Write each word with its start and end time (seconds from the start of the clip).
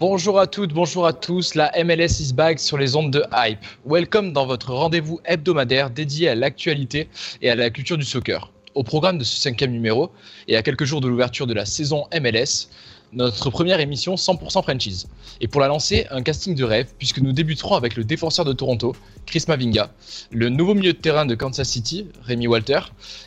Bonjour 0.00 0.38
à 0.38 0.46
toutes, 0.46 0.72
bonjour 0.72 1.06
à 1.08 1.12
tous, 1.12 1.56
la 1.56 1.72
MLS 1.82 2.20
is 2.20 2.32
back 2.32 2.60
sur 2.60 2.78
les 2.78 2.94
ondes 2.94 3.10
de 3.10 3.24
Hype. 3.32 3.58
Welcome 3.84 4.32
dans 4.32 4.46
votre 4.46 4.72
rendez-vous 4.72 5.18
hebdomadaire 5.24 5.90
dédié 5.90 6.28
à 6.28 6.36
l'actualité 6.36 7.08
et 7.42 7.50
à 7.50 7.56
la 7.56 7.68
culture 7.70 7.98
du 7.98 8.04
soccer. 8.04 8.52
Au 8.76 8.84
programme 8.84 9.18
de 9.18 9.24
ce 9.24 9.36
cinquième 9.36 9.72
numéro, 9.72 10.12
et 10.46 10.56
à 10.56 10.62
quelques 10.62 10.84
jours 10.84 11.00
de 11.00 11.08
l'ouverture 11.08 11.48
de 11.48 11.54
la 11.54 11.64
saison 11.64 12.04
MLS, 12.14 12.68
notre 13.12 13.50
première 13.50 13.80
émission 13.80 14.14
100% 14.14 14.62
franchise. 14.62 15.08
Et 15.40 15.48
pour 15.48 15.60
la 15.60 15.68
lancer, 15.68 16.06
un 16.10 16.22
casting 16.22 16.54
de 16.54 16.64
rêve, 16.64 16.88
puisque 16.98 17.20
nous 17.20 17.32
débuterons 17.32 17.74
avec 17.74 17.96
le 17.96 18.04
défenseur 18.04 18.44
de 18.44 18.52
Toronto, 18.52 18.94
Chris 19.26 19.44
Mavinga, 19.48 19.90
le 20.30 20.48
nouveau 20.48 20.74
milieu 20.74 20.92
de 20.92 20.98
terrain 20.98 21.26
de 21.26 21.34
Kansas 21.34 21.68
City, 21.68 22.06
Rémi 22.22 22.46
Walter, 22.46 22.80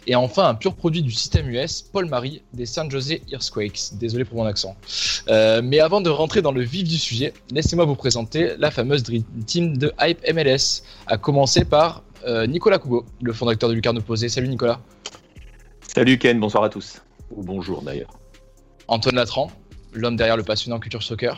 et 0.07 0.15
enfin 0.15 0.47
un 0.47 0.55
pur 0.55 0.75
produit 0.75 1.02
du 1.02 1.11
système 1.11 1.49
US, 1.49 1.81
Paul 1.81 2.05
Marie, 2.07 2.41
des 2.53 2.65
San 2.65 2.89
Jose 2.89 3.15
Earthquakes. 3.31 3.93
Désolé 3.93 4.25
pour 4.25 4.37
mon 4.37 4.45
accent. 4.45 4.75
Euh, 5.27 5.61
mais 5.63 5.79
avant 5.79 6.02
de 6.02 6.09
rentrer 6.09 6.41
dans 6.41 6.52
le 6.52 6.61
vif 6.61 6.87
du 6.87 6.97
sujet, 6.97 7.33
laissez-moi 7.52 7.85
vous 7.85 7.95
présenter 7.95 8.53
la 8.57 8.71
fameuse 8.71 9.03
Dream 9.03 9.23
Team 9.45 9.77
de 9.77 9.93
Hype 9.99 10.19
MLS, 10.33 10.83
à 11.07 11.17
commencer 11.17 11.65
par 11.65 12.03
euh, 12.25 12.45
Nicolas 12.45 12.77
Cougo, 12.77 13.05
le 13.21 13.33
fondateur 13.33 13.69
de 13.69 13.75
Lucarne 13.75 13.97
Opposé. 13.97 14.29
Salut 14.29 14.47
Nicolas. 14.47 14.79
Salut 15.93 16.17
Ken, 16.17 16.39
bonsoir 16.39 16.63
à 16.63 16.69
tous. 16.69 17.02
Ou 17.31 17.43
bonjour 17.43 17.81
d'ailleurs. 17.81 18.11
Antoine 18.87 19.15
Latran, 19.15 19.52
l'homme 19.94 20.16
derrière 20.16 20.38
le 20.38 20.44
passionnant 20.44 20.80
culture 20.80 21.03
soccer, 21.03 21.38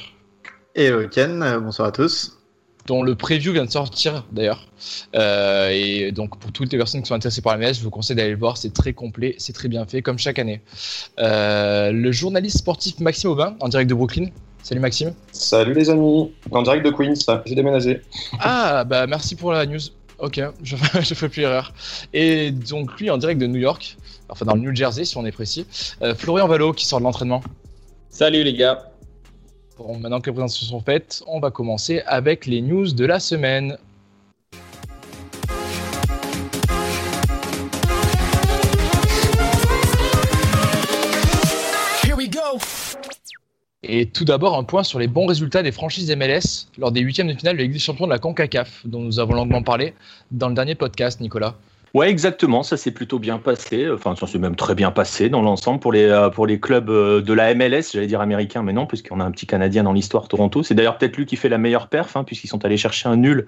Hello 0.76 1.08
Ken, 1.08 1.42
euh, 1.44 1.60
bonsoir 1.60 1.88
à 1.88 1.92
tous. 1.92 2.40
dont 2.88 3.04
le 3.04 3.16
preview 3.16 3.54
vient 3.54 3.66
de 3.66 3.70
sortir 3.72 4.26
d'ailleurs. 4.32 4.68
Euh, 5.16 5.70
et 5.70 6.12
donc 6.12 6.38
pour 6.40 6.52
toutes 6.52 6.72
les 6.72 6.78
personnes 6.78 7.02
qui 7.02 7.08
sont 7.08 7.16
intéressées 7.16 7.42
par 7.42 7.56
la 7.58 7.60
MLS, 7.60 7.76
je 7.76 7.84
vous 7.84 7.90
conseille 7.92 8.16
d'aller 8.16 8.32
le 8.32 8.38
voir, 8.38 8.58
c'est 8.58 8.74
très 8.74 8.94
complet, 8.94 9.36
c'est 9.38 9.54
très 9.54 9.70
bien 9.70 9.86
fait, 9.86 10.02
comme 10.02 10.18
chaque 10.18 10.40
année. 10.40 10.62
Euh, 11.20 11.92
le 11.92 12.12
journaliste 12.12 12.58
sportif 12.58 13.00
Maxime 13.00 13.30
Aubin, 13.30 13.56
en 13.60 13.70
direct 13.70 13.90
de 13.90 13.96
Brooklyn. 13.96 14.26
Salut 14.64 14.82
Maxime. 14.82 15.14
Salut 15.32 15.74
les 15.74 15.90
amis, 15.90 16.32
en 16.52 16.62
direct 16.62 16.86
de 16.86 16.92
Queens, 16.92 17.42
j'ai 17.46 17.56
déménagé. 17.56 18.02
Ah 18.40 18.84
bah 18.86 19.08
merci 19.08 19.36
pour 19.36 19.52
la 19.52 19.66
news. 19.66 19.80
Ok, 20.20 20.42
je, 20.64 20.76
je 21.02 21.14
fais 21.14 21.30
plus 21.30 21.42
erreur. 21.44 21.74
Et 22.14 22.52
donc 22.52 23.00
lui 23.00 23.10
en 23.10 23.18
direct 23.18 23.40
de 23.40 23.48
New 23.48 23.60
York, 23.60 23.98
enfin 24.30 24.46
dans 24.46 24.56
le 24.56 24.62
New 24.62 24.76
Jersey 24.76 25.06
si 25.06 25.18
on 25.18 25.26
est 25.26 25.32
précis, 25.32 25.66
euh, 26.02 26.16
Florian 26.16 26.48
Valo 26.48 26.74
qui 26.74 26.86
sort 26.86 27.00
de 27.00 27.04
l'entraînement. 27.04 27.44
Salut 28.14 28.44
les 28.44 28.54
gars. 28.54 28.92
Bon, 29.76 29.98
maintenant 29.98 30.22
que 30.22 30.30
les 30.30 30.34
présentations 30.34 30.68
sont 30.68 30.82
faites, 30.82 31.24
on 31.26 31.40
va 31.40 31.50
commencer 31.50 32.04
avec 32.06 32.46
les 32.46 32.62
news 32.62 32.94
de 32.94 33.06
la 33.06 33.20
semaine. 33.20 33.76
Et 43.82 44.06
tout 44.06 44.26
d'abord, 44.26 44.60
un 44.60 44.64
point 44.64 44.84
sur 44.84 45.00
les 45.00 45.08
bons 45.08 45.26
résultats 45.26 45.64
des 45.64 45.72
franchises 45.72 46.16
MLS 46.16 46.68
lors 46.78 46.92
des 46.92 47.02
huitièmes 47.02 47.28
de 47.28 47.34
finale 47.34 47.58
de 47.58 47.64
Ligue 47.64 47.74
des 47.74 47.80
Champions 47.80 48.06
de 48.06 48.12
la 48.12 48.20
CONCACAF, 48.20 48.86
dont 48.86 49.02
nous 49.02 49.20
avons 49.20 49.34
longuement 49.34 49.64
parlé 49.64 49.96
dans 50.30 50.50
le 50.50 50.54
dernier 50.54 50.76
podcast, 50.76 51.20
Nicolas. 51.20 51.56
Ouais, 51.94 52.10
exactement, 52.10 52.64
ça 52.64 52.76
s'est 52.76 52.92
plutôt 52.92 53.20
bien 53.20 53.38
passé. 53.38 53.88
Enfin, 53.92 54.16
ça 54.16 54.26
s'est 54.26 54.40
même 54.40 54.56
très 54.56 54.74
bien 54.74 54.90
passé 54.90 55.30
dans 55.30 55.44
l'ensemble 55.44 55.80
pour 55.80 55.92
les, 55.94 56.06
euh, 56.06 56.30
pour 56.30 56.48
les 56.48 56.60
clubs 56.60 56.90
euh, 56.90 57.22
de 57.22 57.34
la 57.34 57.54
MLS, 57.54 57.92
j'allais 57.94 58.08
dire 58.08 58.20
américains, 58.20 58.64
mais 58.64 58.74
non, 58.74 58.88
puisqu'on 58.88 59.20
a 59.20 59.24
un 59.24 59.30
petit 59.30 59.46
Canadien 59.46 59.84
dans 59.84 59.94
l'histoire 59.94 60.28
Toronto. 60.28 60.64
C'est 60.64 60.74
d'ailleurs 60.74 60.98
peut-être 60.98 61.16
lui 61.18 61.28
qui 61.28 61.36
fait 61.36 61.50
la 61.50 61.60
meilleure 61.60 61.90
perf, 61.90 62.18
hein, 62.18 62.24
puisqu'ils 62.24 62.48
sont 62.48 62.66
allés 62.66 62.78
chercher 62.78 63.10
un 63.10 63.16
nul 63.16 63.46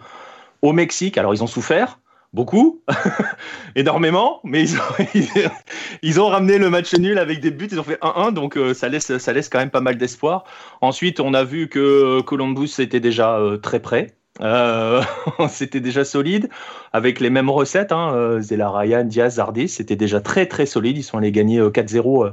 au 0.61 0.73
Mexique. 0.73 1.17
Alors, 1.17 1.33
ils 1.33 1.43
ont 1.43 1.47
souffert, 1.47 1.99
beaucoup, 2.33 2.83
énormément, 3.75 4.41
mais 4.43 4.61
ils 4.61 4.77
ont, 4.77 5.49
ils 6.03 6.21
ont 6.21 6.27
ramené 6.27 6.59
le 6.59 6.69
match 6.69 6.93
nul 6.93 7.17
avec 7.17 7.39
des 7.39 7.49
buts, 7.49 7.67
ils 7.71 7.79
ont 7.79 7.83
fait 7.83 7.99
1-1, 8.01 8.31
donc 8.31 8.57
euh, 8.57 8.75
ça, 8.75 8.89
laisse, 8.89 9.17
ça 9.17 9.33
laisse 9.33 9.49
quand 9.49 9.59
même 9.59 9.71
pas 9.71 9.81
mal 9.81 9.97
d'espoir. 9.97 10.43
Ensuite, 10.81 11.19
on 11.19 11.33
a 11.33 11.43
vu 11.43 11.67
que 11.67 12.21
Columbus 12.21 12.75
était 12.77 12.99
déjà 12.99 13.39
très 13.63 13.79
près. 13.79 14.15
Euh, 14.41 15.01
c'était 15.49 15.79
déjà 15.79 16.03
solide 16.03 16.49
avec 16.93 17.19
les 17.19 17.29
mêmes 17.29 17.49
recettes. 17.49 17.91
Hein, 17.91 18.13
euh, 18.13 18.41
Zela 18.41 18.69
Ryan, 18.69 19.03
Diaz, 19.03 19.35
Zardis, 19.35 19.69
c'était 19.69 19.95
déjà 19.95 20.19
très 20.21 20.45
très 20.45 20.65
solide. 20.65 20.97
Ils 20.97 21.03
sont 21.03 21.17
allés 21.17 21.31
gagner 21.31 21.59
euh, 21.59 21.69
4-0 21.69 22.27
euh, 22.27 22.31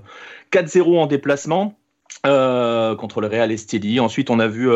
4-0 0.52 0.98
en 0.98 1.06
déplacement. 1.06 1.78
contre 2.24 3.20
le 3.20 3.26
Real 3.26 3.50
Esteli. 3.52 4.00
Ensuite, 4.00 4.30
on 4.30 4.38
a 4.38 4.46
vu 4.46 4.68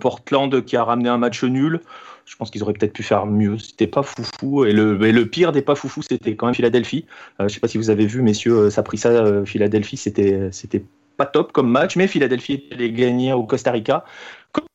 Portland 0.00 0.64
qui 0.64 0.76
a 0.76 0.84
ramené 0.84 1.08
un 1.08 1.18
match 1.18 1.44
nul. 1.44 1.80
Je 2.26 2.36
pense 2.36 2.50
qu'ils 2.50 2.62
auraient 2.62 2.74
peut-être 2.74 2.92
pu 2.92 3.02
faire 3.02 3.26
mieux. 3.26 3.58
C'était 3.58 3.86
pas 3.86 4.02
foufou. 4.02 4.64
Et 4.64 4.72
le, 4.72 5.24
pire 5.24 5.52
des 5.52 5.62
pas 5.62 5.74
foufou, 5.74 6.02
c'était 6.02 6.34
quand 6.34 6.46
même 6.46 6.54
Philadelphie. 6.54 7.06
Je 7.38 7.48
sais 7.48 7.60
pas 7.60 7.68
si 7.68 7.78
vous 7.78 7.90
avez 7.90 8.06
vu, 8.06 8.22
messieurs, 8.22 8.70
ça 8.70 8.80
a 8.80 8.84
pris 8.84 8.98
ça. 8.98 9.44
Philadelphie, 9.44 9.96
c'était 9.96 10.48
c'était 10.50 10.84
pas 11.16 11.26
top 11.26 11.52
comme 11.52 11.70
match, 11.70 11.96
mais 11.96 12.06
Philadelphie 12.06 12.64
allait 12.72 12.90
gagner 12.90 13.32
au 13.32 13.44
Costa 13.44 13.70
Rica. 13.70 14.04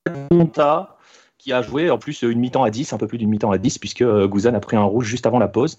Atlanta, 0.08 0.95
qui 1.46 1.54
a 1.54 1.62
joué 1.62 1.92
en 1.92 2.00
plus 2.00 2.24
une 2.24 2.40
mi-temps 2.40 2.64
à 2.64 2.72
10, 2.72 2.92
un 2.94 2.98
peu 2.98 3.06
plus 3.06 3.20
d'une 3.20 3.30
mi-temps 3.30 3.52
à 3.52 3.60
10, 3.60 3.78
puisque 3.78 4.02
euh, 4.02 4.28
Guzan 4.28 4.56
a 4.56 4.60
pris 4.60 4.78
un 4.78 4.84
rouge 4.84 5.06
juste 5.06 5.28
avant 5.28 5.38
la 5.38 5.48
pause. 5.48 5.78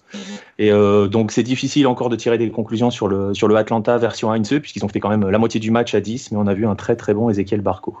Et 0.59 0.71
euh, 0.71 1.09
donc 1.09 1.33
c'est 1.33 1.43
difficile 1.43 1.87
encore 1.87 2.07
de 2.07 2.15
tirer 2.15 2.37
des 2.37 2.49
conclusions 2.49 2.89
sur 2.89 3.09
le, 3.09 3.33
sur 3.33 3.49
le 3.49 3.57
Atlanta 3.57 3.97
version 3.97 4.31
Heinze, 4.31 4.59
puisqu'ils 4.61 4.85
ont 4.85 4.87
fait 4.87 5.01
quand 5.01 5.09
même 5.09 5.29
la 5.29 5.37
moitié 5.37 5.59
du 5.59 5.69
match 5.69 5.93
à 5.93 5.99
10, 5.99 6.31
mais 6.31 6.37
on 6.37 6.47
a 6.47 6.53
vu 6.53 6.65
un 6.65 6.75
très 6.75 6.95
très 6.95 7.13
bon 7.13 7.29
Ezequiel 7.29 7.59
Barco. 7.59 7.97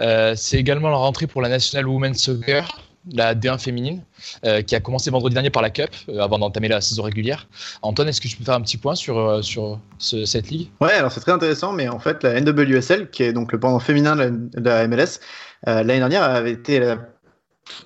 Euh, 0.00 0.34
c'est 0.36 0.58
également 0.58 0.90
la 0.90 0.96
rentrée 0.96 1.26
pour 1.26 1.42
la 1.42 1.48
National 1.48 1.88
Women's 1.88 2.22
Soccer, 2.22 2.68
la 3.12 3.34
D1 3.34 3.58
féminine, 3.58 4.02
euh, 4.44 4.62
qui 4.62 4.74
a 4.76 4.80
commencé 4.80 5.10
vendredi 5.10 5.34
dernier 5.34 5.50
par 5.50 5.62
la 5.62 5.70
Cup, 5.70 5.90
euh, 6.08 6.20
avant 6.20 6.38
d'entamer 6.38 6.68
la 6.68 6.80
saison 6.80 7.02
régulière. 7.02 7.46
Antoine, 7.82 8.08
est-ce 8.08 8.20
que 8.20 8.28
tu 8.28 8.36
peux 8.36 8.44
faire 8.44 8.54
un 8.54 8.60
petit 8.60 8.76
point 8.76 8.94
sur, 8.94 9.18
euh, 9.18 9.42
sur 9.42 9.78
ce- 9.98 10.24
cette 10.24 10.50
ligue? 10.50 10.68
Ouais, 10.80 10.92
alors 10.92 11.12
c'est 11.12 11.20
très 11.20 11.32
intéressant, 11.32 11.72
mais 11.72 11.88
en 11.88 11.98
fait, 11.98 12.22
la 12.22 12.34
NWSL, 12.40 13.10
qui 13.10 13.22
est 13.22 13.32
donc 13.32 13.52
le 13.52 13.60
pendant 13.60 13.78
féminin 13.80 14.16
de 14.16 14.48
la, 14.60 14.86
MLS, 14.86 15.20
euh, 15.66 15.82
l'année 15.82 15.98
dernière 15.98 16.22
avait 16.22 16.52
été 16.52 16.94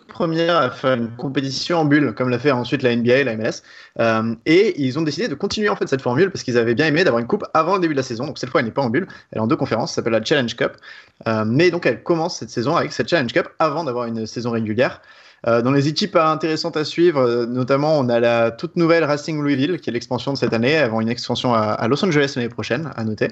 première 0.08 0.56
à 0.56 0.70
faire 0.70 0.94
une 0.94 1.10
compétition 1.16 1.78
en 1.78 1.84
bulle, 1.84 2.14
comme 2.14 2.28
l'a 2.28 2.38
fait 2.38 2.50
ensuite 2.50 2.82
la 2.82 2.94
NBA 2.94 3.18
et 3.18 3.24
la 3.24 3.36
MLS. 3.36 3.62
Euh, 3.98 4.34
et 4.46 4.80
ils 4.80 4.98
ont 4.98 5.02
décidé 5.02 5.28
de 5.28 5.34
continuer 5.34 5.68
en 5.68 5.76
fait 5.76 5.88
cette 5.88 6.02
formule 6.02 6.30
parce 6.30 6.44
qu'ils 6.44 6.58
avaient 6.58 6.74
bien 6.74 6.86
aimé 6.86 7.04
d'avoir 7.04 7.20
une 7.20 7.26
coupe 7.26 7.44
avant 7.54 7.74
le 7.74 7.80
début 7.80 7.94
de 7.94 7.98
la 8.00 8.04
saison. 8.04 8.26
Donc 8.26 8.38
cette 8.38 8.50
fois, 8.50 8.60
elle 8.60 8.66
n'est 8.66 8.72
pas 8.72 8.82
en 8.82 8.90
bulle, 8.90 9.08
elle 9.32 9.38
est 9.38 9.40
en 9.40 9.46
deux 9.46 9.56
conférences, 9.56 9.94
s'appelle 9.94 10.12
la 10.12 10.24
Challenge 10.24 10.54
Cup. 10.54 10.72
Euh, 11.26 11.44
mais 11.46 11.70
donc 11.70 11.86
elle 11.86 12.02
commence 12.02 12.38
cette 12.38 12.50
saison 12.50 12.76
avec 12.76 12.92
cette 12.92 13.08
Challenge 13.08 13.32
Cup 13.32 13.48
avant 13.58 13.84
d'avoir 13.84 14.06
une 14.06 14.26
saison 14.26 14.50
régulière. 14.50 15.00
Euh, 15.48 15.60
dans 15.60 15.72
les 15.72 15.88
équipes 15.88 16.14
intéressantes 16.14 16.76
à 16.76 16.84
suivre, 16.84 17.20
euh, 17.20 17.46
notamment, 17.46 17.98
on 17.98 18.08
a 18.08 18.20
la 18.20 18.52
toute 18.52 18.76
nouvelle 18.76 19.02
Racing 19.02 19.42
Louisville, 19.42 19.80
qui 19.80 19.90
est 19.90 19.92
l'expansion 19.92 20.32
de 20.32 20.38
cette 20.38 20.52
année, 20.52 20.76
avant 20.76 21.00
une 21.00 21.08
expansion 21.08 21.52
à, 21.52 21.62
à 21.62 21.88
Los 21.88 22.04
Angeles 22.04 22.34
l'année 22.36 22.48
prochaine, 22.48 22.92
à 22.94 23.02
noter. 23.02 23.28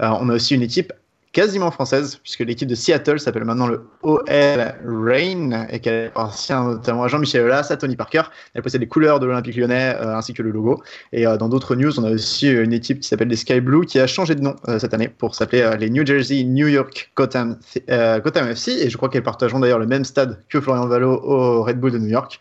On 0.00 0.30
a 0.30 0.34
aussi 0.34 0.54
une 0.54 0.62
équipe 0.62 0.94
quasiment 1.32 1.70
française, 1.70 2.18
puisque 2.22 2.40
l'équipe 2.40 2.68
de 2.68 2.74
Seattle 2.74 3.18
s'appelle 3.18 3.44
maintenant 3.44 3.66
le 3.66 3.86
OL 4.02 4.20
Reign, 4.84 5.66
et 5.70 5.80
qu'elle 5.80 6.08
appartient 6.08 6.52
notamment 6.52 7.04
à 7.04 7.08
Jean-Michel 7.08 7.44
Aulas, 7.44 7.68
à 7.70 7.76
Tony 7.76 7.96
Parker. 7.96 8.22
Elle 8.54 8.62
possède 8.62 8.80
les 8.80 8.88
couleurs 8.88 9.20
de 9.20 9.26
l'Olympique 9.26 9.56
lyonnais, 9.56 9.96
euh, 10.00 10.16
ainsi 10.16 10.34
que 10.34 10.42
le 10.42 10.50
logo. 10.50 10.82
Et 11.12 11.26
euh, 11.26 11.36
dans 11.36 11.48
d'autres 11.48 11.74
news, 11.74 11.98
on 11.98 12.04
a 12.04 12.10
aussi 12.10 12.50
une 12.50 12.72
équipe 12.72 13.00
qui 13.00 13.08
s'appelle 13.08 13.28
les 13.28 13.36
Sky 13.36 13.60
Blue, 13.60 13.86
qui 13.86 13.98
a 13.98 14.06
changé 14.06 14.34
de 14.34 14.42
nom 14.42 14.56
euh, 14.68 14.78
cette 14.78 14.94
année 14.94 15.08
pour 15.08 15.34
s'appeler 15.34 15.62
euh, 15.62 15.76
les 15.76 15.90
New 15.90 16.04
Jersey 16.06 16.44
New 16.44 16.68
York 16.68 17.10
Gotham, 17.16 17.58
euh, 17.90 18.20
Gotham 18.20 18.48
FC, 18.48 18.72
et 18.72 18.90
je 18.90 18.96
crois 18.96 19.08
qu'elles 19.08 19.22
partageront 19.22 19.60
d'ailleurs 19.60 19.78
le 19.78 19.86
même 19.86 20.04
stade 20.04 20.38
que 20.48 20.60
Florian 20.60 20.86
Valo 20.86 21.20
au 21.22 21.62
Red 21.62 21.80
Bull 21.80 21.92
de 21.92 21.98
New 21.98 22.08
York. 22.08 22.38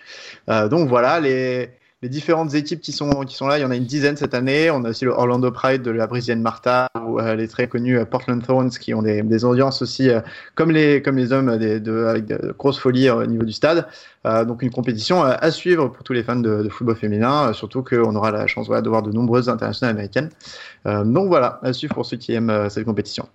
Euh, 0.50 0.68
donc 0.68 0.90
voilà, 0.90 1.20
les, 1.20 1.70
les 2.01 2.09
différentes 2.09 2.56
équipes 2.56 2.81
qui 2.81 2.92
sont, 2.92 3.09
qui 3.25 3.36
sont 3.36 3.48
là. 3.48 3.59
Il 3.59 3.62
y 3.62 3.65
en 3.65 3.69
a 3.69 3.75
une 3.75 3.86
dizaine 3.86 4.18
cette 4.18 4.33
année. 4.33 4.71
On 4.71 4.83
a 4.86 4.89
aussi 4.89 5.06
le 5.06 5.12
Orlando 5.12 5.51
Pride 5.51 5.83
de 5.83 5.92
la 5.92 6.07
Brisienne 6.07 6.42
Martha 6.42 6.89
ou 7.06 7.19
euh, 7.19 7.36
les 7.36 7.48
très 7.48 7.68
connus 7.68 8.00
euh, 8.00 8.06
Portland 8.06 8.44
Thorns 8.44 8.71
qui 8.71 8.94
ont 8.95 9.03
des, 9.03 9.21
des 9.21 9.45
audiences 9.45 9.83
aussi, 9.83 10.09
euh, 10.09 10.19
comme, 10.56 10.71
les, 10.71 11.01
comme 11.03 11.18
les 11.18 11.31
hommes, 11.31 11.57
des, 11.57 11.80
de, 11.80 12.06
avec 12.06 12.25
de 12.25 12.56
grosses 12.57 12.80
folies 12.80 13.09
au 13.09 13.25
niveau 13.25 13.44
du 13.44 13.53
stade. 13.53 13.88
donc 14.24 14.62
une 14.62 14.71
compétition 14.71 15.24
à 15.24 15.51
suivre 15.51 15.88
pour 15.88 16.03
tous 16.03 16.13
les 16.13 16.24
fans 16.24 16.36
de, 16.36 16.63
de 16.63 16.69
football 16.69 16.95
féminin, 16.95 17.53
surtout 17.53 17.83
qu'on 17.83 18.15
aura 18.15 18.31
la 18.31 18.48
chance 18.48 18.68
voilà, 18.68 18.81
de 18.81 18.89
voir 18.89 19.03
de 19.03 19.12
nombreuses 19.12 19.50
internationales 19.50 19.95
américaines. 19.95 20.30
donc 20.86 21.27
voilà, 21.27 21.59
à 21.63 21.74
suivre 21.74 21.94
pour 21.94 22.06
ceux 22.06 22.18
qui 22.18 22.33
aiment 22.33 22.69
cette 22.69 22.86
compétition 22.86 23.27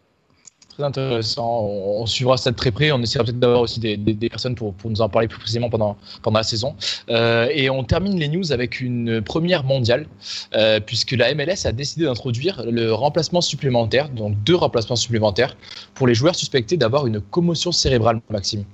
intéressant. 0.85 1.63
On, 1.65 2.07
suivra 2.07 2.37
ça 2.37 2.51
de 2.51 2.57
très 2.57 2.71
près. 2.71 2.93
On 2.93 3.01
essaiera 3.03 3.25
peut-être 3.25 3.39
d'avoir 3.39 3.61
aussi 3.61 3.81
des, 3.81 4.29
personnes 4.29 4.55
pour, 4.55 4.75
nous 4.85 5.01
en 5.01 5.09
parler 5.09 5.29
plus 5.29 5.39
précisément 5.39 5.71
pendant, 5.71 5.97
pendant 6.23 6.39
la 6.39 6.43
saison. 6.43 6.75
Euh, 7.11 7.49
et 7.53 7.71
on 7.71 7.85
termine 7.85 8.19
les 8.19 8.29
news 8.29 8.53
avec 8.53 8.81
une 8.81 9.23
première 9.23 9.65
mondiale, 9.65 10.07
euh, 10.55 10.81
puisque 10.81 11.13
la 11.13 11.35
MLS 11.35 11.67
a 11.67 11.73
décidé 11.73 12.05
d'introduire 12.05 12.65
le 12.67 12.93
remplacement 12.93 13.41
supplémentaire, 13.41 14.09
donc 14.09 14.35
deux 14.45 14.57
remplacements 14.57 14.97
supplémentaires, 14.97 15.57
pour 15.95 16.07
les 16.07 16.15
joueurs 16.15 16.35
suspectés 16.35 16.77
d'avoir 16.77 17.07
une 17.07 17.21
commotion 17.21 17.73
cérébrale, 17.73 18.21
Maxime. 18.31 18.65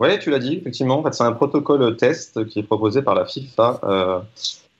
Oui, 0.00 0.18
tu 0.18 0.30
l'as 0.30 0.40
dit, 0.40 0.54
effectivement. 0.54 1.04
C'est 1.12 1.22
un 1.22 1.32
protocole 1.32 1.96
test 1.96 2.46
qui 2.46 2.58
est 2.58 2.64
proposé 2.64 3.02
par 3.02 3.14
la 3.14 3.26
FIFA. 3.26 3.80
Euh, 3.84 4.20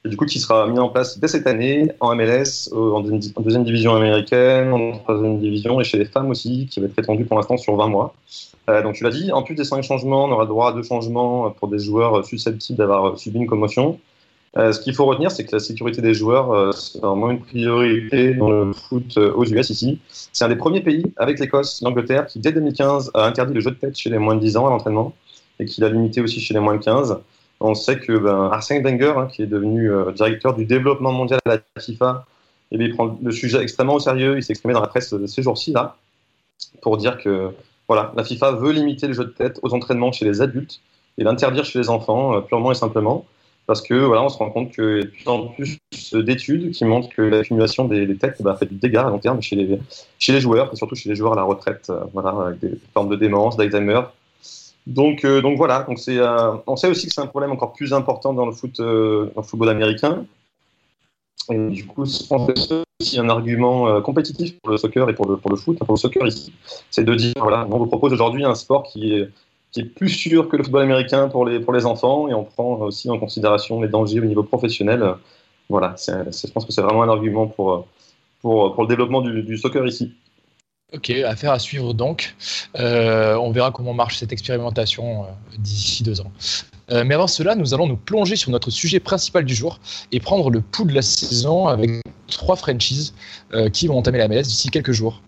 du 0.04 0.16
coup 0.16 0.26
qui 0.26 0.38
sera 0.38 0.66
mis 0.66 0.78
en 0.78 0.90
place 0.90 1.18
dès 1.18 1.28
cette 1.28 1.46
année 1.46 1.90
en 2.00 2.14
MLS, 2.14 2.68
en, 2.72 3.00
deuxième 3.00 3.64
division 3.64 3.94
américaine, 3.94 4.72
en 4.72 4.98
troisième 4.98 5.38
division 5.38 5.80
et 5.80 5.84
chez 5.84 5.96
les 5.96 6.04
femmes 6.04 6.30
aussi, 6.30 6.66
qui 6.70 6.80
va 6.80 6.86
être 6.86 6.98
étendu 6.98 7.24
pour 7.24 7.36
l'instant 7.36 7.56
sur 7.56 7.74
20 7.76 7.88
mois. 7.88 8.14
Euh, 8.68 8.82
donc 8.82 8.94
tu 8.94 9.04
l'as 9.04 9.10
dit, 9.10 9.32
en 9.32 9.42
plus 9.42 9.54
des 9.54 9.64
cinq 9.64 9.82
changements, 9.82 10.24
on 10.24 10.30
aura 10.30 10.44
droit 10.44 10.70
à 10.70 10.72
deux 10.72 10.82
changements 10.82 11.50
pour 11.50 11.68
des 11.68 11.78
joueurs 11.78 12.24
susceptibles 12.24 12.78
d'avoir 12.78 13.18
subi 13.18 13.38
une 13.38 13.46
commotion. 13.46 13.98
Euh, 14.56 14.72
ce 14.72 14.80
qu'il 14.80 14.94
faut 14.94 15.06
retenir, 15.06 15.30
c'est 15.30 15.44
que 15.44 15.52
la 15.52 15.58
sécurité 15.58 16.02
des 16.02 16.14
joueurs, 16.14 16.52
euh, 16.52 16.70
c'est 16.72 17.00
vraiment 17.00 17.30
une 17.30 17.40
priorité 17.40 18.34
dans 18.34 18.50
le 18.50 18.72
foot 18.72 19.16
aux 19.16 19.44
US 19.44 19.70
ici. 19.70 19.98
C'est 20.10 20.44
un 20.44 20.48
des 20.48 20.56
premiers 20.56 20.82
pays, 20.82 21.04
avec 21.16 21.40
l'Écosse, 21.40 21.80
l'Angleterre, 21.82 22.26
qui 22.26 22.38
dès 22.40 22.52
2015 22.52 23.10
a 23.14 23.24
interdit 23.24 23.54
le 23.54 23.60
jeu 23.60 23.70
de 23.70 23.76
tête 23.76 23.96
chez 23.96 24.10
les 24.10 24.18
moins 24.18 24.34
de 24.34 24.40
10 24.40 24.58
ans 24.58 24.66
à 24.66 24.70
l'entraînement 24.70 25.14
et 25.60 25.64
qui 25.64 25.80
l'a 25.80 25.88
limité 25.88 26.20
aussi 26.20 26.40
chez 26.40 26.52
les 26.52 26.60
moins 26.60 26.76
de 26.76 26.84
15. 26.84 27.18
On 27.66 27.75
sait 27.75 27.99
que 27.99 28.12
ben, 28.19 28.50
Arsène 28.52 28.82
Wenger, 28.82 29.14
hein, 29.16 29.26
qui 29.26 29.43
est 29.43 29.46
devenu 29.46 29.90
euh, 29.90 30.12
directeur 30.12 30.52
du 30.52 30.66
développement 30.66 31.12
mondial 31.12 31.40
à 31.46 31.55
la 31.55 31.81
FIFA, 31.81 32.26
eh 32.72 32.76
il 32.76 32.94
prend 32.94 33.19
le 33.22 33.32
sujet 33.32 33.62
extrêmement 33.62 33.94
au 33.94 34.00
sérieux. 34.00 34.37
Il 34.37 34.43
s'est 34.43 34.52
exprimé 34.52 34.75
dans 34.75 34.82
la 34.82 34.87
presse 34.87 35.14
ces 35.26 35.43
jours-ci 35.43 35.72
là 35.72 35.96
pour 36.82 36.99
dire 36.99 37.16
que 37.16 37.52
la 37.88 38.22
FIFA 38.22 38.52
veut 38.52 38.72
limiter 38.72 39.06
le 39.06 39.14
jeu 39.14 39.25
de 39.25 39.31
tête 39.31 39.61
aux 39.62 39.72
entraînements 39.72 40.12
chez 40.12 40.26
les 40.26 40.43
adultes 40.43 40.81
et 41.16 41.25
l'interdire 41.25 41.64
chez 41.64 41.78
les 41.78 41.88
enfants, 41.88 42.37
euh, 42.37 42.40
purement 42.43 42.70
et 42.70 42.75
simplement, 42.75 43.25
parce 43.67 43.81
que 43.81 43.94
on 43.94 44.28
se 44.28 44.37
rend 44.37 44.50
compte 44.50 44.78
a 44.78 44.82
de 44.82 45.06
plus 45.06 45.26
en 45.26 45.46
plus 45.46 45.78
d'études 46.12 46.70
qui 46.72 46.84
montrent 46.84 47.08
que 47.08 47.22
l'accumulation 47.22 47.87
des, 47.87 48.14
têtes 48.19 48.43
bah, 48.43 48.56
fait 48.58 48.67
du 48.67 48.75
dégât 48.75 49.06
à 49.06 49.10
long 49.10 49.20
terme 49.20 49.40
chez 49.40 49.56
les, 49.56 50.40
joueurs, 50.40 50.70
et 50.70 50.76
surtout 50.76 50.96
chez 50.96 51.08
les 51.08 51.17
joueurs 51.17 51.32
à 51.32 51.37
la 51.37 51.44
retraite, 51.44 51.87
euh, 51.88 52.00
voilà, 52.12 52.49
avec 52.49 52.60
des 52.60 52.78
formes 52.93 53.08
de 53.08 53.17
démence, 53.17 53.56
d'Alzheimer, 53.56 54.02
donc, 54.86 55.25
euh, 55.25 55.40
donc 55.40 55.56
voilà, 55.56 55.82
donc 55.84 55.98
euh, 56.08 56.56
on 56.66 56.76
sait 56.76 56.88
aussi 56.88 57.06
que 57.06 57.14
c'est 57.14 57.20
un 57.20 57.26
problème 57.26 57.52
encore 57.52 57.72
plus 57.72 57.94
important 57.94 58.34
dans 58.34 58.44
le, 58.44 58.52
foot, 58.52 58.81
euh, 58.81 59.31
dans 59.34 59.40
le 59.40 59.46
football 59.46 59.70
américain. 59.70 60.26
Et 61.50 61.69
du 61.69 61.86
coup, 61.86 62.04
je 62.04 62.26
pense 62.26 62.46
que 62.46 62.58
c'est 62.58 62.84
aussi 63.00 63.19
un 63.19 63.28
argument 63.28 64.00
compétitif 64.00 64.58
pour 64.60 64.70
le 64.70 64.78
soccer 64.78 65.08
et 65.10 65.14
pour 65.14 65.26
le, 65.28 65.56
foot, 65.56 65.78
pour 65.78 65.92
le 65.92 65.98
soccer 65.98 66.26
ici. 66.26 66.52
C'est 66.90 67.04
de 67.04 67.14
dire, 67.14 67.34
voilà, 67.36 67.66
on 67.70 67.78
vous 67.78 67.86
propose 67.86 68.14
aujourd'hui 68.14 68.44
un 68.44 68.54
sport 68.54 68.84
qui 68.84 69.12
est, 69.12 69.28
qui 69.70 69.81
est 69.81 69.84
plus 69.84 70.08
sûr 70.08 70.48
que 70.48 70.56
le 70.56 70.62
football 70.62 70.82
américain 70.82 71.28
pour 71.28 71.44
les, 71.44 71.60
pour 71.60 71.75
les 71.75 71.84
enfants 71.84 72.28
et 72.28 72.34
on 72.34 72.44
prend 72.44 72.76
aussi 72.81 73.10
en 73.10 73.19
considération 73.19 73.82
les 73.82 73.88
dangers 73.88 74.20
au 74.20 74.25
niveau 74.25 74.42
professionnel. 74.42 75.16
Voilà, 75.69 75.94
je 75.98 76.50
pense 76.50 76.64
que 76.64 76.72
c'est 76.72 76.82
vraiment 76.82 77.02
un 77.02 77.10
argument 77.10 77.46
pour, 77.46 77.86
pour, 78.40 78.75
pour 78.75 78.82
le 78.84 78.88
développement 78.88 79.20
du, 79.20 79.42
du 79.42 79.58
soccer 79.58 79.86
ici. 79.86 80.14
Ok, 80.94 81.10
affaire 81.10 81.50
à 81.50 81.58
suivre 81.58 81.92
donc. 81.92 82.36
Euh, 82.78 83.34
on 83.34 83.50
verra 83.50 83.72
comment 83.72 83.92
marche 83.92 84.19
cette 84.19 84.32
expérimentation 84.32 85.25
euh, 85.25 85.26
d'ici 85.58 86.04
deux 86.04 86.20
ans. 86.20 86.31
Euh, 86.92 87.02
mais 87.04 87.14
avant 87.14 87.26
cela, 87.26 87.56
nous 87.56 87.75
allons 87.75 87.88
nous 87.88 87.96
plonger 87.96 88.36
sur 88.36 88.52
notre 88.52 88.70
sujet 88.70 89.00
principal 89.00 89.44
du 89.44 89.56
jour 89.56 89.81
et 90.12 90.20
prendre 90.20 90.50
le 90.50 90.60
pouls 90.60 90.84
de 90.84 90.94
la 90.94 91.02
saison 91.02 91.66
avec 91.66 91.90
trois 92.28 92.56
franchises 92.56 93.14
qui 93.72 93.86
vont 93.86 93.98
entamer 93.98 94.19
la 94.19 94.28
MLS 94.28 94.42
d'ici 94.42 94.70
quelques 94.70 94.92
jours. 94.92 95.20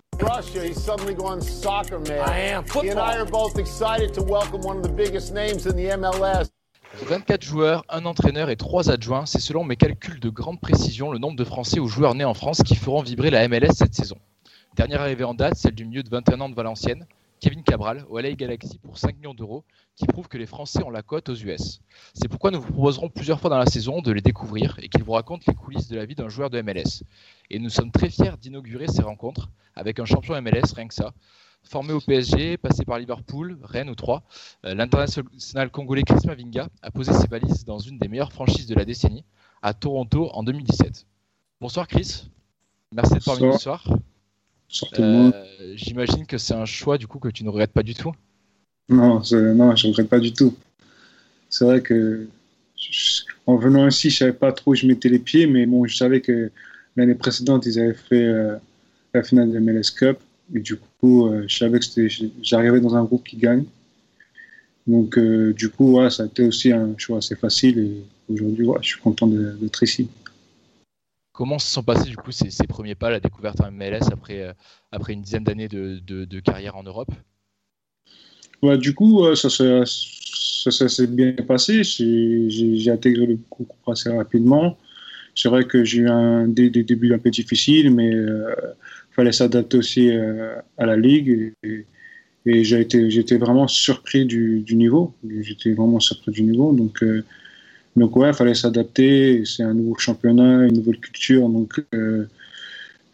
24 7.02 7.42
joueurs, 7.42 7.84
un 7.88 8.06
entraîneur 8.06 8.50
et 8.50 8.56
trois 8.56 8.90
adjoints, 8.90 9.26
c'est 9.26 9.40
selon 9.40 9.64
mes 9.64 9.76
calculs 9.76 10.20
de 10.20 10.30
grande 10.30 10.60
précision 10.60 11.10
le 11.10 11.18
nombre 11.18 11.36
de 11.36 11.44
Français 11.44 11.80
ou 11.80 11.88
joueurs 11.88 12.14
nés 12.14 12.24
en 12.24 12.34
France 12.34 12.62
qui 12.64 12.76
feront 12.76 13.02
vibrer 13.02 13.30
la 13.30 13.46
MLS 13.48 13.72
cette 13.74 13.94
saison. 13.94 14.16
Dernière 14.76 15.00
arrivée 15.00 15.24
en 15.24 15.32
date, 15.32 15.54
celle 15.54 15.74
du 15.74 15.86
milieu 15.86 16.02
de 16.02 16.10
21 16.10 16.38
ans 16.42 16.48
de 16.50 16.54
Valenciennes, 16.54 17.06
Kevin 17.40 17.62
Cabral, 17.62 18.04
au 18.10 18.18
LA 18.18 18.32
Galaxy 18.32 18.76
pour 18.76 18.98
5 18.98 19.16
millions 19.16 19.32
d'euros, 19.32 19.64
qui 19.94 20.04
prouve 20.06 20.28
que 20.28 20.36
les 20.36 20.44
Français 20.44 20.82
ont 20.84 20.90
la 20.90 21.00
cote 21.00 21.30
aux 21.30 21.34
US. 21.34 21.80
C'est 22.12 22.28
pourquoi 22.28 22.50
nous 22.50 22.60
vous 22.60 22.74
proposerons 22.74 23.08
plusieurs 23.08 23.40
fois 23.40 23.48
dans 23.48 23.56
la 23.56 23.64
saison 23.64 24.02
de 24.02 24.12
les 24.12 24.20
découvrir 24.20 24.78
et 24.82 24.90
qu'ils 24.90 25.02
vous 25.02 25.12
racontent 25.12 25.44
les 25.48 25.54
coulisses 25.54 25.88
de 25.88 25.96
la 25.96 26.04
vie 26.04 26.14
d'un 26.14 26.28
joueur 26.28 26.50
de 26.50 26.60
MLS. 26.60 27.04
Et 27.48 27.58
nous 27.58 27.70
sommes 27.70 27.90
très 27.90 28.10
fiers 28.10 28.36
d'inaugurer 28.38 28.86
ces 28.86 29.00
rencontres 29.00 29.48
avec 29.74 29.98
un 29.98 30.04
champion 30.04 30.38
MLS, 30.42 30.74
rien 30.74 30.88
que 30.88 30.94
ça. 30.94 31.14
Formé 31.62 31.94
au 31.94 32.00
PSG, 32.02 32.58
passé 32.58 32.84
par 32.84 32.98
Liverpool, 32.98 33.58
Rennes 33.62 33.88
ou 33.88 33.94
3, 33.94 34.24
euh, 34.66 34.74
l'international 34.74 35.70
congolais 35.70 36.02
Chris 36.02 36.26
Mavinga 36.26 36.68
a 36.82 36.90
posé 36.90 37.14
ses 37.14 37.28
valises 37.28 37.64
dans 37.64 37.78
une 37.78 37.96
des 37.96 38.08
meilleures 38.08 38.32
franchises 38.32 38.66
de 38.66 38.74
la 38.74 38.84
décennie, 38.84 39.24
à 39.62 39.72
Toronto 39.72 40.28
en 40.34 40.42
2017. 40.42 41.06
Bonsoir 41.62 41.88
Chris, 41.88 42.30
merci 42.92 43.14
d'être 43.14 43.24
parmi 43.24 43.42
nous 43.42 43.54
ce 43.54 43.60
soir. 43.60 43.88
Euh, 44.98 45.32
j'imagine 45.74 46.26
que 46.26 46.38
c'est 46.38 46.54
un 46.54 46.64
choix 46.64 46.98
du 46.98 47.06
coup 47.06 47.18
que 47.18 47.28
tu 47.28 47.44
ne 47.44 47.48
regrettes 47.48 47.72
pas 47.72 47.82
du 47.82 47.94
tout. 47.94 48.12
Non, 48.88 49.22
je, 49.22 49.36
non, 49.52 49.74
je 49.76 49.86
ne 49.86 49.92
regrette 49.92 50.08
pas 50.08 50.20
du 50.20 50.32
tout. 50.32 50.54
C'est 51.48 51.64
vrai 51.64 51.80
que 51.80 52.26
en 53.46 53.56
venant 53.56 53.88
ici, 53.88 54.10
je 54.10 54.18
savais 54.18 54.32
pas 54.32 54.52
trop 54.52 54.72
où 54.72 54.74
je 54.74 54.86
mettais 54.86 55.08
les 55.08 55.18
pieds, 55.18 55.46
mais 55.46 55.66
bon, 55.66 55.86
je 55.86 55.96
savais 55.96 56.20
que 56.20 56.50
l'année 56.96 57.14
précédente, 57.14 57.66
ils 57.66 57.80
avaient 57.80 57.94
fait 57.94 58.24
euh, 58.24 58.56
la 59.14 59.22
finale 59.22 59.50
de 59.50 59.58
MLS 59.58 59.90
Cup, 59.96 60.18
et 60.54 60.60
du 60.60 60.76
coup, 60.76 61.26
euh, 61.26 61.44
je 61.48 61.56
savais 61.56 61.78
que 61.78 62.08
j'arrivais 62.42 62.80
dans 62.80 62.94
un 62.94 63.04
groupe 63.04 63.26
qui 63.26 63.36
gagne. 63.36 63.64
Donc, 64.86 65.18
du 65.18 65.68
coup, 65.68 65.98
ça 66.10 66.22
a 66.22 66.26
été 66.26 66.44
aussi 66.44 66.70
un 66.70 66.94
choix 66.96 67.18
assez 67.18 67.34
facile, 67.34 67.78
et 67.78 68.32
aujourd'hui, 68.32 68.66
je 68.82 68.86
suis 68.86 69.00
content 69.00 69.26
d'être 69.26 69.82
ici. 69.82 70.08
Comment 71.36 71.58
se 71.58 71.70
sont 71.70 71.82
passés 71.82 72.08
du 72.08 72.16
coup 72.16 72.32
ces, 72.32 72.66
premiers 72.66 72.94
pas, 72.94 73.10
la 73.10 73.20
découverte 73.20 73.60
en 73.60 73.70
MLS 73.70 74.08
après, 74.10 74.40
euh, 74.40 74.52
après 74.90 75.12
une 75.12 75.20
dizaine 75.20 75.44
d'années 75.44 75.68
de, 75.68 76.40
carrière 76.40 76.76
en 76.76 76.82
Europe? 76.82 77.10
Du 78.80 78.94
coup, 78.94 79.22
euh, 79.22 79.34
ça, 79.34 79.50
s'est 80.88 81.06
bien 81.06 81.34
passé. 81.46 81.84
J'ai 81.84 82.90
intégré 82.90 83.26
le 83.26 83.38
groupe 83.50 83.70
assez 83.86 84.08
rapidement. 84.08 84.78
C'est 85.34 85.50
vrai 85.50 85.64
que 85.64 85.84
j'ai 85.84 85.98
eu 85.98 86.08
un, 86.08 86.48
des, 86.48 86.70
débuts 86.70 87.12
un 87.12 87.18
peu 87.18 87.28
difficiles, 87.28 87.90
mais 87.90 88.08
il 88.08 88.16
euh, 88.16 88.54
fallait 89.10 89.32
s'adapter 89.32 89.76
aussi 89.76 90.10
à 90.78 90.86
la 90.86 90.96
ligue. 90.96 91.52
Et, 91.62 91.84
et 92.46 92.64
j'étais 92.64 93.36
vraiment 93.36 93.68
surpris 93.68 94.24
du, 94.24 94.60
du 94.60 94.74
niveau. 94.74 95.14
J'étais 95.40 95.74
vraiment 95.74 96.00
surpris 96.00 96.32
du 96.32 96.44
niveau. 96.44 96.72
Donc, 96.72 97.04
donc 97.96 98.14
ouais, 98.16 98.28
il 98.28 98.34
fallait 98.34 98.54
s'adapter. 98.54 99.44
C'est 99.44 99.62
un 99.62 99.74
nouveau 99.74 99.96
championnat, 99.96 100.66
une 100.66 100.74
nouvelle 100.74 101.00
culture. 101.00 101.48
Donc 101.48 101.82
euh, 101.94 102.28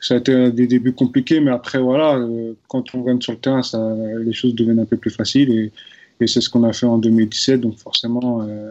ça 0.00 0.14
a 0.14 0.16
été 0.18 0.50
des 0.50 0.66
débuts 0.66 0.92
compliqués, 0.92 1.40
mais 1.40 1.52
après 1.52 1.78
voilà, 1.78 2.16
euh, 2.16 2.54
quand 2.68 2.94
on 2.94 3.02
gagne 3.02 3.20
sur 3.20 3.32
le 3.32 3.38
terrain, 3.38 3.62
ça, 3.62 3.94
les 4.18 4.32
choses 4.32 4.54
deviennent 4.54 4.80
un 4.80 4.84
peu 4.84 4.96
plus 4.96 5.10
faciles. 5.10 5.50
Et, 5.50 5.72
et 6.20 6.26
c'est 6.26 6.40
ce 6.40 6.50
qu'on 6.50 6.64
a 6.64 6.72
fait 6.72 6.86
en 6.86 6.98
2017. 6.98 7.60
Donc 7.60 7.78
forcément, 7.78 8.42
euh, 8.42 8.70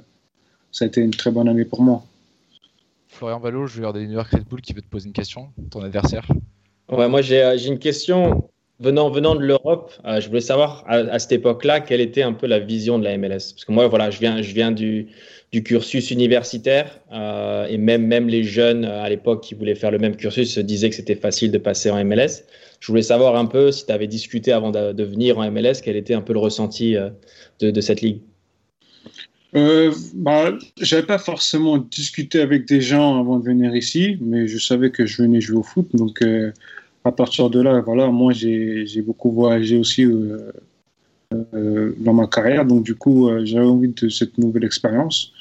ça 0.71 0.85
a 0.85 0.87
été 0.87 1.01
une 1.01 1.11
très 1.11 1.31
bonne 1.31 1.47
année 1.47 1.65
pour 1.65 1.81
moi. 1.81 2.03
Florian 3.07 3.39
Valo, 3.39 3.67
joueur 3.67 3.93
des 3.93 4.05
New 4.05 4.13
York 4.13 4.29
Red 4.31 4.45
Bull, 4.45 4.61
qui 4.61 4.73
veut 4.73 4.81
te 4.81 4.87
poser 4.87 5.07
une 5.07 5.13
question, 5.13 5.49
ton 5.69 5.81
adversaire. 5.81 6.27
Ouais, 6.89 7.07
moi 7.07 7.21
j'ai 7.21 7.67
une 7.67 7.79
question. 7.79 8.49
Venant, 8.81 9.11
venant 9.11 9.35
de 9.35 9.41
l'Europe, 9.41 9.93
je 10.03 10.27
voulais 10.27 10.41
savoir 10.41 10.83
à, 10.87 11.19
cette 11.19 11.33
époque-là 11.33 11.81
quelle 11.81 12.01
était 12.01 12.23
un 12.23 12.33
peu 12.33 12.47
la 12.47 12.57
vision 12.57 12.97
de 12.97 13.03
la 13.03 13.15
MLS. 13.15 13.53
Parce 13.53 13.63
que 13.63 13.71
moi, 13.71 13.87
voilà, 13.87 14.09
je 14.09 14.19
viens, 14.19 14.41
je 14.41 14.53
viens 14.53 14.71
du, 14.71 15.07
cursus 15.63 16.09
universitaire. 16.09 16.99
Euh, 17.11 17.67
et 17.67 17.77
même, 17.77 18.07
même 18.07 18.27
les 18.27 18.43
jeunes 18.43 18.85
euh, 18.85 19.03
à 19.03 19.09
l'époque 19.09 19.43
qui 19.43 19.53
voulaient 19.53 19.75
faire 19.75 19.91
le 19.91 19.99
même 19.99 20.15
cursus 20.15 20.51
se 20.51 20.59
disaient 20.59 20.89
que 20.89 20.95
c'était 20.95 21.15
facile 21.15 21.51
de 21.51 21.59
passer 21.59 21.91
en 21.91 22.03
MLS. 22.03 22.43
Je 22.79 22.87
voulais 22.87 23.03
savoir 23.03 23.35
un 23.35 23.45
peu 23.45 23.71
si 23.71 23.85
tu 23.85 23.91
avais 23.91 24.07
discuté 24.07 24.51
avant 24.51 24.71
de, 24.71 25.03
venir 25.03 25.37
en 25.37 25.51
MLS, 25.51 25.81
quel 25.83 25.95
était 25.95 26.15
un 26.15 26.21
peu 26.21 26.33
le 26.33 26.39
ressenti 26.39 26.95
euh, 26.95 27.09
de, 27.59 27.81
cette 27.81 28.01
ligue? 28.01 28.21
Euh, 29.55 29.93
bah, 30.15 30.57
j'avais 30.79 31.05
pas 31.05 31.19
forcément 31.19 31.77
discuté 31.77 32.41
avec 32.41 32.67
des 32.67 32.81
gens 32.81 33.19
avant 33.19 33.37
de 33.37 33.45
venir 33.45 33.75
ici, 33.75 34.17
mais 34.21 34.47
je 34.47 34.57
savais 34.57 34.89
que 34.89 35.05
je 35.05 35.21
venais 35.21 35.39
jouer 35.39 35.57
au 35.57 35.63
foot. 35.63 35.87
Donc, 35.93 36.23
à 37.03 37.11
partir 37.11 37.49
de 37.49 37.61
là, 37.61 37.81
voilà, 37.81 38.07
moi, 38.07 38.33
j'ai 38.33 39.01
beaucoup 39.01 39.31
voyagé 39.31 39.77
aussi 39.77 40.05
dans 41.31 42.13
ma 42.13 42.27
carrière. 42.27 42.65
Donc, 42.65 42.83
du 42.83 42.95
coup, 42.95 43.29
j'avais 43.43 43.65
envie 43.65 43.89
de 43.89 44.09
cette 44.09 44.37
nouvelle 44.37 44.63
expérience. 44.63 45.33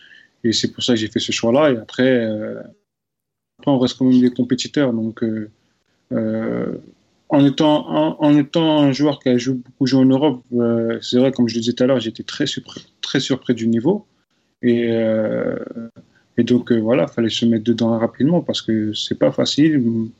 Et 0.44 0.52
c'est 0.52 0.68
pour 0.72 0.82
ça 0.82 0.94
que 0.94 1.00
j'ai 1.00 1.08
fait 1.08 1.20
ce 1.20 1.32
choix-là. 1.32 1.72
Et 1.72 1.76
après, 1.76 2.08
euh, 2.08 2.60
on 3.66 3.78
reste 3.78 3.98
quand 3.98 4.06
même 4.06 4.20
des 4.20 4.30
compétiteurs. 4.30 4.92
Donc, 4.92 5.22
euh, 5.22 5.50
euh, 6.12 6.78
en, 7.28 7.44
étant, 7.44 8.20
en, 8.20 8.36
étant 8.36 8.80
un 8.80 8.92
joueur 8.92 9.20
qui 9.20 9.28
a 9.28 9.36
joué, 9.36 9.54
beaucoup 9.54 9.86
joué 9.86 10.00
en 10.00 10.06
Europe, 10.06 10.42
euh, 10.54 10.98
c'est 11.02 11.18
vrai, 11.18 11.32
comme 11.32 11.48
je 11.48 11.54
le 11.56 11.60
disais 11.60 11.72
tout 11.74 11.84
à 11.84 11.86
l'heure, 11.86 12.00
j'étais 12.00 12.22
très 12.22 12.46
surpris, 12.46 12.86
très 13.02 13.20
surpris 13.20 13.54
du 13.54 13.68
niveau. 13.68 14.06
Et, 14.62 14.90
euh, 14.90 15.58
et 16.36 16.44
donc, 16.44 16.72
voilà, 16.72 17.06
il 17.08 17.14
fallait 17.14 17.28
se 17.28 17.44
mettre 17.44 17.64
dedans 17.64 17.98
rapidement 17.98 18.40
parce 18.40 18.62
que 18.62 18.92
c'est 18.94 19.18
pas 19.18 19.32
facile. 19.32 20.10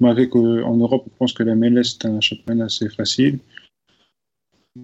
Malgré 0.00 0.28
qu'en 0.28 0.76
Europe, 0.76 1.04
on 1.06 1.10
pense 1.18 1.32
que 1.32 1.42
la 1.42 1.54
MLS 1.54 1.96
est 2.00 2.06
un 2.06 2.20
championnat 2.20 2.66
assez 2.66 2.88
facile. 2.88 3.38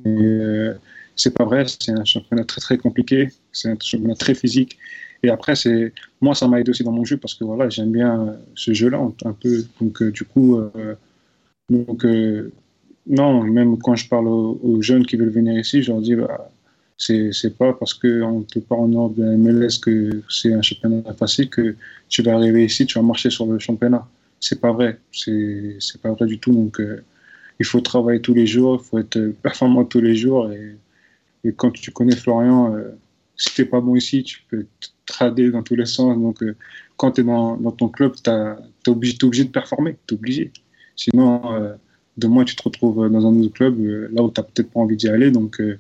Et, 0.04 0.71
c'est 1.16 1.35
pas 1.35 1.44
vrai, 1.44 1.64
c'est 1.66 1.92
un 1.92 2.04
championnat 2.04 2.44
très 2.44 2.61
très 2.61 2.78
compliqué, 2.78 3.28
c'est 3.52 3.71
un 3.71 3.76
championnat 3.80 4.16
très 4.16 4.35
physique. 4.35 4.78
Et 5.23 5.30
après, 5.30 5.54
c'est 5.56 5.92
moi, 6.21 6.35
ça 6.35 6.49
m'a 6.49 6.61
aidé 6.61 6.71
aussi 6.71 6.85
dans 6.85 6.92
mon 6.92 7.04
jeu 7.04 7.16
parce 7.16 7.35
que 7.35 7.44
voilà, 7.44 7.68
j'aime 7.71 7.92
bien 7.92 8.37
ce 8.54 8.73
jeu-là 8.75 9.00
un 9.25 9.33
peu. 9.33 9.64
Donc, 9.80 10.02
euh, 10.02 10.11
du 10.11 10.25
coup, 10.25 10.59
euh, 10.59 10.94
donc, 11.71 12.04
euh, 12.04 12.52
non, 13.06 13.42
même 13.44 13.78
quand 13.78 13.94
je 13.94 14.09
parle 14.09 14.28
aux, 14.28 14.83
jeunes 14.83 15.06
qui 15.06 15.16
veulent 15.16 15.30
venir 15.30 15.59
ici, 15.59 15.83
je 15.83 15.92
leur 15.92 16.00
dis, 16.00 16.14
bah, 16.14 16.50
c'est 16.99 17.56
pas 17.56 17.73
parce 17.73 17.94
qu'on 17.94 18.44
peut 18.52 18.61
pas 18.61 18.76
en 18.76 18.88
Europe 18.88 19.14
de 19.16 19.25
la 19.25 19.37
MLS 19.37 19.78
que 19.83 20.23
c'est 20.28 20.52
un 20.52 20.62
championnat 20.62 21.12
facile 21.14 21.49
que 21.49 21.76
tu 22.09 22.23
vas 22.23 22.35
arriver 22.35 22.64
ici, 22.64 22.87
tu 22.87 22.99
vas 22.99 23.04
marcher 23.04 23.30
sur 23.30 23.47
le 23.47 23.59
championnat. 23.59 24.06
C'est 24.45 24.61
pas 24.61 24.73
vrai, 24.73 25.01
c'est 25.13 26.01
pas 26.03 26.11
vrai 26.13 26.27
du 26.27 26.39
tout. 26.39 26.53
Donc, 26.53 26.81
il 27.61 27.67
faut 27.67 27.81
travailler 27.81 28.21
tous 28.21 28.35
les 28.35 28.47
jours, 28.47 28.81
il 28.83 28.85
faut 28.87 28.99
être 28.99 29.19
performant 29.43 29.85
tous 29.85 30.01
les 30.01 30.15
jours 30.15 30.51
et 30.53 30.77
quand 31.53 31.71
tu 31.71 31.91
connais 31.91 32.17
Florian, 32.17 32.75
euh, 32.75 32.97
si 33.37 33.53
tu 33.55 33.63
n'es 33.63 33.69
pas 33.69 33.81
bon 33.81 33.97
ici, 33.97 34.23
tu 34.23 34.43
peux 34.49 34.67
te 34.81 34.89
trader 35.07 35.51
dans 35.51 35.63
tous 35.63 35.75
les 35.75 35.87
sens. 35.87 36.17
Donc, 36.19 36.43
euh, 36.43 36.57
quand 36.97 37.13
tu 37.13 37.21
es 37.21 37.25
dans, 37.25 37.57
dans, 37.57 37.73
ton 37.73 37.89
club, 37.89 38.15
tu 38.23 38.31
es 38.31 38.91
obligé, 38.91 39.17
obligé, 39.23 39.45
de 39.45 39.51
performer. 39.51 39.97
Tu 40.07 40.15
obligé. 40.15 40.53
Sinon, 40.97 41.53
euh, 41.53 41.75
demain, 42.17 42.45
tu 42.45 42.57
te 42.57 42.63
retrouves 42.63 43.11
dans 43.11 43.27
un 43.27 43.41
autre 43.41 43.53
club, 43.53 43.79
euh, 43.81 44.09
là 44.13 44.23
où 44.23 44.31
tu 44.31 44.41
peut-être 44.41 44.71
pas 44.71 44.81
envie 44.81 44.97
d'y 44.97 45.09
aller. 45.09 45.31
Donc, 45.31 45.61
euh, 45.61 45.79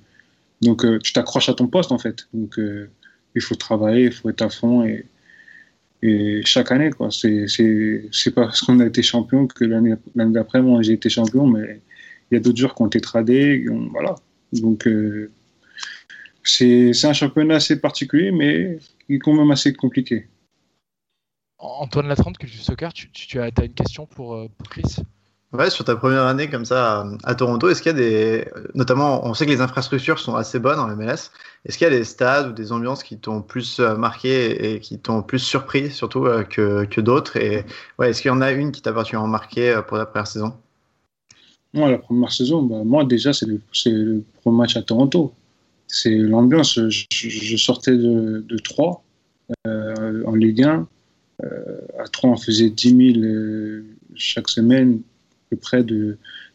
donc 0.60 0.84
tu 1.02 1.12
t'accroches 1.12 1.48
à 1.48 1.54
ton 1.54 1.66
poste, 1.66 1.92
en 1.92 1.98
fait. 1.98 2.28
Donc, 2.34 2.58
il 2.58 3.42
faut 3.42 3.54
travailler, 3.54 4.06
il 4.06 4.12
faut 4.12 4.28
être 4.28 4.42
à 4.42 4.50
fond. 4.50 4.84
Et, 4.84 5.06
et 6.06 6.42
chaque 6.44 6.70
année, 6.70 6.90
quoi. 6.90 7.08
C'est, 7.10 7.46
parce 8.34 8.60
qu'on 8.60 8.78
a 8.80 8.86
été 8.86 9.02
champion 9.02 9.46
que 9.46 9.64
l'année, 9.64 9.94
d'après, 10.14 10.60
moi, 10.60 10.82
j'ai 10.82 10.92
été 10.92 11.08
champion, 11.08 11.46
mais 11.46 11.80
il 12.30 12.34
y 12.34 12.36
a 12.36 12.40
d'autres 12.40 12.58
joueurs 12.58 12.74
qui 12.74 12.82
ont 12.82 12.86
été 12.88 13.00
tradés. 13.00 13.64
Voilà. 13.90 14.14
Donc, 14.52 14.86
c'est 16.44 17.04
un 17.04 17.12
championnat 17.14 17.54
assez 17.56 17.80
particulier, 17.80 18.32
mais 18.32 18.78
qui 19.06 19.14
est 19.14 19.18
quand 19.18 19.32
même 19.32 19.50
assez 19.50 19.72
compliqué. 19.72 20.28
Antoine 21.58 22.08
Latrante, 22.08 22.36
Culture 22.36 22.62
Soccer, 22.62 22.92
tu, 22.92 23.10
tu 23.10 23.40
as, 23.40 23.44
as, 23.44 23.64
une 23.64 23.72
question 23.72 24.06
pour, 24.06 24.34
euh, 24.34 24.48
pour 24.58 24.68
Chris? 24.68 24.96
Ouais, 25.54 25.70
sur 25.70 25.84
ta 25.84 25.94
première 25.94 26.24
année 26.24 26.50
comme 26.50 26.64
ça 26.64 27.06
à, 27.22 27.34
Toronto, 27.34 27.68
est-ce 27.68 27.80
qu'il 27.80 27.92
y 27.92 27.94
a 27.94 27.98
des. 27.98 28.48
Notamment, 28.74 29.24
on 29.26 29.34
sait 29.34 29.46
que 29.46 29.50
les 29.50 29.60
infrastructures 29.60 30.18
sont 30.18 30.34
assez 30.34 30.58
bonnes 30.58 30.80
en 30.80 30.88
MLS. 30.88 31.30
Est-ce 31.64 31.78
qu'il 31.78 31.84
y 31.86 31.90
a 31.90 31.96
des 31.96 32.04
stades 32.04 32.48
ou 32.48 32.52
des 32.52 32.72
ambiances 32.72 33.02
qui 33.02 33.16
t'ont 33.18 33.40
plus 33.40 33.78
euh, 33.78 33.96
marqué 33.96 34.74
et 34.74 34.80
qui 34.80 34.98
t'ont 34.98 35.22
plus 35.22 35.38
surpris, 35.38 35.90
surtout 35.90 36.26
euh, 36.26 36.42
que, 36.42 36.84
que 36.84 37.00
d'autres? 37.00 37.36
Et 37.36 37.64
ouais, 37.98 38.10
est-ce 38.10 38.20
qu'il 38.20 38.30
y 38.30 38.32
en 38.32 38.40
a 38.40 38.50
une 38.50 38.72
qui 38.72 38.82
t'a 38.82 38.92
particulièrement 38.92 39.28
marqué 39.28 39.80
pour 39.86 39.96
la 39.96 40.06
première 40.06 40.26
saison? 40.26 40.54
Moi, 41.72 41.90
la 41.90 41.98
première 41.98 42.32
saison, 42.32 42.62
bah, 42.62 42.82
moi 42.84 43.04
déjà, 43.04 43.32
c'est 43.32 43.46
le, 43.46 43.60
le 43.86 44.22
premier 44.42 44.58
match 44.58 44.76
à 44.76 44.82
Toronto 44.82 45.32
c'est 45.94 46.10
l'ambiance. 46.10 46.78
Je, 46.88 47.56
sortais 47.56 47.96
de, 47.96 48.44
de 48.46 48.58
3 48.58 49.02
euh, 49.66 50.24
en 50.26 50.34
Ligue 50.34 50.62
1. 50.62 50.86
Euh, 51.42 51.80
à 51.98 52.08
3, 52.08 52.30
on 52.30 52.36
faisait 52.36 52.70
10 52.70 53.14
000 53.14 53.24
euh, 53.24 53.84
chaque 54.14 54.48
semaine, 54.48 55.00
peu 55.50 55.56
près 55.56 55.84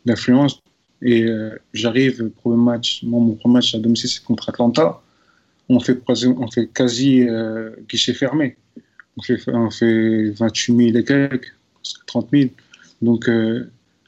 d'influence. 0.05 0.61
Et 1.01 1.23
euh, 1.23 1.57
j'arrive, 1.73 2.29
premier 2.29 2.57
match, 2.57 3.03
mon 3.03 3.33
premier 3.35 3.53
match 3.55 3.75
à 3.75 3.79
domicile, 3.79 4.09
c'est 4.09 4.23
contre 4.23 4.49
Atlanta. 4.49 5.01
On 5.69 5.79
fait, 5.79 5.99
on 6.07 6.51
fait 6.51 6.67
quasi 6.67 7.27
euh, 7.27 7.71
guichet 7.87 8.13
fermé. 8.13 8.57
On 9.17 9.21
fait, 9.21 9.39
on 9.47 9.69
fait 9.69 10.31
28 10.31 10.75
000 10.75 10.97
et 10.97 11.03
quelques, 11.03 11.53
30 12.07 12.29
000. 12.31 12.49
Donc, 13.01 13.29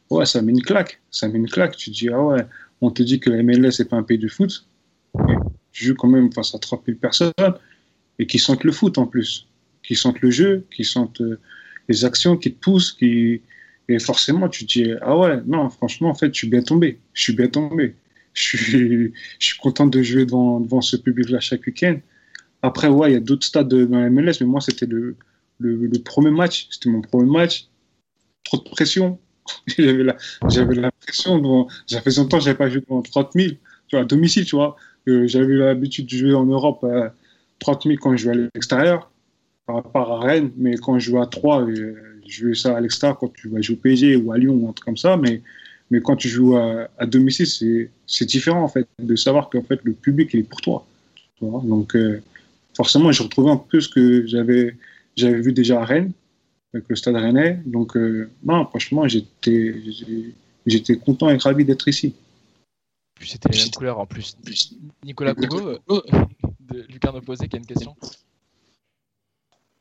ouais, 0.09 0.25
ça 0.25 0.41
met 0.41 0.51
une 0.51 0.61
claque. 0.61 0.99
Ça 1.11 1.27
met 1.27 1.37
une 1.37 1.49
claque. 1.49 1.77
Tu 1.77 1.91
dis, 1.91 2.09
ah 2.09 2.21
ouais, 2.21 2.45
on 2.81 2.91
te 2.91 3.03
dit 3.03 3.19
que 3.19 3.29
la 3.29 3.43
MLS, 3.43 3.71
c'est 3.71 3.89
pas 3.89 3.97
un 3.97 4.03
pays 4.03 4.17
de 4.17 4.27
foot 4.27 4.65
tu 5.71 5.85
joues 5.85 5.95
quand 5.95 6.07
même 6.07 6.31
face 6.31 6.53
à 6.53 6.59
30 6.59 6.83
000 6.85 6.97
personnes 6.97 7.31
et 8.19 8.27
qui 8.27 8.39
sentent 8.39 8.63
le 8.63 8.71
foot 8.71 8.97
en 8.97 9.07
plus, 9.07 9.47
qui 9.83 9.95
sentent 9.95 10.21
le 10.21 10.31
jeu, 10.31 10.65
qui 10.75 10.83
sentent 10.83 11.21
euh, 11.21 11.39
les 11.87 12.05
actions, 12.05 12.37
qui 12.37 12.53
te 12.53 12.59
poussent, 12.59 12.91
qui... 12.91 13.41
et 13.93 13.99
forcément 13.99 14.49
tu 14.49 14.65
dis 14.65 14.91
ah 15.01 15.17
ouais 15.17 15.41
non 15.45 15.69
franchement 15.69 16.09
en 16.09 16.13
fait 16.15 16.33
je 16.33 16.39
suis 16.39 16.49
bien 16.49 16.61
tombé, 16.61 16.99
je 17.13 17.21
suis 17.23 17.33
bien 17.33 17.47
tombé, 17.47 17.95
je 18.33 18.41
suis, 18.41 19.13
je 19.39 19.45
suis 19.45 19.57
content 19.59 19.87
de 19.87 20.01
jouer 20.01 20.25
devant, 20.25 20.59
devant 20.59 20.81
ce 20.81 20.97
public-là 20.97 21.39
chaque 21.39 21.65
week-end. 21.65 21.97
Après 22.61 22.87
ouais 22.87 23.11
il 23.11 23.13
y 23.13 23.17
a 23.17 23.21
d'autres 23.21 23.45
stades 23.45 23.73
dans 23.73 23.99
la 23.99 24.09
MLS 24.09 24.33
mais 24.41 24.47
moi 24.47 24.61
c'était 24.61 24.85
le, 24.85 25.15
le, 25.59 25.89
premier 25.99 26.31
match, 26.31 26.67
c'était 26.69 26.89
mon 26.89 27.01
premier 27.01 27.29
match, 27.29 27.67
trop 28.43 28.57
de 28.57 28.69
pression, 28.69 29.19
j'avais 29.77 30.03
la, 30.03 30.17
j'avais 30.49 30.75
la 30.75 30.91
pression 30.91 31.37
devant, 31.39 31.67
ça 31.87 32.01
fait 32.01 32.15
longtemps 32.17 32.37
que 32.37 32.43
j'avais 32.43 32.57
pas 32.57 32.69
joué 32.69 32.81
devant 32.81 33.01
30 33.01 33.31
000 33.33 33.49
tu 33.87 33.95
vois, 33.95 34.01
à 34.01 34.05
domicile 34.05 34.45
tu 34.45 34.55
vois. 34.55 34.77
Euh, 35.07 35.27
J'avais 35.27 35.53
l'habitude 35.53 36.05
de 36.05 36.15
jouer 36.15 36.33
en 36.33 36.45
Europe 36.45 36.83
euh, 36.83 37.09
30 37.59 37.83
000 37.83 37.95
quand 37.99 38.15
je 38.15 38.23
jouais 38.23 38.33
à 38.33 38.49
l'extérieur, 38.53 39.11
par 39.65 39.77
rapport 39.77 40.11
à 40.11 40.19
Rennes, 40.19 40.51
mais 40.57 40.75
quand 40.77 40.99
je 40.99 41.11
jouais 41.11 41.21
à 41.21 41.25
3, 41.25 41.63
euh, 41.63 42.10
je 42.31 42.45
jouais 42.45 42.55
ça 42.55 42.77
à 42.77 42.81
l'extérieur 42.81 43.17
quand 43.17 43.31
tu 43.33 43.49
vas 43.49 43.61
jouer 43.61 43.75
au 43.75 43.79
PSG 43.79 44.15
ou 44.15 44.31
à 44.31 44.37
Lyon 44.37 44.53
ou 44.55 44.69
un 44.69 44.73
truc 44.73 44.85
comme 44.85 44.97
ça, 44.97 45.17
mais, 45.17 45.41
mais 45.89 46.01
quand 46.01 46.15
tu 46.15 46.29
joues 46.29 46.55
à, 46.57 46.89
à 46.97 47.05
domicile, 47.05 47.47
c'est 48.07 48.25
différent 48.25 48.63
en 48.63 48.67
fait, 48.67 48.87
de 48.99 49.15
savoir 49.15 49.49
qu'en 49.49 49.63
fait 49.63 49.79
le 49.83 49.93
public 49.93 50.29
il 50.33 50.41
est 50.41 50.43
pour 50.43 50.61
toi. 50.61 50.85
Tu 51.37 51.45
vois 51.45 51.61
Donc 51.63 51.95
euh, 51.95 52.21
forcément, 52.75 53.11
j'ai 53.11 53.23
retrouvé 53.23 53.51
un 53.51 53.57
peu 53.57 53.81
ce 53.81 53.89
que 53.89 54.25
j'avais 54.27 54.75
vu 55.17 55.53
déjà 55.53 55.81
à 55.81 55.85
Rennes, 55.85 56.11
avec 56.73 56.87
le 56.87 56.95
stade 56.95 57.15
rennais. 57.15 57.59
Donc 57.65 57.97
euh, 57.97 58.29
non, 58.43 58.65
franchement, 58.65 59.07
j'étais 59.07 59.75
content 61.03 61.29
et 61.29 61.37
ravi 61.37 61.65
d'être 61.65 61.87
ici 61.87 62.13
c'était 63.25 63.49
les 63.49 63.57
mêmes 63.59 63.71
couleurs 63.71 63.99
en 63.99 64.05
plus. 64.05 64.37
Nicolas 65.03 65.33
Cougo, 65.33 65.77
de 66.59 66.85
Lucarne 66.89 67.17
Opposé, 67.17 67.47
qui 67.47 67.55
a 67.55 67.59
une 67.59 67.65
question. 67.65 67.95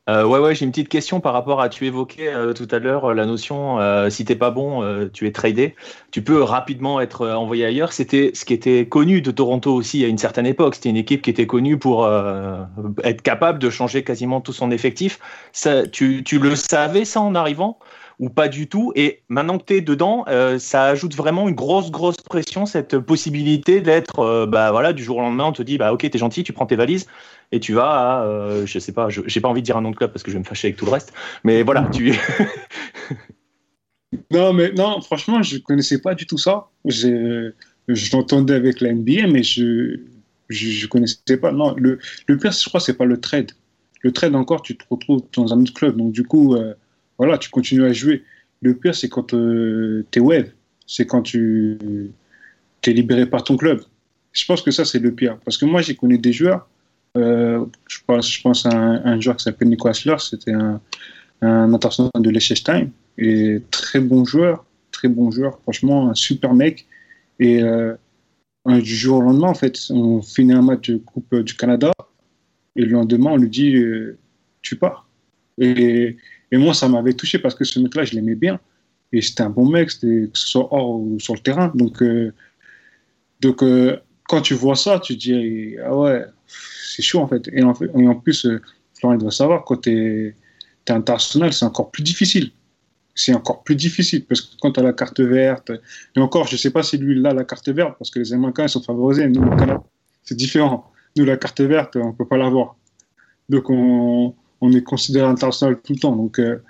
Euh, 0.09 0.25
ouais, 0.25 0.39
ouais, 0.39 0.55
j'ai 0.55 0.65
une 0.65 0.71
petite 0.71 0.89
question 0.89 1.19
par 1.19 1.31
rapport 1.31 1.61
à. 1.61 1.69
Tu 1.69 1.85
évoquais 1.85 2.33
euh, 2.33 2.53
tout 2.53 2.67
à 2.71 2.79
l'heure 2.79 3.11
euh, 3.11 3.13
la 3.13 3.27
notion 3.27 3.79
euh, 3.79 4.09
si 4.09 4.25
t'es 4.25 4.35
pas 4.35 4.49
bon, 4.49 4.81
tu 5.13 5.27
es 5.27 5.31
tradé. 5.31 5.75
Tu 6.11 6.23
peux 6.23 6.41
rapidement 6.41 6.99
être 6.99 7.27
envoyé 7.27 7.65
ailleurs. 7.65 7.93
C'était 7.93 8.31
ce 8.33 8.43
qui 8.43 8.53
était 8.53 8.87
connu 8.87 9.21
de 9.21 9.29
Toronto 9.29 9.73
aussi 9.73 10.03
à 10.03 10.07
une 10.07 10.17
certaine 10.17 10.47
époque. 10.47 10.75
C'était 10.75 10.89
une 10.89 10.97
équipe 10.97 11.21
qui 11.21 11.29
était 11.29 11.47
connue 11.47 11.77
pour 11.77 12.09
être 13.03 13.21
capable 13.21 13.59
de 13.59 13.69
changer 13.69 14.03
quasiment 14.03 14.41
tout 14.41 14.53
son 14.53 14.71
effectif. 14.71 15.19
Tu, 15.91 16.23
tu 16.23 16.39
le 16.39 16.55
savais 16.55 17.05
ça 17.05 17.21
en 17.21 17.35
arrivant 17.35 17.77
ou 18.19 18.29
pas 18.29 18.47
du 18.47 18.67
tout? 18.67 18.91
Et 18.95 19.21
maintenant 19.29 19.57
que 19.57 19.65
tu 19.65 19.75
es 19.75 19.81
dedans, 19.81 20.25
ça 20.57 20.85
ajoute 20.85 21.15
vraiment 21.15 21.47
une 21.47 21.55
grosse, 21.55 21.91
grosse 21.91 22.17
pression, 22.17 22.65
cette 22.65 22.97
possibilité 22.99 23.81
d'être, 23.81 24.45
bah 24.47 24.71
voilà, 24.71 24.93
du 24.93 25.03
jour 25.03 25.17
au 25.17 25.21
lendemain, 25.21 25.45
on 25.45 25.53
te 25.53 25.63
dit, 25.63 25.77
bah 25.77 25.93
ok, 25.93 26.09
t'es 26.09 26.17
gentil, 26.17 26.43
tu 26.43 26.53
prends 26.53 26.65
tes 26.65 26.75
valises 26.75 27.07
et 27.51 27.59
tu 27.59 27.73
vas 27.73 27.89
à, 27.89 28.25
euh, 28.25 28.65
je 28.65 28.79
sais 28.79 28.91
pas, 28.91 29.09
j'ai 29.09 29.41
pas 29.41 29.49
envie 29.49 29.61
de 29.61 29.65
dire 29.65 29.77
un 29.77 29.81
nom 29.81 29.91
de 29.91 29.95
club 29.95 30.11
parce 30.11 30.23
que 30.23 30.31
je 30.31 30.35
vais 30.35 30.39
me 30.39 30.45
fâcher 30.45 30.69
avec 30.69 30.77
tout 30.77 30.85
le 30.85 30.91
reste, 30.91 31.13
mais 31.43 31.63
voilà, 31.63 31.89
tu. 31.93 32.13
non, 34.31 34.53
mais 34.53 34.71
non, 34.71 35.01
franchement, 35.01 35.43
je 35.43 35.57
connaissais 35.57 35.99
pas 35.99 36.15
du 36.15 36.25
tout 36.25 36.37
ça. 36.37 36.67
Je 36.85 37.51
l'entendais 38.13 38.53
avec 38.53 38.79
la 38.81 38.93
NBA, 38.93 39.27
mais 39.27 39.43
je, 39.43 39.99
je, 40.49 40.87
connaissais 40.87 41.37
pas. 41.39 41.51
Non, 41.51 41.75
le, 41.77 41.99
le 42.27 42.37
pire, 42.37 42.51
je 42.51 42.67
crois, 42.69 42.79
c'est 42.79 42.97
pas 42.97 43.05
le 43.05 43.19
trade. 43.19 43.51
Le 44.01 44.11
trade 44.11 44.35
encore, 44.35 44.61
tu 44.61 44.77
te 44.77 44.83
retrouves 44.89 45.23
dans 45.33 45.53
un 45.53 45.61
autre 45.61 45.73
club, 45.73 45.97
donc 45.97 46.11
du 46.11 46.23
coup. 46.23 46.55
Euh, 46.55 46.73
voilà, 47.21 47.37
tu 47.37 47.51
continues 47.51 47.85
à 47.85 47.93
jouer. 47.93 48.23
Le 48.63 48.75
pire, 48.75 48.95
c'est 48.95 49.07
quand 49.07 49.35
euh, 49.35 50.03
tu 50.09 50.17
es 50.17 50.21
web, 50.23 50.47
c'est 50.87 51.05
quand 51.05 51.21
tu 51.21 51.77
es 52.83 52.93
libéré 52.93 53.27
par 53.27 53.43
ton 53.43 53.57
club. 53.57 53.83
Je 54.31 54.43
pense 54.45 54.63
que 54.63 54.71
ça, 54.71 54.85
c'est 54.85 54.97
le 54.97 55.13
pire. 55.13 55.37
Parce 55.45 55.55
que 55.55 55.65
moi, 55.65 55.83
j'ai 55.83 55.93
connu 55.93 56.17
des 56.17 56.33
joueurs, 56.33 56.67
euh, 57.17 57.65
je, 57.87 57.99
pense, 58.41 58.65
à 58.65 58.69
un, 58.69 59.19
joueur 59.19 59.35
qui 59.37 59.43
s'appelle 59.43 59.67
Nicolas 59.67 59.99
Lars, 60.05 60.21
c'était 60.21 60.53
un, 60.53 60.81
un 61.41 61.73
international 61.73 62.11
de 62.15 62.29
Liechtenstein, 62.29 62.91
et 63.17 63.61
très 63.71 63.99
bon 63.99 64.23
joueur, 64.25 64.65
très 64.91 65.07
bon 65.07 65.31
joueur, 65.31 65.59
franchement, 65.63 66.09
un 66.09 66.13
super 66.13 66.53
mec. 66.53 66.87
Et 67.39 67.61
euh, 67.61 67.95
du 68.65 68.95
jour 68.95 69.17
au 69.17 69.21
lendemain, 69.21 69.47
en 69.47 69.55
fait, 69.55 69.77
on 69.89 70.21
finit 70.21 70.53
un 70.53 70.61
match 70.61 70.89
de 70.89 70.97
Coupe 70.97 71.35
du 71.35 71.55
Canada, 71.55 71.91
et 72.75 72.83
le 72.83 72.91
lendemain, 72.91 73.31
on 73.31 73.37
lui 73.37 73.49
dit, 73.49 73.75
euh, 73.75 74.17
tu 74.61 74.77
pars. 74.77 75.07
Et, 75.57 76.17
moi, 76.53 76.73
ça 76.73 76.87
m'avait 76.89 77.13
touché 77.13 77.39
parce 77.39 77.55
que 77.55 77.63
ce 77.63 77.79
mec-là, 77.79 78.03
je 78.03 78.13
l'aimais 78.13 78.35
bien. 78.35 78.59
Et 79.13 79.21
c'était 79.21 79.43
un 79.43 79.49
bon 79.49 79.69
mec, 79.69 79.89
que 79.89 80.29
ce 80.33 80.47
soit 80.47 80.67
hors 80.73 80.99
ou 80.99 81.17
sur 81.19 81.33
le 81.33 81.39
terrain. 81.39 81.71
Donc, 81.75 82.03
donc 83.39 83.63
quand 84.27 84.41
tu 84.41 84.53
vois 84.53 84.75
ça, 84.75 84.99
tu 84.99 85.17
te 85.17 85.19
dis, 85.19 85.75
ah 85.81 85.95
ouais, 85.95 86.25
c'est 86.95 87.01
chaud 87.01 87.19
en 87.19 87.27
fait. 87.27 87.47
Et 87.53 87.63
en, 87.63 87.73
plus, 88.15 88.45
euh, 88.45 88.61
doit 89.17 89.31
savoir, 89.31 89.63
quand 89.63 89.81
tu 89.81 89.91
es, 89.91 90.35
international, 90.89 91.53
c'est 91.53 91.63
encore 91.63 91.89
plus 91.89 92.03
difficile. 92.03 92.51
C'est 93.15 93.33
encore 93.33 93.63
plus 93.63 93.75
difficile 93.75 94.25
parce 94.25 94.41
que 94.41 94.55
quand 94.61 94.73
tu 94.73 94.79
as 94.81 94.83
la 94.83 94.93
carte 94.93 95.21
verte, 95.21 95.71
et 96.15 96.19
encore, 96.19 96.47
je 96.47 96.55
ne 96.55 96.57
sais 96.57 96.71
pas 96.71 96.83
si 96.83 96.97
lui, 96.97 97.19
là, 97.19 97.33
la 97.33 97.45
carte 97.45 97.69
verte, 97.69 97.95
parce 97.97 98.09
que 98.09 98.19
les 98.19 98.33
Américains, 98.33 98.63
ils 98.63 98.69
sont 98.69 98.81
favorisés. 98.81 99.27
Nous, 99.29 99.43
c'est 100.23 100.35
différent. 100.35 100.91
Nous, 101.15 101.23
la 101.23 101.37
carte 101.37 101.61
verte, 101.61 101.95
on 101.95 102.07
ne 102.07 102.11
peut 102.11 102.27
pas 102.27 102.37
l'avoir. 102.37 102.75
Donc, 103.47 103.69
on, 103.69 104.35
on, 104.59 104.73
est 104.73 104.83
considéré 104.83 105.27
international 105.27 105.79
tout 105.81 105.93
le 105.93 105.99
temps. 105.99 106.15
Donc, 106.15 106.39
euh, 106.39 106.61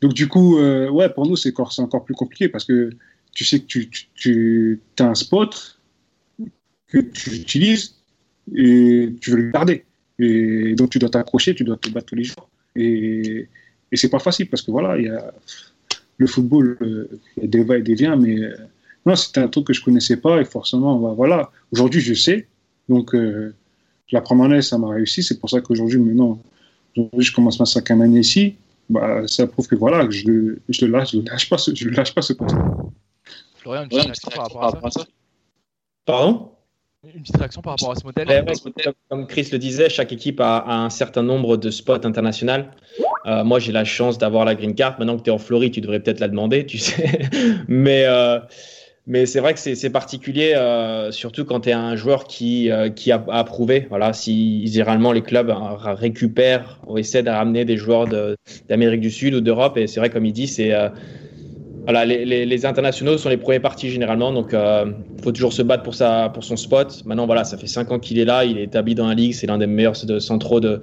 donc 0.00 0.14
du 0.14 0.26
coup, 0.26 0.58
euh, 0.58 0.88
ouais, 0.88 1.08
pour 1.10 1.26
nous, 1.26 1.36
c'est 1.36 1.50
encore, 1.50 1.72
encore 1.78 2.04
plus 2.04 2.14
compliqué 2.14 2.48
parce 2.48 2.64
que 2.64 2.90
tu 3.32 3.44
sais 3.44 3.60
que 3.60 3.66
tu, 3.66 3.88
tu, 3.88 4.10
tu 4.14 4.80
as 4.98 5.04
un 5.04 5.14
spot 5.14 5.78
que 6.88 6.98
tu 6.98 7.30
utilises 7.34 7.99
et 8.54 9.14
tu 9.20 9.30
veux 9.30 9.36
le 9.36 9.50
garder. 9.50 9.84
Et 10.18 10.74
donc 10.74 10.90
tu 10.90 10.98
dois 10.98 11.08
t'accrocher, 11.08 11.54
tu 11.54 11.64
dois 11.64 11.76
te 11.76 11.88
battre 11.90 12.06
tous 12.06 12.14
les 12.14 12.24
jours. 12.24 12.48
Et, 12.76 13.48
et 13.90 13.96
c'est 13.96 14.10
pas 14.10 14.18
facile 14.18 14.48
parce 14.48 14.62
que 14.62 14.70
voilà, 14.70 14.98
il 14.98 15.06
y 15.06 15.08
a 15.08 15.32
le 16.18 16.26
football, 16.26 16.76
euh, 16.82 17.08
il 17.36 17.44
y 17.44 17.46
a 17.46 17.48
des 17.48 17.64
va 17.64 17.78
et 17.78 17.82
des 17.82 17.94
viens, 17.94 18.16
mais 18.16 18.38
euh, 18.38 18.54
non, 19.06 19.16
c'était 19.16 19.40
un 19.40 19.48
truc 19.48 19.66
que 19.66 19.72
je 19.72 19.82
connaissais 19.82 20.18
pas 20.18 20.40
et 20.40 20.44
forcément, 20.44 20.98
bah, 20.98 21.14
voilà. 21.16 21.50
Aujourd'hui, 21.72 22.00
je 22.00 22.12
sais. 22.12 22.46
Donc 22.88 23.14
euh, 23.14 23.54
la 24.12 24.20
première 24.20 24.46
année, 24.46 24.62
ça 24.62 24.76
m'a 24.76 24.90
réussi. 24.90 25.22
C'est 25.22 25.40
pour 25.40 25.48
ça 25.48 25.60
qu'aujourd'hui, 25.60 25.98
maintenant, 25.98 26.38
aujourd'hui, 26.94 27.24
je 27.24 27.34
commence 27.34 27.58
ma 27.58 27.66
cinquième 27.66 28.02
année 28.02 28.20
ici. 28.20 28.56
Bah, 28.90 29.26
ça 29.26 29.46
prouve 29.46 29.68
que 29.68 29.76
voilà, 29.76 30.04
que 30.04 30.10
je, 30.12 30.56
je 30.68 30.84
le 30.84 30.92
lâche, 30.92 31.12
je 31.12 31.18
le 31.18 31.24
lâche 31.24 31.48
pas, 31.48 31.56
ce, 31.56 31.74
je 31.74 31.88
le 31.88 31.94
lâche 31.94 32.12
pas 32.12 32.22
ce 32.22 32.32
poste. 32.34 32.56
Florian, 33.54 33.84
une 33.84 33.88
petite 33.88 34.34
par 34.34 34.50
rapport 34.50 34.84
à 34.84 34.90
ça? 34.90 35.06
Pardon? 36.04 36.50
Une 37.02 37.22
petite 37.22 37.38
réaction 37.38 37.62
par 37.62 37.72
rapport 37.72 37.92
à 37.92 37.94
ce 37.94 38.04
modèle 38.04 38.44
comme- 39.08 39.26
Chris 39.26 39.48
le 39.52 39.58
disait, 39.58 39.88
chaque 39.88 40.12
équipe 40.12 40.38
a, 40.38 40.64
un 40.66 40.90
certain 40.90 41.22
nombre 41.22 41.56
de 41.56 41.70
spots 41.70 42.04
internationaux. 42.04 42.64
Euh, 43.24 43.42
moi, 43.42 43.58
j'ai 43.58 43.72
la 43.72 43.86
chance 43.86 44.18
d'avoir 44.18 44.44
la 44.44 44.54
green 44.54 44.74
card. 44.74 44.96
Maintenant 44.98 45.16
que 45.16 45.22
tu 45.22 45.30
es 45.30 45.32
en 45.32 45.38
Floride, 45.38 45.72
tu 45.72 45.80
devrais 45.80 46.00
peut-être 46.00 46.20
la 46.20 46.28
demander, 46.28 46.66
tu 46.66 46.76
sais. 46.76 47.20
mais 47.68 48.04
euh, 48.04 48.38
mais 49.06 49.24
c'est 49.24 49.40
vrai 49.40 49.54
que 49.54 49.60
c'est 49.60 49.90
particulier, 49.90 50.52
euh, 50.54 51.10
surtout 51.10 51.46
quand 51.46 51.60
tu 51.60 51.70
es 51.70 51.72
un 51.72 51.96
joueur 51.96 52.24
qui, 52.24 52.70
qui 52.96 53.12
a 53.12 53.24
approuvé. 53.30 53.86
Voilà, 53.88 54.12
si 54.12 54.66
généralement 54.66 55.12
les 55.12 55.22
clubs 55.22 55.48
euh, 55.48 55.94
récupèrent 55.94 56.80
ou 56.86 56.98
essaient 56.98 57.22
de 57.22 57.30
ramener 57.30 57.64
des 57.64 57.78
joueurs 57.78 58.08
d'Amérique 58.68 59.00
du 59.00 59.10
Sud 59.10 59.32
ou 59.34 59.40
d'Europe. 59.40 59.78
Et 59.78 59.86
c'est 59.86 60.00
vrai, 60.00 60.10
comme 60.10 60.26
il 60.26 60.34
dit, 60.34 60.46
c'est 60.46 60.74
voilà, 61.90 62.04
les, 62.04 62.66
internationaux 62.66 63.18
sont 63.18 63.28
les 63.28 63.36
premiers 63.36 63.58
partis 63.58 63.90
généralement, 63.90 64.32
donc 64.32 64.52
il 64.52 65.22
faut 65.22 65.32
toujours 65.32 65.52
se 65.52 65.62
battre 65.62 65.82
pour, 65.82 65.94
sa, 65.94 66.28
pour 66.28 66.44
son 66.44 66.56
spot. 66.56 67.02
Maintenant, 67.04 67.26
voilà, 67.26 67.42
ça 67.42 67.56
fait 67.56 67.66
5 67.66 67.90
ans 67.90 67.98
qu'il 67.98 68.20
est 68.20 68.24
là, 68.24 68.44
il 68.44 68.58
est 68.58 68.64
établi 68.64 68.94
dans 68.94 69.08
la 69.08 69.14
ligue, 69.14 69.34
c'est 69.34 69.48
l'un 69.48 69.58
des 69.58 69.66
meilleurs 69.66 69.96
centraux 69.96 70.60
de, 70.60 70.82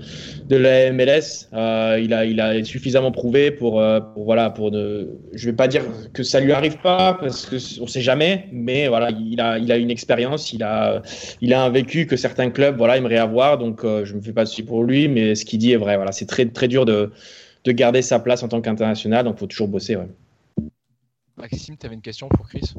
de 0.50 0.56
la 0.58 0.92
MLS. 0.92 1.48
Euh, 1.54 1.98
il, 2.04 2.14
a, 2.14 2.26
il 2.26 2.42
a 2.42 2.62
suffisamment 2.66 3.12
prouvé 3.12 3.52
pour, 3.52 3.80
euh, 3.80 4.02
pour 4.02 4.26
voilà, 4.26 4.50
pour 4.50 4.70
ne, 4.72 5.08
je 5.34 5.46
vais 5.46 5.56
pas 5.56 5.70
dire 5.70 5.84
que 6.12 6.24
ça 6.24 6.42
lui 6.42 6.52
arrive 6.52 6.78
pas 6.82 7.14
parce 7.14 7.46
que 7.46 7.56
on 7.82 7.88
sait 7.88 8.02
jamais, 8.02 8.50
mais 8.52 8.90
voilà, 8.90 9.10
il 9.12 9.40
a, 9.40 9.58
il 9.60 9.72
a 9.72 9.78
une 9.78 9.92
expérience, 9.92 10.52
il 10.52 10.64
a, 10.64 11.02
il 11.40 11.54
a 11.54 11.64
un 11.64 11.70
vécu 11.70 12.06
que 12.06 12.18
certains 12.18 12.50
clubs, 12.50 12.76
voilà, 12.76 12.98
aimeraient 12.98 13.18
avoir, 13.18 13.58
donc 13.58 13.86
euh, 13.86 14.04
je 14.04 14.14
me 14.14 14.22
fais 14.22 14.34
pas 14.34 14.44
de 14.44 14.50
soucis 14.50 14.64
pour 14.64 14.84
lui, 14.84 15.08
mais 15.08 15.36
ce 15.36 15.46
qu'il 15.46 15.60
dit 15.60 15.72
est 15.72 15.78
vrai. 15.78 15.96
Voilà, 15.96 16.12
c'est 16.12 16.26
très, 16.26 16.46
très 16.48 16.68
dur 16.68 16.86
de, 16.86 17.12
de 17.64 17.72
garder 17.72 18.02
sa 18.02 18.20
place 18.20 18.44
en 18.44 18.50
tant 18.50 18.60
qu'international, 18.60 19.24
donc 19.24 19.36
il 19.38 19.40
faut 19.40 19.48
toujours 19.48 19.70
bosser. 19.70 19.98
Maxime, 21.38 21.78
tu 21.78 21.86
avais 21.86 21.96
une 21.96 22.02
question 22.02 22.28
pour 22.30 22.48
Chris? 22.48 22.74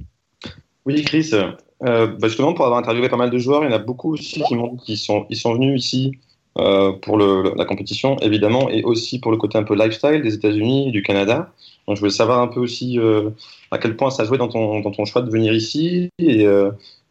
Oui, 0.85 1.03
Chris. 1.05 1.31
Euh, 1.35 2.07
bah, 2.07 2.27
justement, 2.29 2.55
pour 2.55 2.65
avoir 2.65 2.81
interviewé 2.81 3.09
pas 3.09 3.17
mal 3.17 3.31
de 3.31 3.39
joueurs, 3.39 3.63
il 3.63 3.71
y 3.71 3.73
en 3.73 3.77
a 3.77 3.79
beaucoup 3.79 4.13
aussi 4.13 4.43
qui 4.43 4.57
qu'ils 4.85 4.99
sont, 4.99 5.55
venus 5.55 5.85
ici 5.85 6.13
euh, 6.59 6.93
pour 6.93 7.19
la 7.19 7.65
compétition, 7.65 8.17
évidemment, 8.19 8.69
et 8.69 8.83
aussi 8.83 9.21
pour 9.21 9.31
le 9.31 9.37
côté 9.37 9.59
un 9.59 9.63
peu 9.63 9.75
lifestyle 9.75 10.23
des 10.23 10.35
États-Unis, 10.35 10.91
du 10.91 11.03
Canada. 11.03 11.53
Donc, 11.87 11.97
je 11.97 12.01
voulais 12.01 12.13
savoir 12.13 12.41
un 12.41 12.49
peu 12.49 12.59
aussi 12.59 12.99
euh, 12.99 13.31
à 13.71 13.79
quel 13.79 13.97
point 13.97 14.11
ça 14.11 14.25
jouait 14.25 14.39
dans 14.39 14.49
ton, 14.49 14.81
dans 14.81 14.91
ton 14.91 15.05
choix 15.05 15.23
de 15.23 15.31
venir 15.31 15.53
ici, 15.53 16.11
et 16.19 16.47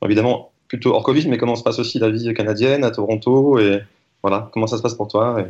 évidemment, 0.04 0.51
plutôt 0.68 0.94
hors 0.94 1.04
Covid, 1.04 1.30
mais 1.30 1.38
comment 1.38 1.56
se 1.56 1.63
passe 1.63 1.80
aussi 1.80 1.98
la 1.98 2.10
vie 2.10 2.34
canadienne 2.34 2.84
à 2.84 2.92
Toronto, 2.92 3.58
et 3.60 3.80
voilà, 4.22 4.50
comment 4.51 4.68
ça 4.68 4.77
se 4.77 4.82
passe 4.82 4.96
pour 4.96 5.08
toi, 5.08 5.39
et 5.39 5.46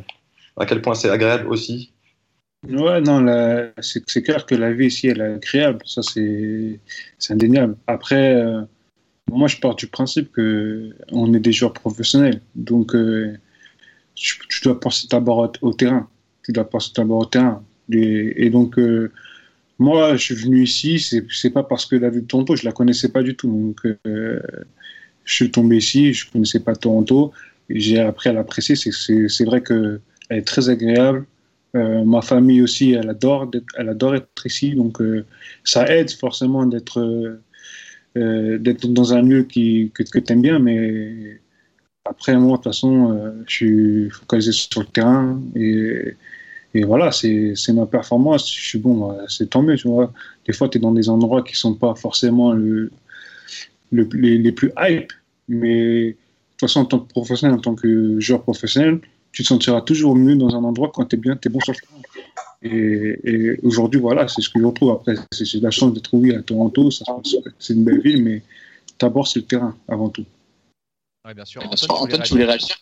à 0.57 0.65
quel 0.65 0.81
point 0.81 0.93
c'est 0.93 1.09
agréable 1.09 1.47
aussi. 1.47 1.91
Ouais, 2.63 3.01
non, 3.01 3.25
c'est 3.81 4.21
clair 4.23 4.45
que 4.45 4.55
la 4.55 4.73
vie 4.73 4.87
ici, 4.87 5.07
elle 5.07 5.21
est 5.21 5.33
agréable. 5.35 5.79
Ça, 5.85 6.01
c'est 6.01 6.79
indéniable. 7.29 7.77
Après, 7.85 8.35
euh, 8.35 8.61
moi, 9.31 9.47
je 9.47 9.57
pars 9.57 9.75
du 9.75 9.87
principe 9.87 10.31
que 10.31 10.93
on 11.11 11.33
est 11.33 11.39
des 11.39 11.51
joueurs 11.53 11.73
professionnels. 11.73 12.41
Donc, 12.55 12.95
euh, 12.95 13.37
tu, 14.15 14.39
dois 14.63 14.79
penser 14.79 15.07
d'abord 15.09 15.51
au, 15.61 15.73
terrain. 15.73 16.09
Tu 16.43 16.51
dois 16.51 16.69
penser 16.69 16.91
d'abord 16.95 17.19
au 17.19 17.25
terrain. 17.25 17.63
Et, 17.91 18.49
donc, 18.49 18.77
euh, 18.79 19.11
moi, 19.79 20.15
je 20.15 20.23
suis 20.23 20.35
venu 20.35 20.63
ici, 20.63 20.99
c'est 20.99 21.51
pas 21.51 21.63
parce 21.63 21.85
que 21.85 21.95
la 21.95 22.09
ville 22.09 22.23
de 22.23 22.27
Toronto, 22.27 22.55
je 22.55 22.65
la 22.65 22.71
connaissais 22.71 23.09
pas 23.09 23.23
du 23.23 23.35
tout. 23.35 23.47
Donc, 23.47 23.81
je 24.03 25.33
suis 25.33 25.51
tombé 25.51 25.77
ici, 25.77 26.13
je 26.13 26.29
connaissais 26.31 26.59
pas 26.59 26.75
Toronto. 26.75 27.31
J'ai 27.69 27.99
appris 27.99 28.29
à 28.29 28.33
l'apprécier. 28.33 28.75
C'est- 28.75 29.45
vrai 29.45 29.61
que 29.61 30.01
elle 30.29 30.39
est 30.39 30.47
très 30.47 30.69
agréable. 30.69 31.25
Euh, 31.75 32.03
ma 32.05 32.21
famille 32.21 32.61
aussi, 32.61 32.91
elle 32.93 33.09
adore, 33.09 33.51
elle 33.77 33.89
adore 33.89 34.15
être 34.15 34.45
ici, 34.45 34.73
donc 34.75 35.01
euh, 35.01 35.25
ça 35.63 35.87
aide 35.93 36.09
forcément 36.11 36.65
d'être 36.65 36.99
euh, 38.17 38.57
d'être 38.57 38.87
dans 38.87 39.13
un 39.13 39.21
lieu 39.21 39.43
qui, 39.43 39.91
que, 39.93 40.03
que 40.03 40.19
tu 40.19 40.33
aimes 40.33 40.41
bien, 40.41 40.59
mais 40.59 41.39
après, 42.05 42.35
moi, 42.37 42.57
de 42.57 42.63
toute 42.63 42.65
façon, 42.65 43.43
je 43.47 43.53
suis 43.55 44.09
focalisé 44.11 44.51
sur 44.53 44.81
le 44.81 44.87
terrain 44.87 45.41
et, 45.55 46.15
voilà, 46.85 47.11
c'est 47.11 47.55
ma 47.73 47.85
performance. 47.87 48.53
Je 48.53 48.61
suis 48.61 48.79
bon, 48.79 49.07
bah, 49.09 49.25
c'est 49.27 49.49
tant 49.49 49.61
mieux, 49.63 49.75
tu 49.77 49.87
vois. 49.87 50.13
Des 50.47 50.53
fois, 50.53 50.69
tu 50.69 50.77
es 50.77 50.81
dans 50.81 50.91
des 50.93 51.09
endroits 51.09 51.43
qui 51.43 51.55
sont 51.55 51.73
pas 51.75 51.95
forcément 51.95 52.53
le, 52.53 52.91
le- 53.91 54.09
les, 54.13 54.37
les 54.37 54.51
plus 54.51 54.71
hype, 54.79 55.11
mais 55.47 56.11
de 56.11 56.17
toute 56.57 56.61
façon, 56.69 56.81
en 56.81 56.85
tant 56.85 56.99
que 56.99 57.09
professionnel, 57.09 57.55
en 57.57 57.61
tant 57.61 57.75
que 57.75 58.19
joueur 58.19 58.41
professionnel, 58.43 58.99
tu 59.37 59.43
te 59.43 59.49
sentiras 59.49 59.81
toujours 59.81 60.15
mieux 60.15 60.35
dans 60.35 60.55
un 60.55 60.63
endroit 60.63 60.91
quand 60.91 61.05
tu 61.05 61.15
es 61.15 61.19
bien, 61.19 61.35
tu 61.35 61.47
es 61.47 61.51
bon 61.51 61.59
sur 61.59 61.71
le 61.71 61.77
terrain. 61.77 62.01
Et, 62.63 63.19
et 63.23 63.59
aujourd'hui, 63.61 63.99
voilà, 63.99 64.27
c'est 64.27 64.41
ce 64.41 64.49
que 64.49 64.59
je 64.59 64.65
retrouve. 64.65 64.89
Après, 64.93 65.13
c'est- 65.31 65.45
j'ai 65.45 65.59
la 65.59 65.69
chance 65.69 65.93
d'être, 65.93 66.11
oui, 66.13 66.33
à 66.33 66.41
Toronto, 66.41 66.89
c'est 66.89 67.05
une 67.73 67.83
belle 67.83 68.01
ville, 68.01 68.23
mais 68.23 68.41
d'abord, 68.99 69.27
c'est 69.27 69.41
le 69.41 69.45
terrain 69.45 69.77
avant 69.87 70.09
tout. 70.09 70.25
Oui, 71.23 71.35
bien 71.35 71.45
sûr. 71.45 71.61
Antoine, 71.61 71.77
tu 71.77 71.85
voulais 71.85 72.01
Antoine, 72.01 72.23
tu 72.23 72.33
voulais 72.33 72.45
réagir? 72.45 72.77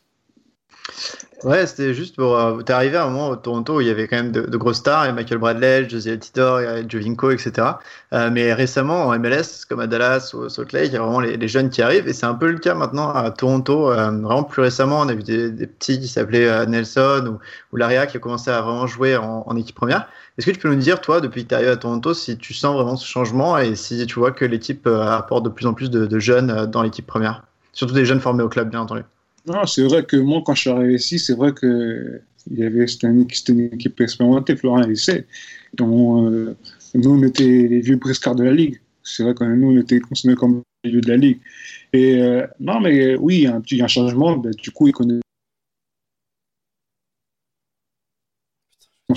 réagir? 0.87 1.24
Ouais, 1.43 1.67
c'était 1.67 1.93
juste 1.93 2.15
pour. 2.15 2.37
Euh, 2.37 2.61
T'es 2.61 2.71
arrivé 2.73 2.95
à 2.97 3.03
un 3.05 3.09
moment 3.09 3.27
au 3.29 3.35
Toronto 3.35 3.77
où 3.77 3.81
il 3.81 3.87
y 3.87 3.89
avait 3.89 4.07
quand 4.07 4.15
même 4.15 4.31
de, 4.31 4.41
de 4.43 4.57
grosses 4.57 4.77
stars, 4.77 5.05
et 5.05 5.11
Michael 5.13 5.37
Bradley, 5.37 5.87
José 5.87 6.11
Altidore, 6.13 6.61
et 6.61 6.85
Jovinko, 6.89 7.29
etc. 7.29 7.67
Euh, 8.13 8.29
mais 8.31 8.53
récemment, 8.53 9.07
en 9.07 9.19
MLS, 9.19 9.65
comme 9.69 9.81
à 9.81 9.87
Dallas 9.87 10.31
ou 10.33 10.37
au 10.39 10.49
Salt 10.49 10.71
Lake, 10.71 10.87
il 10.87 10.93
y 10.93 10.97
a 10.97 11.01
vraiment 11.01 11.19
les, 11.19 11.35
les 11.37 11.47
jeunes 11.47 11.69
qui 11.69 11.81
arrivent, 11.81 12.07
et 12.07 12.13
c'est 12.13 12.25
un 12.25 12.33
peu 12.35 12.49
le 12.49 12.57
cas 12.57 12.73
maintenant 12.73 13.11
à 13.13 13.29
Toronto. 13.31 13.91
Euh, 13.91 14.11
vraiment 14.11 14.43
plus 14.43 14.61
récemment, 14.61 15.01
on 15.01 15.09
a 15.09 15.13
vu 15.13 15.23
des, 15.23 15.51
des 15.51 15.67
petits 15.67 15.99
qui 15.99 16.07
s'appelaient 16.07 16.47
euh, 16.47 16.65
Nelson 16.65 17.25
ou, 17.37 17.39
ou 17.73 17.77
Laria 17.77 18.07
qui 18.07 18.15
a 18.17 18.19
commencé 18.21 18.49
à 18.49 18.61
vraiment 18.61 18.87
jouer 18.87 19.17
en, 19.17 19.43
en 19.45 19.55
équipe 19.57 19.75
première. 19.75 20.07
Est-ce 20.37 20.45
que 20.47 20.51
tu 20.51 20.59
peux 20.59 20.69
nous 20.69 20.75
dire, 20.81 21.01
toi, 21.01 21.19
depuis 21.21 21.43
que 21.43 21.49
tu 21.49 21.55
arrivé 21.55 21.69
à 21.69 21.77
Toronto, 21.77 22.13
si 22.13 22.37
tu 22.37 22.53
sens 22.53 22.73
vraiment 22.75 22.95
ce 22.95 23.05
changement 23.05 23.57
et 23.57 23.75
si 23.75 24.05
tu 24.07 24.19
vois 24.19 24.31
que 24.31 24.45
l'équipe 24.45 24.87
euh, 24.87 25.05
apporte 25.11 25.43
de 25.43 25.49
plus 25.49 25.65
en 25.67 25.73
plus 25.73 25.89
de, 25.91 26.05
de 26.05 26.19
jeunes 26.19 26.49
euh, 26.49 26.65
dans 26.65 26.81
l'équipe 26.81 27.05
première? 27.05 27.43
Surtout 27.73 27.93
des 27.93 28.05
jeunes 28.05 28.21
formés 28.21 28.43
au 28.43 28.49
club, 28.49 28.69
bien 28.69 28.79
entendu. 28.81 29.03
Non, 29.47 29.65
c'est 29.67 29.83
vrai 29.83 30.03
que 30.05 30.17
moi, 30.17 30.41
quand 30.45 30.55
je 30.55 30.61
suis 30.61 30.69
arrivé 30.71 30.95
ici, 30.95 31.19
c'est 31.19 31.35
vrai 31.35 31.53
que 31.53 32.21
il 32.49 32.59
y 32.59 32.63
avait 32.63 32.87
c'était 32.87 33.07
une, 33.07 33.21
équipe 33.21 33.99
expérimentée, 34.01 34.55
Florent 34.55 34.81
il 34.83 34.89
le 34.89 34.95
sait. 34.95 35.27
Donc, 35.73 36.31
euh, 36.31 36.55
nous, 36.95 37.09
on 37.11 37.23
était 37.23 37.43
les 37.43 37.81
vieux 37.81 37.97
briscards 37.97 38.35
de 38.35 38.43
la 38.43 38.53
ligue. 38.53 38.79
C'est 39.03 39.23
vrai 39.23 39.33
que 39.35 39.43
nous, 39.43 39.71
on 39.71 39.79
était 39.79 39.99
considérés 39.99 40.35
comme 40.35 40.61
les 40.83 40.91
vieux 40.91 41.01
de 41.01 41.09
la 41.09 41.17
ligue. 41.17 41.39
Et 41.93 42.21
euh, 42.21 42.45
non, 42.59 42.79
mais 42.79 43.15
oui, 43.15 43.35
il 43.37 43.41
y 43.43 43.47
a 43.47 43.55
un 43.55 43.61
petit 43.61 43.81
un 43.81 43.87
changement. 43.87 44.37
Ben, 44.37 44.51
du 44.51 44.71
coup, 44.71 44.87
ils 44.87 44.93
connaissent 44.93 45.21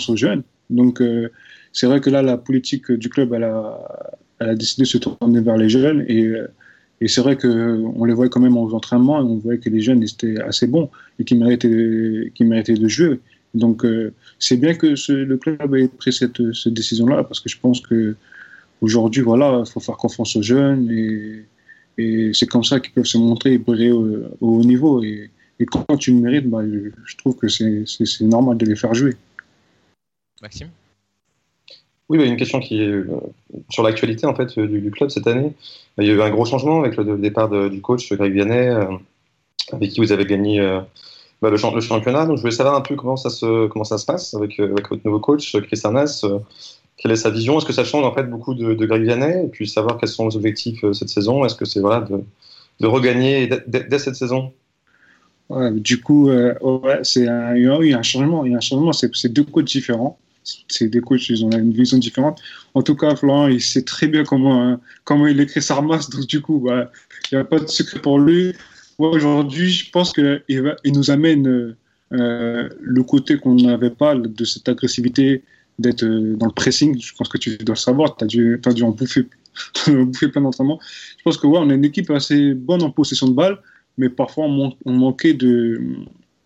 aux 0.09 0.17
jeunes. 0.17 0.43
Donc, 0.71 1.01
euh, 1.01 1.31
c'est 1.73 1.87
vrai 1.87 2.01
que 2.01 2.11
là, 2.11 2.23
la 2.23 2.37
politique 2.38 2.93
du 2.93 3.09
club, 3.09 3.33
elle 3.35 3.45
a, 3.45 4.12
a 4.41 4.55
décidé 4.55 4.83
de 4.83 4.88
se 4.88 4.99
tourner 4.99 5.41
vers 5.41 5.57
les 5.57 5.69
jeunes. 5.69 6.05
Et, 6.09 6.25
euh, 6.25 6.49
et 7.01 7.09
c'est 7.09 7.21
vrai 7.21 7.37
qu'on 7.37 8.05
les 8.05 8.13
voyait 8.13 8.31
quand 8.31 8.41
même 8.41 8.57
aux 8.57 8.75
entraînements, 8.75 9.19
on 9.19 9.37
voyait 9.37 9.61
que 9.61 9.71
les 9.71 9.81
jeunes 9.81 10.03
étaient 10.03 10.41
assez 10.41 10.67
bons 10.67 10.91
et 11.19 11.25
qui 11.25 11.37
méritaient, 11.37 12.33
qui 12.35 12.45
méritaient 12.45 12.75
de 12.75 12.89
jouer. 12.89 13.21
Donc, 13.55 13.85
euh, 13.85 14.13
c'est 14.39 14.57
bien 14.57 14.75
que 14.75 14.95
le 15.13 15.37
club 15.37 15.75
ait 15.77 15.89
pris 15.89 16.13
cette, 16.13 16.53
cette 16.53 16.75
décision-là, 16.75 17.25
parce 17.25 17.41
que 17.41 17.49
je 17.49 17.59
pense 17.59 17.81
que 17.81 18.17
aujourd'hui, 18.81 19.23
voilà, 19.23 19.63
il 19.65 19.71
faut 19.71 19.81
faire 19.81 19.97
confiance 19.97 20.37
aux 20.37 20.43
jeunes 20.43 20.91
et, 20.91 21.45
c'est 22.33 22.47
comme 22.47 22.63
ça 22.63 22.79
qu'ils 22.79 22.93
peuvent 22.93 23.05
se 23.05 23.19
montrer 23.19 23.55
et 23.55 23.59
briller 23.59 23.91
au, 23.91 24.07
au 24.41 24.61
haut 24.61 24.65
niveau. 24.65 25.03
Et, 25.03 25.31
quand 25.67 25.97
tu 25.97 26.13
le 26.13 26.21
mérites, 26.21 26.49
bah, 26.49 26.63
je, 26.65 26.91
je 27.05 27.17
trouve 27.17 27.35
que 27.35 27.49
c'est 27.49 28.21
normal 28.21 28.57
de 28.57 28.67
les 28.67 28.77
faire 28.77 28.95
jouer. 28.95 29.17
Maxime? 30.41 30.69
Oui, 32.09 32.25
une 32.25 32.37
question 32.37 32.59
qui 32.59 32.81
est 32.81 33.03
sur 33.68 33.83
l'actualité 33.83 34.27
en 34.27 34.35
fait 34.35 34.59
du, 34.59 34.90
club 34.90 35.11
cette 35.11 35.27
année. 35.27 35.53
Il 35.99 36.07
y 36.07 36.11
a 36.11 36.14
eu 36.14 36.23
un 36.23 36.31
gros 36.31 36.47
changement 36.47 36.81
avec 36.81 36.97
le, 36.97 37.18
départ 37.18 37.51
du 37.68 37.81
coach 37.83 38.11
Greg 38.12 38.33
Vianney, 38.33 38.75
avec 39.73 39.90
qui 39.90 40.01
vous 40.01 40.11
avez 40.11 40.25
gagné 40.25 40.59
bah, 41.42 41.51
le, 41.51 41.57
championnat. 41.59 42.25
Donc 42.25 42.37
je 42.37 42.40
voulais 42.40 42.55
savoir 42.55 42.77
un 42.77 42.81
peu 42.81 42.97
comment 42.97 43.16
ça 43.16 43.29
se, 43.29 43.66
comment 43.66 43.85
ça 43.85 43.99
se 43.99 44.07
passe 44.07 44.33
avec, 44.33 44.59
votre 44.59 44.99
nouveau 45.05 45.21
coach 45.21 45.55
Chris 45.61 45.81
Arnas. 45.85 46.25
quelle 46.97 47.12
est 47.12 47.16
sa 47.16 47.29
vision? 47.29 47.59
Est-ce 47.59 47.66
que 47.66 47.75
ça 47.75 47.85
change 47.85 48.07
en 48.07 48.14
fait 48.14 48.25
beaucoup 48.25 48.55
de, 48.55 48.73
de 48.73 48.87
Greg 48.87 49.03
Vianney? 49.03 49.44
Et 49.44 49.49
puis 49.49 49.68
savoir 49.68 49.99
quels 49.99 50.09
sont 50.09 50.29
les 50.29 50.37
objectifs 50.37 50.83
cette 50.92 51.11
saison 51.11 51.44
Est-ce 51.44 51.57
que 51.57 51.66
c'est 51.66 51.81
voilà, 51.81 52.07
de, 52.81 52.87
regagner 52.87 53.51
dès 53.66 53.99
cette 53.99 54.16
saison? 54.16 54.55
Du 55.51 56.01
coup, 56.01 56.31
euh, 56.31 56.55
c'est 57.03 57.21
il 57.21 57.27
y 57.27 57.68
a 57.68 57.79
eu 57.81 57.92
un 57.92 58.03
changement. 58.03 58.47
Il 58.47 58.53
y 58.53 58.55
a 58.55 58.59
un 58.59 58.61
changement. 58.61 58.92
C'est 58.92 59.33
deux 59.33 59.44
coachs 59.44 59.66
différents. 59.66 60.18
C'est 60.69 60.89
des 60.89 61.01
coachs, 61.01 61.29
ils 61.29 61.45
ont 61.45 61.51
une 61.51 61.73
vision 61.73 61.99
différente. 61.99 62.41
En 62.75 62.83
tout 62.83 62.95
cas, 62.95 63.15
Florent, 63.17 63.49
il 63.49 63.61
sait 63.61 63.83
très 63.83 64.09
bien 64.09 64.25
comment, 64.25 64.63
hein, 64.63 64.81
comment 65.05 65.27
il 65.27 65.41
écrit 65.41 65.63
Sarmas. 65.63 66.09
Donc, 66.11 66.27
du 66.27 66.41
coup, 66.41 66.61
bah, 66.61 66.91
il 67.31 67.35
n'y 67.35 67.41
a 67.41 67.45
pas 67.45 67.59
de 67.59 67.67
secret 67.67 68.01
pour 68.01 68.19
lui. 68.19 68.53
Aujourd'hui, 68.99 69.71
je 69.71 69.91
pense 69.91 70.13
qu'il 70.13 70.43
il 70.49 70.93
nous 70.93 71.11
amène 71.11 71.75
euh, 72.13 72.69
le 72.81 73.03
côté 73.03 73.39
qu'on 73.39 73.55
n'avait 73.55 73.91
pas 73.91 74.15
de 74.15 74.45
cette 74.45 74.69
agressivité, 74.69 75.43
d'être 75.79 76.05
euh, 76.05 76.35
dans 76.37 76.47
le 76.47 76.53
pressing. 76.53 77.01
Je 77.01 77.15
pense 77.15 77.29
que 77.29 77.39
tu 77.39 77.57
dois 77.59 77.75
le 77.75 77.81
savoir. 77.81 78.17
Tu 78.17 78.25
as 78.25 78.27
dû, 78.27 78.61
as 78.65 78.73
dû 78.73 78.83
en 78.83 78.91
bouffer, 78.91 79.27
bouffer 79.87 80.29
plein 80.29 80.43
d'entraînements. 80.43 80.81
Je 81.19 81.23
pense 81.23 81.37
que 81.37 81.47
ouais, 81.47 81.59
on 81.61 81.71
a 81.71 81.75
une 81.75 81.85
équipe 81.85 82.11
assez 82.11 82.55
bonne 82.55 82.83
en 82.83 82.91
possession 82.91 83.29
de 83.29 83.35
balle 83.35 83.59
mais 83.99 84.09
parfois 84.09 84.47
on, 84.47 84.93
manquait 84.93 85.37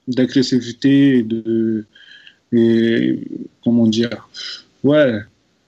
d'agressivité 0.08 1.22
de 1.22 1.86
et 2.52 3.20
comment 3.64 3.86
dire 3.86 4.28
ouais 4.84 5.20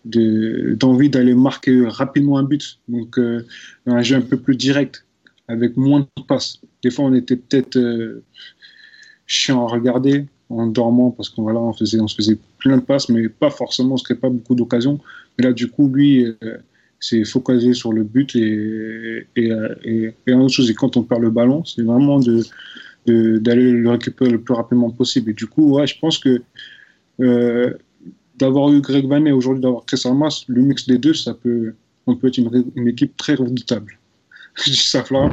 d'envie 0.04 1.08
d'aller 1.08 1.34
marquer 1.34 1.82
rapidement 1.86 2.36
un 2.36 2.42
but. 2.42 2.78
Donc 2.88 3.18
euh, 3.18 3.46
un 3.86 4.02
jeu 4.02 4.16
un 4.16 4.20
peu 4.20 4.36
plus 4.36 4.54
direct 4.54 5.06
avec 5.48 5.76
moins 5.78 6.00
de 6.00 6.22
passes. 6.22 6.60
Des 6.82 6.90
fois 6.90 7.06
on 7.06 7.14
était 7.14 7.36
peut-être 7.36 7.76
euh, 7.76 8.22
chiant 9.26 9.66
à 9.66 9.70
regarder 9.70 10.26
en 10.50 10.66
dormant 10.66 11.10
parce 11.10 11.30
qu'on 11.30 11.42
voilà, 11.42 11.60
on 11.60 11.72
faisait 11.72 12.00
on 12.00 12.08
se 12.08 12.16
faisait 12.16 12.38
plein 12.58 12.76
de 12.76 12.82
passes 12.82 13.08
mais 13.08 13.28
pas 13.30 13.50
forcément 13.50 13.94
on 13.94 13.96
se 13.96 14.04
crée 14.04 14.14
pas 14.14 14.28
beaucoup 14.28 14.54
d'occasions. 14.54 15.00
Mais 15.38 15.44
là 15.44 15.52
du 15.52 15.68
coup 15.68 15.88
lui 15.88 16.26
euh, 16.26 16.58
c'est 17.00 17.24
focaliser 17.24 17.74
sur 17.74 17.92
le 17.92 18.02
but 18.02 18.34
et, 18.34 19.26
et, 19.36 19.50
et, 19.84 20.14
et 20.26 20.32
autre 20.32 20.54
chose, 20.54 20.70
et 20.70 20.74
quand 20.74 20.96
on 20.96 21.02
perd 21.02 21.20
le 21.20 21.30
ballon, 21.30 21.62
c'est 21.64 21.82
vraiment 21.82 22.18
de, 22.18 22.42
d'aller 23.06 23.72
le 23.72 23.90
récupérer 23.90 24.30
le 24.30 24.40
plus 24.40 24.54
rapidement 24.54 24.90
possible. 24.90 25.30
Et 25.30 25.34
du 25.34 25.46
coup, 25.46 25.74
ouais, 25.74 25.86
je 25.86 25.98
pense 25.98 26.18
que 26.18 26.30
euh, 26.30 26.42
d'avoir 27.18 28.72
eu 28.72 28.80
Greg 28.80 29.06
Vanet 29.08 29.32
aujourd'hui, 29.32 29.62
d'avoir 29.62 29.84
Chris 29.84 30.02
Almas, 30.04 30.44
le 30.48 30.62
mix 30.62 30.86
des 30.86 30.98
deux, 30.98 31.14
ça 31.14 31.34
peut, 31.34 31.74
on 32.06 32.16
peut 32.16 32.28
être 32.28 32.38
une, 32.38 32.70
une 32.74 32.88
équipe 32.88 33.16
très 33.16 33.34
redoutable. 33.34 33.98
je 34.56 34.70
dis 34.70 34.76
ça, 34.76 35.04
Florent, 35.04 35.30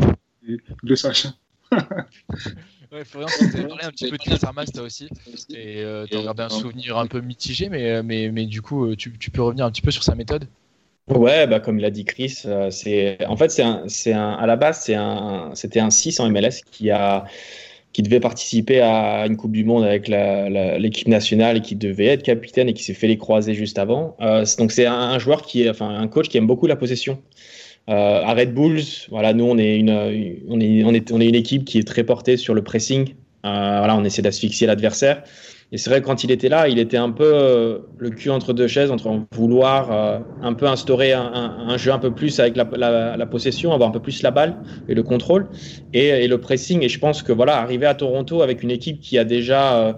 le 0.84 0.96
sache. 0.96 1.28
Ouais, 2.91 3.06
Florian, 3.06 3.30
tu 3.30 3.46
avais 3.46 3.67
parlé 3.70 3.86
un 3.86 3.91
petit 3.91 4.10
peu 4.10 4.17
de 4.17 4.22
Chris 4.22 4.38
Armas, 4.41 4.65
toi 4.65 4.84
aussi. 4.84 5.08
Et 5.56 5.82
euh, 5.82 6.06
tu 6.12 6.17
as 6.17 6.24
gardé 6.24 6.44
un 6.44 6.50
souvenir 6.50 6.98
un 6.98 7.08
peu 7.08 7.22
mitigé, 7.22 7.70
mais, 7.70 8.04
mais, 8.04 8.30
mais 8.30 8.46
du 8.46 8.62
coup, 8.62 8.98
tu, 8.98 9.17
tu, 9.17 9.32
peux 9.32 9.41
revenir 9.41 9.65
un 9.65 9.72
petit 9.72 9.82
peu 9.82 9.91
sur 9.91 10.04
sa 10.04 10.13
méthode? 10.13 10.46
Ouais, 11.08 11.48
bah 11.48 11.60
comme 11.60 11.80
l'a 11.80 11.89
dit 11.89 12.06
Chris, 12.06 12.41
euh, 12.46 12.70
c'est 12.70 13.26
en 13.26 13.36
fait 13.36 13.50
c'est 13.50 13.63
un, 13.63 13.84
c'est 13.88 14.13
un, 14.13 14.32
à 14.32 14.46
la 14.46 14.56
base 14.56 14.82
c'est 14.82 14.96
un, 14.96 15.52
c'était 15.56 15.80
un 15.80 15.89
6 15.89 16.20
en 16.20 16.30
MLS 16.30 16.62
qui 16.72 16.91
a 16.91 17.26
qui 17.93 18.04
devait 18.04 18.19
participer 18.19 18.80
à 18.80 19.25
une 19.27 19.36
Coupe 19.36 19.51
du 19.51 19.63
Monde 19.63 19.84
avec 19.84 20.08
l'équipe 20.08 21.08
nationale 21.08 21.58
et 21.58 21.62
qui 21.62 21.75
devait 21.75 22.06
être 22.06 22.23
capitaine 22.23 22.69
et 22.69 22.73
qui 22.73 22.84
s'est 22.84 22.93
fait 22.93 23.08
les 23.08 23.17
croiser 23.17 23.54
juste 23.54 23.77
avant. 23.77 24.15
Euh, 24.21 24.45
donc 24.58 24.71
c'est 24.71 24.86
un, 24.86 25.19
joueur 25.19 25.41
qui 25.41 25.63
est, 25.63 25.69
enfin 25.69 25.89
un 25.89 26.08
coach 26.08 26.30
qui 26.30 26.38
aime 26.38 26.47
beaucoup 26.47 26.67
la 26.67 26.75
possession. 26.75 27.19
Euh, 27.89 28.21
à 28.23 28.34
Red 28.34 28.54
Bulls, 28.54 28.84
voilà, 29.10 29.34
nous 29.34 29.45
on 29.45 29.58
est 29.58 29.75
une, 29.75 29.89
on 30.47 30.60
est, 30.60 30.84
on 30.84 30.93
est, 30.93 31.12
on 31.12 31.19
est 31.19 31.27
une 31.27 31.36
équipe 31.36 31.65
qui 31.65 31.80
est 31.80 31.88
très 31.88 32.04
portée 32.04 32.38
sur 32.38 32.54
le 32.54 32.63
pressing. 32.63 33.10
Euh, 33.43 33.77
voilà, 33.80 33.97
on 33.97 34.04
essaie 34.04 34.21
d'asphyxier 34.21 34.67
l'adversaire. 34.67 35.23
Et 35.73 35.77
c'est 35.77 35.89
vrai 35.89 36.01
que 36.01 36.05
quand 36.05 36.25
il 36.25 36.31
était 36.31 36.49
là, 36.49 36.67
il 36.67 36.79
était 36.79 36.97
un 36.97 37.12
peu 37.12 37.31
euh, 37.34 37.79
le 37.97 38.10
cul 38.10 38.29
entre 38.29 38.51
deux 38.51 38.67
chaises, 38.67 38.91
entre 38.91 39.10
vouloir 39.31 39.91
euh, 39.91 40.19
un 40.41 40.53
peu 40.53 40.67
instaurer 40.67 41.13
un, 41.13 41.77
jeu 41.77 41.93
un 41.93 41.99
peu 41.99 42.12
plus 42.12 42.41
avec 42.41 42.57
la, 42.57 43.25
possession, 43.25 43.71
avoir 43.71 43.88
un 43.88 43.93
peu 43.93 44.01
plus 44.01 44.21
la 44.21 44.31
balle 44.31 44.57
et 44.89 44.93
le 44.93 45.03
contrôle, 45.03 45.47
et, 45.93 46.27
le 46.27 46.38
pressing. 46.39 46.84
Et 46.84 46.89
je 46.89 46.99
pense 46.99 47.23
que 47.23 47.31
voilà, 47.31 47.57
arriver 47.57 47.86
à 47.86 47.95
Toronto 47.95 48.41
avec 48.41 48.63
une 48.63 48.71
équipe 48.71 48.99
qui 48.99 49.17
a 49.17 49.23
déjà 49.23 49.77
euh, 49.77 49.93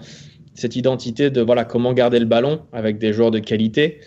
cette 0.54 0.76
identité 0.76 1.32
de 1.32 1.42
voilà 1.42 1.66
comment 1.66 1.94
garder 1.94 2.20
le 2.20 2.26
ballon 2.26 2.62
avec 2.72 3.00
des 3.00 3.12
joueurs 3.12 3.32
de 3.32 3.40
qualité. 3.40 4.00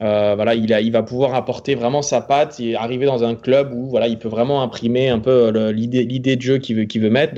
voilà, 0.00 0.54
il, 0.54 0.74
a, 0.74 0.82
il 0.82 0.92
va 0.92 1.02
pouvoir 1.02 1.34
apporter 1.34 1.74
vraiment 1.74 2.02
sa 2.02 2.20
patte 2.20 2.60
et 2.60 2.74
arriver 2.76 3.06
dans 3.06 3.24
un 3.24 3.34
club 3.34 3.72
où 3.72 3.86
voilà, 3.86 4.08
il 4.08 4.18
peut 4.18 4.28
vraiment 4.28 4.62
imprimer 4.62 5.08
un 5.08 5.20
peu 5.20 5.70
l'idée 5.70 6.36
de 6.36 6.42
jeu 6.42 6.58
qu'il 6.58 6.76
veut, 6.76 6.84
qu'il 6.84 7.00
veut 7.00 7.08
mettre. 7.08 7.32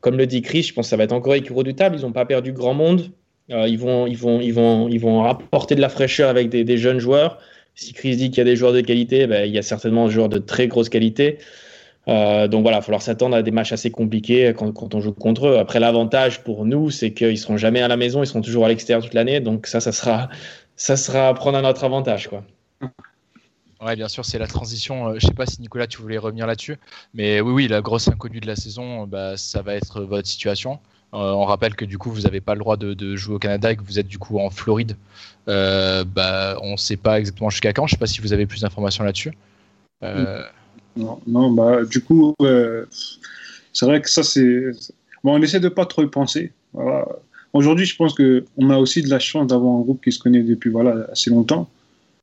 Comme 0.00 0.16
le 0.16 0.26
dit 0.26 0.42
Chris, 0.42 0.62
je 0.62 0.74
pense 0.74 0.86
que 0.86 0.90
ça 0.90 0.96
va 0.96 1.04
être 1.04 1.12
encore 1.12 1.34
redoutable. 1.34 1.96
Ils 1.96 2.02
n'ont 2.02 2.12
pas 2.12 2.24
perdu 2.24 2.52
grand 2.52 2.74
monde. 2.74 3.10
Euh, 3.50 3.66
ils, 3.68 3.78
vont, 3.78 4.06
ils, 4.06 4.16
vont, 4.16 4.40
ils, 4.40 4.52
vont, 4.52 4.88
ils 4.88 5.00
vont 5.00 5.24
apporter 5.24 5.74
de 5.74 5.80
la 5.80 5.88
fraîcheur 5.88 6.30
avec 6.30 6.48
des, 6.48 6.78
jeunes 6.78 7.00
joueurs. 7.00 7.38
Si 7.74 7.92
Chris 7.92 8.16
dit 8.16 8.30
qu'il 8.30 8.38
y 8.38 8.40
a 8.42 8.44
des 8.44 8.56
joueurs 8.56 8.72
de 8.72 8.80
qualité, 8.80 9.26
ben, 9.26 9.44
il 9.44 9.52
y 9.52 9.58
a 9.58 9.62
certainement 9.62 10.06
des 10.06 10.12
joueurs 10.12 10.28
de 10.28 10.38
très 10.38 10.68
grosse 10.68 10.88
qualité. 10.88 11.38
Euh, 12.08 12.48
donc 12.48 12.62
voilà, 12.62 12.78
il 12.78 12.80
va 12.80 12.84
falloir 12.84 13.02
s'attendre 13.02 13.36
à 13.36 13.42
des 13.42 13.50
matchs 13.50 13.72
assez 13.72 13.90
compliqués 13.90 14.52
quand, 14.56 14.94
on 14.94 15.00
joue 15.00 15.12
contre 15.12 15.48
eux. 15.48 15.58
Après, 15.58 15.80
l'avantage 15.80 16.42
pour 16.42 16.64
nous, 16.64 16.90
c'est 16.90 17.12
qu'ils 17.12 17.38
seront 17.38 17.56
jamais 17.56 17.82
à 17.82 17.88
la 17.88 17.96
maison, 17.96 18.22
ils 18.22 18.26
seront 18.26 18.40
toujours 18.40 18.64
à 18.64 18.68
l'extérieur 18.68 19.02
toute 19.02 19.14
l'année. 19.14 19.40
Donc 19.40 19.66
ça, 19.66 19.80
ça 19.80 19.92
sera, 19.92 20.28
ça 20.76 20.96
sera 20.96 21.28
à 21.28 21.34
prendre 21.34 21.58
à 21.58 21.62
notre 21.62 21.84
avantage. 21.84 22.28
Quoi. 22.28 22.44
Ouais, 23.80 23.96
bien 23.96 24.08
sûr, 24.08 24.26
c'est 24.26 24.38
la 24.38 24.46
transition. 24.46 25.08
Euh, 25.08 25.14
je 25.18 25.26
sais 25.26 25.32
pas 25.32 25.46
si 25.46 25.60
Nicolas, 25.62 25.86
tu 25.86 26.02
voulais 26.02 26.18
revenir 26.18 26.46
là-dessus, 26.46 26.76
mais 27.14 27.40
oui, 27.40 27.52
oui, 27.52 27.68
la 27.68 27.80
grosse 27.80 28.08
inconnue 28.08 28.40
de 28.40 28.46
la 28.46 28.56
saison, 28.56 29.06
bah, 29.06 29.38
ça 29.38 29.62
va 29.62 29.74
être 29.74 30.02
votre 30.02 30.28
situation. 30.28 30.78
Euh, 31.14 31.32
on 31.32 31.44
rappelle 31.44 31.74
que 31.74 31.86
du 31.86 31.96
coup, 31.96 32.10
vous 32.10 32.22
n'avez 32.22 32.40
pas 32.42 32.54
le 32.54 32.60
droit 32.60 32.76
de, 32.76 33.16
jouer 33.16 33.36
au 33.36 33.38
Canada 33.38 33.72
et 33.72 33.76
que 33.76 33.82
vous 33.82 33.98
êtes 33.98 34.06
du 34.06 34.18
coup 34.18 34.38
en 34.38 34.50
Floride. 34.50 34.96
Euh, 35.48 36.04
bah, 36.04 36.58
on 36.62 36.72
ne 36.72 36.76
sait 36.76 36.98
pas 36.98 37.18
exactement 37.18 37.48
jusqu'à 37.48 37.72
quand. 37.72 37.86
Je 37.86 37.94
ne 37.94 37.96
sais 37.96 38.00
pas 38.00 38.06
si 38.06 38.20
vous 38.20 38.34
avez 38.34 38.46
plus 38.46 38.60
d'informations 38.60 39.02
là-dessus. 39.02 39.32
Non, 40.96 41.20
non, 41.26 41.50
bah, 41.50 41.84
du 41.84 42.02
coup, 42.02 42.34
c'est 43.72 43.86
vrai 43.86 44.02
que 44.02 44.10
ça, 44.10 44.22
c'est. 44.22 44.72
Bon, 45.24 45.38
on 45.38 45.42
essaie 45.42 45.60
de 45.60 45.68
pas 45.68 45.86
trop 45.86 46.02
y 46.02 46.06
penser. 46.06 46.52
Aujourd'hui, 47.54 47.86
je 47.86 47.96
pense 47.96 48.14
qu'on 48.14 48.70
a 48.70 48.76
aussi 48.76 49.02
de 49.02 49.08
la 49.08 49.18
chance 49.18 49.46
d'avoir 49.46 49.74
un 49.74 49.80
groupe 49.80 50.04
qui 50.04 50.12
se 50.12 50.18
connaît 50.18 50.42
depuis 50.42 50.70
voilà, 50.70 51.06
assez 51.10 51.30
longtemps. 51.30 51.68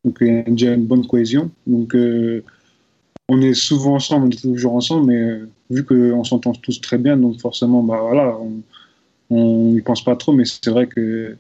Donc 0.08 0.20
il 0.22 0.28
y 0.28 0.39
a 0.39 0.43
déjà 0.43 0.74
une 0.74 0.86
bonne 0.86 1.06
cohésion. 1.06 1.52
Donc 1.67 1.93
euh, 1.93 2.41
on 3.28 3.41
est 3.41 3.54
souvent 3.54 3.96
ensemble, 3.96 4.28
on 4.28 4.30
est 4.30 4.41
toujours 4.41 4.74
ensemble, 4.74 5.08
mais 5.08 5.22
euh, 5.22 5.50
vu 5.70 5.84
qu'on 5.84 6.24
s'entend 6.24 6.54
tous 6.54 6.80
très 6.80 6.98
bien, 6.98 7.17
donc 7.17 7.41
forcément, 7.41 7.84
bah 7.84 8.00
voilà, 8.02 8.38
on 9.30 9.72
n'y 9.74 9.82
pense 9.82 10.02
pas 10.06 10.15
trop, 10.15 10.32
mais 10.32 10.46
c'est 10.46 10.70
vrai 10.70 10.88
que 10.88 11.36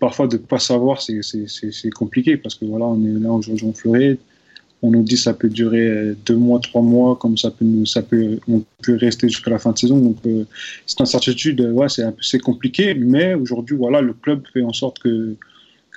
parfois 0.00 0.26
de 0.26 0.36
ne 0.36 0.42
pas 0.42 0.58
savoir, 0.58 1.00
c'est 1.00 1.90
compliqué 1.94 2.36
parce 2.36 2.56
que 2.56 2.64
voilà, 2.64 2.86
on 2.86 3.00
est 3.04 3.20
là 3.20 3.30
aujourd'hui 3.30 3.66
en 3.68 3.72
Floride, 3.72 4.18
on 4.82 4.90
nous 4.90 5.04
dit 5.04 5.16
ça 5.16 5.32
peut 5.32 5.48
durer 5.48 5.86
euh, 5.86 6.16
deux 6.26 6.34
mois, 6.34 6.58
trois 6.58 6.82
mois, 6.82 7.14
comme 7.14 7.38
ça 7.38 7.52
peut, 7.52 7.84
ça 7.84 8.02
peut, 8.02 8.40
on 8.48 8.64
peut 8.82 8.96
rester 8.96 9.28
jusqu'à 9.28 9.52
la 9.52 9.60
fin 9.60 9.70
de 9.70 9.78
saison. 9.78 9.98
Donc 10.00 10.16
c'est 10.24 10.98
une 10.98 11.02
incertitude, 11.04 11.60
ouais, 11.60 11.86
c'est 12.20 12.40
compliqué, 12.40 12.94
mais 12.94 13.34
aujourd'hui, 13.34 13.76
voilà, 13.76 14.00
le 14.00 14.12
club 14.12 14.42
fait 14.52 14.64
en 14.64 14.72
sorte 14.72 14.98
que 14.98 15.36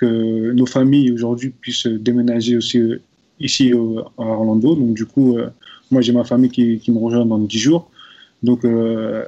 nos 0.06 0.66
familles 0.66 1.10
aujourd'hui 1.12 1.50
puissent 1.50 1.86
déménager 1.86 2.56
aussi 2.56 2.78
euh, 2.78 3.00
ici 3.38 3.72
à 3.72 4.22
Orlando. 4.22 4.74
Donc 4.74 4.94
du 4.94 5.06
coup, 5.06 5.36
euh, 5.36 5.48
moi 5.90 6.00
j'ai 6.02 6.12
ma 6.12 6.24
famille 6.24 6.50
qui, 6.50 6.90
me 6.90 6.98
rejoint 6.98 7.26
dans 7.26 7.38
10 7.38 7.58
jours. 7.58 7.90
Donc 8.42 8.64
euh, 8.64 9.24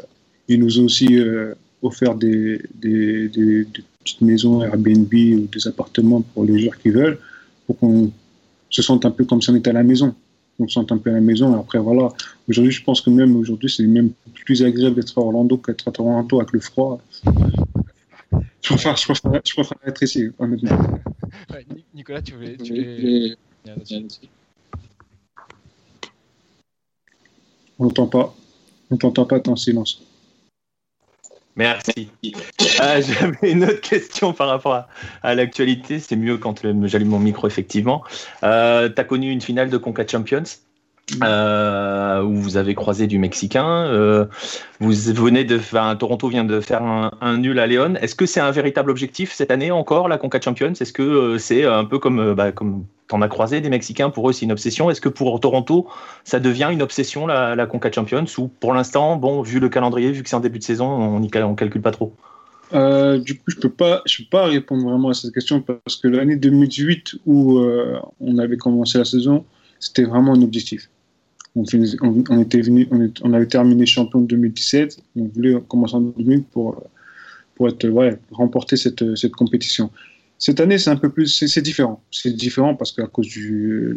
ils 0.48 0.58
nous 0.58 0.80
ont 0.80 0.85
aussi 0.85 1.18
offert 1.82 2.14
des, 2.14 2.61
petites 2.80 4.20
maisons 4.20 4.62
Airbnb 4.62 5.12
ou 5.12 5.48
des 5.52 5.66
appartements 5.68 6.22
pour 6.22 6.44
les 6.44 6.58
joueurs 6.58 6.78
qui 6.78 6.90
veulent, 6.90 7.18
pour 7.66 7.78
qu'on 7.78 8.11
se 8.68 8.82
sente 8.82 9.04
un 9.04 9.11
peu 9.11 9.24
comme 9.24 9.40
si 9.40 9.50
on 9.50 9.54
était 9.54 9.70
à 9.70 9.74
la 9.74 9.82
maison. 9.82 10.14
On 10.58 10.68
se 10.68 10.74
sente 10.74 10.92
un 10.92 10.98
peu 10.98 11.11
à 11.11 11.14
la 11.14 11.20
maison. 11.20 11.58
Après, 11.58 11.78
voilà. 11.78 12.08
Aujourd'hui, 12.48 12.72
je 12.72 12.82
pense 12.85 13.00
que 13.00 13.11
même 13.11 13.37
aujourd'hui, 13.37 13.70
c'est 13.70 13.87
même 13.87 14.11
plus 14.44 14.62
agréable 14.62 14.96
d'être 14.96 15.16
à 15.18 15.22
Orlando 15.22 15.56
qu'être 15.56 15.88
à 15.88 15.92
Toronto 15.92 16.40
avec 16.40 16.52
le 16.52 16.61
froid. 16.61 17.00
Je 18.62 18.68
préfère, 18.68 18.96
je, 18.96 19.05
préfère, 19.07 19.40
je 19.44 19.55
préfère, 19.55 19.79
être 19.87 20.03
ici, 20.03 20.31
honnêtement. 20.38 20.79
Ouais, 21.51 21.66
Nicolas, 21.94 22.22
tu 22.22 22.35
voulais. 22.35 22.57
Tu 22.57 22.72
voulais... 22.72 23.37
On 27.79 27.85
n'entend 27.87 28.07
pas. 28.07 28.35
On 28.90 28.96
t'entend 28.96 29.25
pas, 29.25 29.40
en 29.48 29.57
silence. 29.57 30.03
Merci. 31.57 32.11
Euh, 32.25 33.03
J'avais 33.03 33.53
une 33.53 33.64
autre 33.64 33.81
question 33.81 34.33
par 34.33 34.48
rapport 34.48 34.75
à, 34.75 34.88
à 35.22 35.35
l'actualité. 35.35 35.98
C'est 35.98 36.16
mieux 36.16 36.38
quand 36.38 36.62
j'allume 36.87 37.09
mon 37.09 37.18
micro, 37.18 37.46
effectivement. 37.46 38.05
Euh, 38.42 38.88
tu 38.88 39.01
as 39.01 39.05
connu 39.05 39.31
une 39.31 39.40
finale 39.40 39.70
de 39.70 39.77
Conca 39.77 40.07
Champions? 40.07 40.44
Euh, 41.22 42.22
où 42.22 42.36
vous 42.36 42.56
avez 42.56 42.74
croisé 42.74 43.06
du 43.06 43.18
Mexicain. 43.18 43.66
Euh, 43.66 44.24
vous 44.80 44.92
venez 44.92 45.44
de, 45.44 45.60
Toronto 45.98 46.28
vient 46.28 46.44
de 46.44 46.60
faire 46.60 46.82
un, 46.82 47.36
nul 47.38 47.58
à 47.58 47.66
Léon. 47.66 47.94
Est-ce 47.96 48.14
que 48.14 48.24
c'est 48.24 48.40
un 48.40 48.50
véritable 48.50 48.90
objectif 48.90 49.32
cette 49.32 49.50
année 49.50 49.70
encore 49.70 50.08
la 50.08 50.16
Conca 50.16 50.40
Champions? 50.40 50.72
Est-ce 50.72 50.92
que 50.92 51.02
euh, 51.02 51.38
c'est 51.38 51.64
un 51.64 51.84
peu 51.84 51.98
comme, 51.98 52.34
bah, 52.34 52.52
comme 52.52 52.84
t'en 53.08 53.20
as 53.20 53.28
croisé 53.28 53.60
des 53.60 53.68
Mexicains 53.68 54.10
pour 54.10 54.30
eux 54.30 54.32
c'est 54.32 54.44
une 54.44 54.52
obsession? 54.52 54.90
Est-ce 54.90 55.00
que 55.00 55.08
pour 55.08 55.38
Toronto 55.40 55.88
ça 56.24 56.40
devient 56.40 56.68
une 56.72 56.82
obsession 56.82 57.26
la, 57.26 57.56
la 57.56 57.68
Champions? 57.92 58.24
Ou 58.38 58.48
pour 58.48 58.72
l'instant, 58.72 59.16
bon, 59.16 59.42
vu 59.42 59.58
le 59.58 59.68
calendrier, 59.68 60.12
vu 60.12 60.22
que 60.22 60.28
c'est 60.28 60.36
en 60.36 60.40
début 60.40 60.60
de 60.60 60.64
saison, 60.64 60.86
on 60.86 61.20
ne 61.20 61.42
on 61.42 61.54
calcule 61.54 61.82
pas 61.82 61.90
trop? 61.90 62.14
Du 62.72 63.38
coup, 63.38 63.44
je 63.48 63.56
peux 63.56 63.68
peux 63.68 64.00
pas 64.30 64.46
répondre 64.46 64.88
vraiment 64.88 65.10
à 65.10 65.14
cette 65.14 65.34
question 65.34 65.60
parce 65.60 65.96
que 65.96 66.08
l'année 66.08 66.36
2018 66.36 67.16
où 67.26 67.60
on 68.20 68.38
avait 68.38 68.56
commencé 68.56 68.96
la 68.96 69.04
saison, 69.04 69.44
c'était 69.83 70.05
vraiment 70.05 70.35
un 70.35 70.42
objectif. 70.42 70.88
On, 71.55 71.64
était 71.64 72.62
venu, 72.62 72.88
on, 73.23 73.33
avait 73.35 73.47
terminé 73.47 73.85
champion 73.85 74.21
en 74.21 74.23
2017. 74.23 74.97
On 75.16 75.25
voulait 75.25 75.61
commencer 75.68 75.97
en 75.97 76.01
2000 76.01 76.45
pour, 76.45 76.83
pour 77.57 77.68
être, 77.68 77.87
ouais, 77.88 78.18
remporter 78.31 78.77
cette, 78.77 79.16
cette 79.16 79.33
compétition. 79.33 79.90
Cette 80.38 80.61
année, 80.61 80.79
c'est 80.79 80.90
un 80.90 80.97
peu 80.97 81.11
plus, 81.11 81.27
c'est 81.27 81.61
différent. 81.61 82.03
C'est 82.11 82.35
différent 82.35 82.75
parce 82.75 82.92
qu'à 82.92 83.07
cause 83.07 83.29
de 83.29 83.97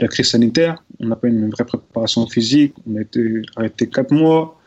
la, 0.00 0.08
crise 0.08 0.28
sanitaire, 0.28 0.84
on 1.00 1.06
n'a 1.06 1.16
pas 1.16 1.28
une 1.28 1.48
vraie 1.48 1.64
préparation 1.64 2.26
physique. 2.26 2.74
On 2.86 2.96
a 2.96 3.00
été 3.00 3.42
arrêté 3.56 3.88
quatre 3.88 4.12
mois. 4.12 4.60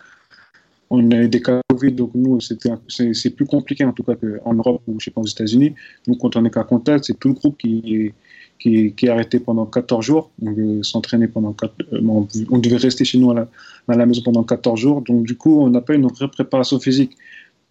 On 0.89 1.11
a 1.11 1.17
eu 1.17 1.27
des 1.29 1.41
cas 1.41 1.61
Covid, 1.69 1.91
donc 1.91 2.11
nous, 2.15 2.39
c'est 2.41 3.29
plus 3.35 3.45
compliqué 3.45 3.83
en 3.83 3.91
tout 3.91 4.03
cas 4.03 4.15
qu'en 4.15 4.53
Europe 4.53 4.81
ou 4.87 4.99
je 4.99 5.05
sais 5.05 5.11
pas 5.11 5.21
aux 5.21 5.27
États-Unis. 5.27 5.75
Nous, 6.07 6.15
quand 6.15 6.35
on 6.35 6.45
est 6.45 6.49
cas 6.49 6.63
contact, 6.63 7.03
c'est 7.05 7.19
tout 7.19 7.27
le 7.27 7.35
groupe 7.35 7.57
qui 7.57 8.13
qui, 8.59 8.93
est 9.01 9.09
arrêté 9.09 9.39
pendant 9.39 9.65
14 9.65 10.05
jours. 10.05 10.31
On 10.41 10.51
devait 10.51 10.83
s'entraîner 10.83 11.27
pendant 11.27 11.53
4, 11.53 11.73
euh, 11.93 12.01
on 12.49 12.57
devait 12.57 12.77
rester 12.77 13.05
chez 13.05 13.17
nous 13.17 13.31
à 13.31 13.47
la, 13.87 14.05
maison 14.05 14.21
pendant 14.23 14.43
14 14.43 14.79
jours. 14.79 15.01
Donc, 15.01 15.25
du 15.25 15.35
coup, 15.35 15.61
on 15.61 15.69
n'a 15.69 15.81
pas 15.81 15.95
une 15.95 16.07
vraie 16.07 16.27
préparation 16.27 16.79
physique. 16.79 17.15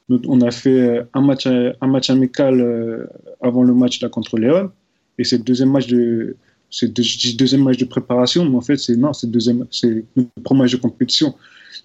On 0.09 0.40
a 0.40 0.51
fait 0.51 0.81
euh, 0.81 1.03
un 1.14 1.20
match, 1.20 1.46
un 1.46 1.87
match 1.87 2.11
amical 2.11 2.61
euh, 2.61 3.07
avant 3.40 3.62
le 3.62 3.75
match 3.75 4.01
là, 4.01 4.09
contre 4.09 4.38
Léon. 4.38 4.70
Et 5.18 5.25
c'est 5.25 5.38
le 5.38 5.44
deuxième 5.44 5.70
match 5.70 5.87
de, 5.88 6.37
c'est 6.70 6.92
deuxième 6.92 7.62
match 7.62 7.79
de 7.79 7.85
préparation, 7.85 8.44
mais 8.49 8.57
en 8.57 8.61
fait, 8.61 8.77
c'est 8.77 8.96
non, 8.96 9.12
c'est 9.12 9.31
deuxième, 9.31 9.66
c'est 9.70 10.05
le 10.14 10.27
premier 10.44 10.62
match 10.62 10.72
de 10.72 10.77
compétition. 10.77 11.35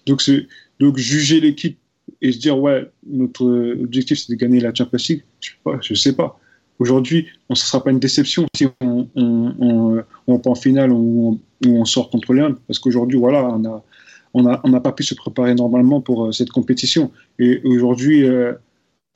Donc, 0.06 0.22
donc 0.78 0.98
juger 0.98 1.40
l'équipe 1.40 1.78
et 2.20 2.30
se 2.30 2.38
dire, 2.38 2.58
ouais, 2.58 2.90
notre 3.06 3.44
objectif, 3.80 4.18
c'est 4.18 4.32
de 4.32 4.36
gagner 4.36 4.60
la 4.60 4.74
Champions 4.74 4.98
League, 5.08 5.24
je 5.40 5.50
sais 5.50 5.56
pas. 5.64 5.78
Je 5.80 5.94
sais 5.94 6.12
pas. 6.12 6.38
Aujourd'hui, 6.82 7.28
on 7.48 7.52
ne 7.52 7.56
sera 7.56 7.80
pas 7.84 7.92
une 7.92 8.00
déception 8.00 8.44
si 8.56 8.66
on, 8.80 9.08
on, 9.14 10.02
on, 10.26 10.42
en 10.44 10.54
finale 10.56 10.90
ou 10.90 11.40
on, 11.64 11.84
sort 11.84 12.10
contre 12.10 12.34
Léon. 12.34 12.56
Parce 12.66 12.80
qu'aujourd'hui, 12.80 13.20
voilà, 13.20 13.56
on 14.34 14.42
n'a 14.42 14.80
pas 14.80 14.90
pu 14.90 15.04
se 15.04 15.14
préparer 15.14 15.54
normalement 15.54 16.00
pour 16.00 16.26
euh, 16.26 16.32
cette 16.32 16.50
compétition. 16.50 17.12
Et 17.38 17.60
aujourd'hui, 17.64 18.24
euh, 18.24 18.54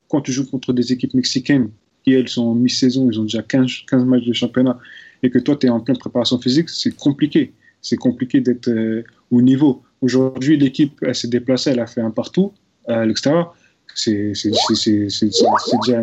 quand 0.08 0.20
tu 0.20 0.30
joues 0.30 0.48
contre 0.48 0.72
des 0.72 0.92
équipes 0.92 1.14
mexicaines 1.14 1.70
qui, 2.04 2.12
elles, 2.12 2.28
sont 2.28 2.44
en 2.44 2.54
mi-saison, 2.54 3.10
ils 3.10 3.18
ont 3.18 3.24
déjà 3.24 3.42
15, 3.42 3.72
15, 3.90 4.04
matchs 4.04 4.26
de 4.26 4.32
championnat, 4.32 4.78
et 5.24 5.30
que 5.30 5.40
toi, 5.40 5.56
tu 5.56 5.66
es 5.66 5.68
en 5.68 5.80
pleine 5.80 5.98
préparation 5.98 6.38
physique, 6.38 6.68
c'est 6.70 6.94
compliqué. 6.94 7.52
C'est 7.82 7.96
compliqué 7.96 8.40
d'être 8.40 8.68
euh, 8.68 9.02
au 9.32 9.42
niveau. 9.42 9.82
Aujourd'hui, 10.02 10.56
l'équipe, 10.56 11.00
elle 11.02 11.16
s'est 11.16 11.26
déplacée, 11.26 11.70
elle 11.70 11.80
a 11.80 11.88
fait 11.88 12.00
un 12.00 12.12
partout 12.12 12.52
à 12.86 13.04
l'extérieur 13.04 13.56
c'est 13.96 14.32
déjà 14.32 16.02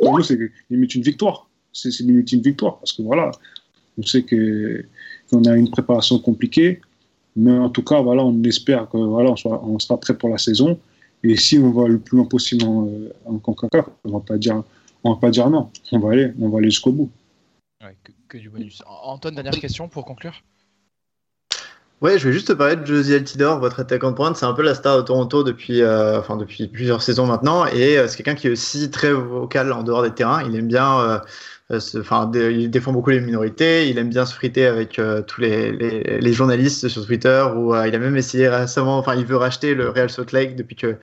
pour 0.00 0.18
nous 0.18 0.22
c'est 0.22 0.38
limite 0.70 0.94
une 0.94 1.02
victoire. 1.02 1.48
C'est 1.72 1.96
limite 2.00 2.32
une 2.32 2.42
victoire 2.42 2.78
parce 2.78 2.92
que 2.92 3.02
voilà 3.02 3.30
on 3.96 4.02
sait 4.02 4.22
que 4.22 4.84
qu'on 5.30 5.44
a 5.44 5.56
une 5.56 5.70
préparation 5.70 6.18
compliquée 6.18 6.80
mais 7.36 7.52
en 7.52 7.70
tout 7.70 7.82
cas 7.82 8.00
voilà 8.00 8.24
on 8.24 8.42
espère 8.44 8.88
que 8.88 8.96
voilà 8.96 9.30
on, 9.30 9.36
soit, 9.36 9.64
on 9.64 9.78
sera 9.78 9.98
prêt 9.98 10.16
pour 10.16 10.28
la 10.28 10.38
saison. 10.38 10.78
Et 11.24 11.36
si 11.36 11.58
on 11.58 11.72
va 11.72 11.88
le 11.88 11.98
plus 11.98 12.16
loin 12.16 12.26
possible 12.26 12.64
en, 12.64 12.86
euh, 12.86 13.12
en 13.24 13.38
Concacaf 13.38 13.86
on 14.04 14.10
va 14.10 14.20
pas 14.20 14.38
dire 14.38 14.62
on 15.04 15.14
va 15.14 15.20
pas 15.20 15.30
dire 15.30 15.48
non. 15.48 15.70
On 15.92 15.98
va 16.00 16.12
aller 16.12 16.32
on 16.40 16.48
va 16.48 16.58
aller 16.58 16.70
jusqu'au 16.70 16.92
bout. 16.92 17.10
Ouais, 17.82 17.96
que, 18.28 18.38
du 18.38 18.50
bonus. 18.50 18.82
Antoine 18.86 19.34
dernière 19.34 19.58
question 19.58 19.88
pour 19.88 20.04
conclure? 20.04 20.42
Ouais, 22.00 22.16
je 22.16 22.28
vais 22.28 22.32
juste 22.32 22.46
te 22.46 22.52
parler 22.52 22.76
de 22.76 22.86
Josie 22.86 23.12
Altidore, 23.12 23.58
votre 23.58 23.80
attaquant 23.80 24.12
de 24.12 24.16
pointe. 24.16 24.36
C'est 24.36 24.46
un 24.46 24.52
peu 24.52 24.62
la 24.62 24.76
star 24.76 24.98
de 24.98 25.02
Toronto 25.02 25.42
depuis, 25.42 25.82
euh, 25.82 26.20
enfin, 26.20 26.36
depuis 26.36 26.68
plusieurs 26.68 27.02
saisons 27.02 27.26
maintenant. 27.26 27.66
Et 27.66 27.98
euh, 27.98 28.06
c'est 28.06 28.18
quelqu'un 28.18 28.36
qui 28.36 28.46
est 28.46 28.50
aussi 28.50 28.88
très 28.88 29.12
vocal 29.12 29.72
en 29.72 29.82
dehors 29.82 30.04
des 30.04 30.12
terrains. 30.12 30.44
Il 30.44 30.54
aime 30.54 30.68
bien, 30.68 31.00
euh, 31.00 31.80
enfin, 31.98 32.30
il 32.32 32.70
défend 32.70 32.92
beaucoup 32.92 33.10
les 33.10 33.20
minorités. 33.20 33.88
Il 33.88 33.98
aime 33.98 34.10
bien 34.10 34.26
se 34.26 34.32
friter 34.32 34.66
avec 34.66 35.00
tous 35.26 35.40
les, 35.40 35.72
les, 35.72 36.20
les, 36.20 36.32
journalistes 36.32 36.86
sur 36.86 37.04
Twitter. 37.04 37.44
Ou 37.56 37.74
il 37.74 37.92
a 37.92 37.98
même 37.98 38.16
essayé 38.16 38.48
récemment, 38.48 38.98
enfin, 38.98 39.16
il 39.16 39.26
veut 39.26 39.36
racheter 39.36 39.74
le 39.74 39.88
Real 39.88 40.08
Salt 40.08 40.30
Lake 40.32 40.54
depuis 40.54 40.76
que 40.76 40.94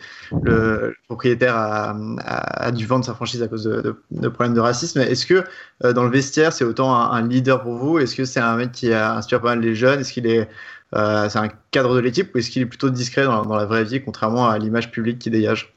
le 0.43 0.95
propriétaire 1.09 1.57
a, 1.57 1.93
a, 2.19 2.71
dû 2.71 2.85
vendre 2.85 3.03
sa 3.03 3.13
franchise 3.13 3.43
à 3.43 3.49
cause 3.49 3.65
de, 3.65 3.97
de, 4.11 4.27
problèmes 4.29 4.55
de 4.55 4.61
racisme. 4.61 5.01
Est-ce 5.01 5.25
que 5.25 5.43
dans 5.91 6.05
le 6.05 6.09
vestiaire, 6.09 6.53
c'est 6.53 6.63
autant 6.63 6.95
un, 6.95 7.11
un 7.11 7.27
leader 7.27 7.61
pour 7.63 7.75
vous? 7.75 7.99
Est-ce 7.99 8.15
que 8.15 8.23
c'est 8.23 8.39
un 8.39 8.55
mec 8.55 8.71
qui 8.71 8.93
inspire 8.93 9.41
pas 9.41 9.49
mal 9.49 9.59
les 9.59 9.75
jeunes? 9.75 9.99
Est-ce 9.99 10.13
qu'il 10.13 10.25
est 10.25 10.47
euh, 10.95 11.27
c'est 11.29 11.39
un 11.39 11.49
cadre 11.71 11.95
de 11.95 11.99
l'équipe 11.99 12.33
ou 12.33 12.37
est-ce 12.37 12.49
qu'il 12.49 12.61
est 12.61 12.67
plutôt 12.67 12.89
discret 12.89 13.25
dans, 13.25 13.55
la 13.55 13.65
vraie 13.65 13.83
vie, 13.83 14.01
contrairement 14.01 14.47
à 14.47 14.57
l'image 14.57 14.91
publique 14.91 15.19
qui 15.19 15.29
dégage 15.29 15.73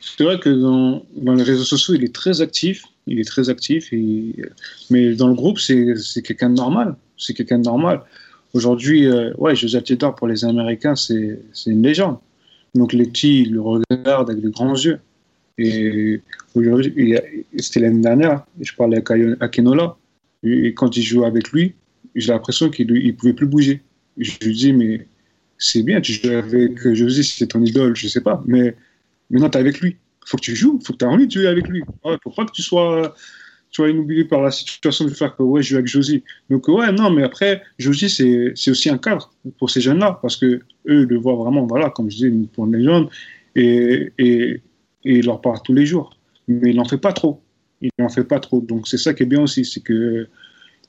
C'est 0.00 0.22
vrai 0.22 0.38
que 0.38 0.50
dans, 0.50 1.34
les 1.34 1.42
réseaux 1.42 1.64
sociaux, 1.64 1.94
il 1.94 2.04
est 2.04 2.14
très 2.14 2.40
actif. 2.40 2.84
Il 3.06 3.18
est 3.20 3.24
très 3.24 3.50
actif. 3.50 3.90
Mais 4.90 5.14
dans 5.14 5.28
le 5.28 5.34
groupe, 5.34 5.58
c'est 5.58 6.22
quelqu'un 6.22 6.50
de 6.50 6.54
normal. 6.54 6.94
C'est 7.16 7.34
quelqu'un 7.34 7.58
de 7.58 7.64
normal. 7.64 8.02
Aujourd'hui, 8.54 9.06
euh, 9.06 9.32
ouais, 9.38 9.56
Joseph 9.56 9.84
Tidor, 9.84 10.14
pour 10.14 10.28
les 10.28 10.44
Américains, 10.44 10.94
c'est 10.94 11.38
une 11.66 11.82
légende. 11.82 12.18
Donc 12.74 12.92
les 12.92 13.06
petits 13.06 13.44
le 13.44 13.60
regardent 13.60 14.30
avec 14.30 14.42
de 14.42 14.48
grands 14.48 14.74
yeux. 14.74 15.00
Et 15.58 16.20
c'était 17.58 17.80
l'année 17.80 18.00
dernière, 18.00 18.44
je 18.60 18.72
parlais 18.74 19.02
à 19.40 19.48
Kenola, 19.48 19.96
et 20.42 20.74
quand 20.74 20.96
il 20.96 21.02
jouait 21.02 21.26
avec 21.26 21.50
lui, 21.50 21.74
j'ai 22.16 22.32
l'impression 22.32 22.70
qu'il 22.70 22.92
ne 22.92 23.12
pouvait 23.12 23.32
plus 23.32 23.46
bouger. 23.46 23.82
Je 24.18 24.32
lui 24.42 24.54
dis, 24.54 24.72
mais 24.72 25.06
c'est 25.58 25.82
bien, 25.82 26.00
tu 26.00 26.12
joues 26.12 26.30
avec 26.30 26.92
José, 26.94 27.22
c'est 27.22 27.46
ton 27.46 27.62
idole, 27.62 27.96
je 27.96 28.08
sais 28.08 28.20
pas, 28.20 28.42
mais 28.46 28.74
maintenant 29.30 29.50
tu 29.50 29.58
es 29.58 29.60
avec 29.60 29.80
lui. 29.80 29.96
Il 30.26 30.28
faut 30.28 30.36
que 30.36 30.42
tu 30.42 30.56
joues, 30.56 30.78
il 30.80 30.86
faut 30.86 30.92
que 30.92 30.98
tu 30.98 31.04
aies 31.04 31.08
envie 31.08 31.26
de 31.26 31.32
jouer 31.32 31.46
avec 31.46 31.68
lui. 31.68 31.82
Il 32.04 32.10
ne 32.10 32.16
faut 32.22 32.30
pas 32.30 32.46
que 32.46 32.52
tu 32.52 32.62
sois, 32.62 33.14
tu 33.70 33.76
sois 33.76 33.90
inoublié 33.90 34.24
par 34.24 34.40
la 34.40 34.50
situation 34.50 35.04
de 35.04 35.10
faire 35.10 35.36
que 35.36 35.42
ouais, 35.42 35.62
je 35.62 35.70
joue 35.70 35.74
avec 35.76 35.86
Josie. 35.86 36.22
Donc, 36.48 36.66
ouais, 36.68 36.90
non, 36.92 37.10
mais 37.10 37.22
après, 37.22 37.62
Josie, 37.78 38.08
c'est 38.08 38.70
aussi 38.70 38.88
un 38.88 38.98
cadre 38.98 39.32
pour 39.58 39.70
ces 39.70 39.80
jeunes-là, 39.80 40.18
parce 40.22 40.36
que 40.36 40.60
eux 40.88 41.04
le 41.04 41.16
voient 41.16 41.34
vraiment, 41.34 41.66
voilà, 41.66 41.90
comme 41.90 42.10
je 42.10 42.16
dis, 42.16 42.48
pour 42.54 42.66
les 42.66 42.82
jeunes, 42.82 43.08
et, 43.54 44.12
et, 44.18 44.62
et 45.04 45.22
leur 45.22 45.40
parle 45.40 45.58
tous 45.62 45.74
les 45.74 45.86
jours. 45.86 46.16
Mais 46.48 46.70
il 46.70 46.76
n'en 46.76 46.84
fait 46.84 46.98
pas 46.98 47.12
trop. 47.12 47.42
Il 47.82 47.90
n'en 47.98 48.08
fait 48.08 48.24
pas 48.24 48.40
trop. 48.40 48.60
Donc, 48.60 48.88
c'est 48.88 48.98
ça 48.98 49.12
qui 49.12 49.24
est 49.24 49.26
bien 49.26 49.42
aussi, 49.42 49.64
c'est 49.64 49.80
que. 49.80 50.26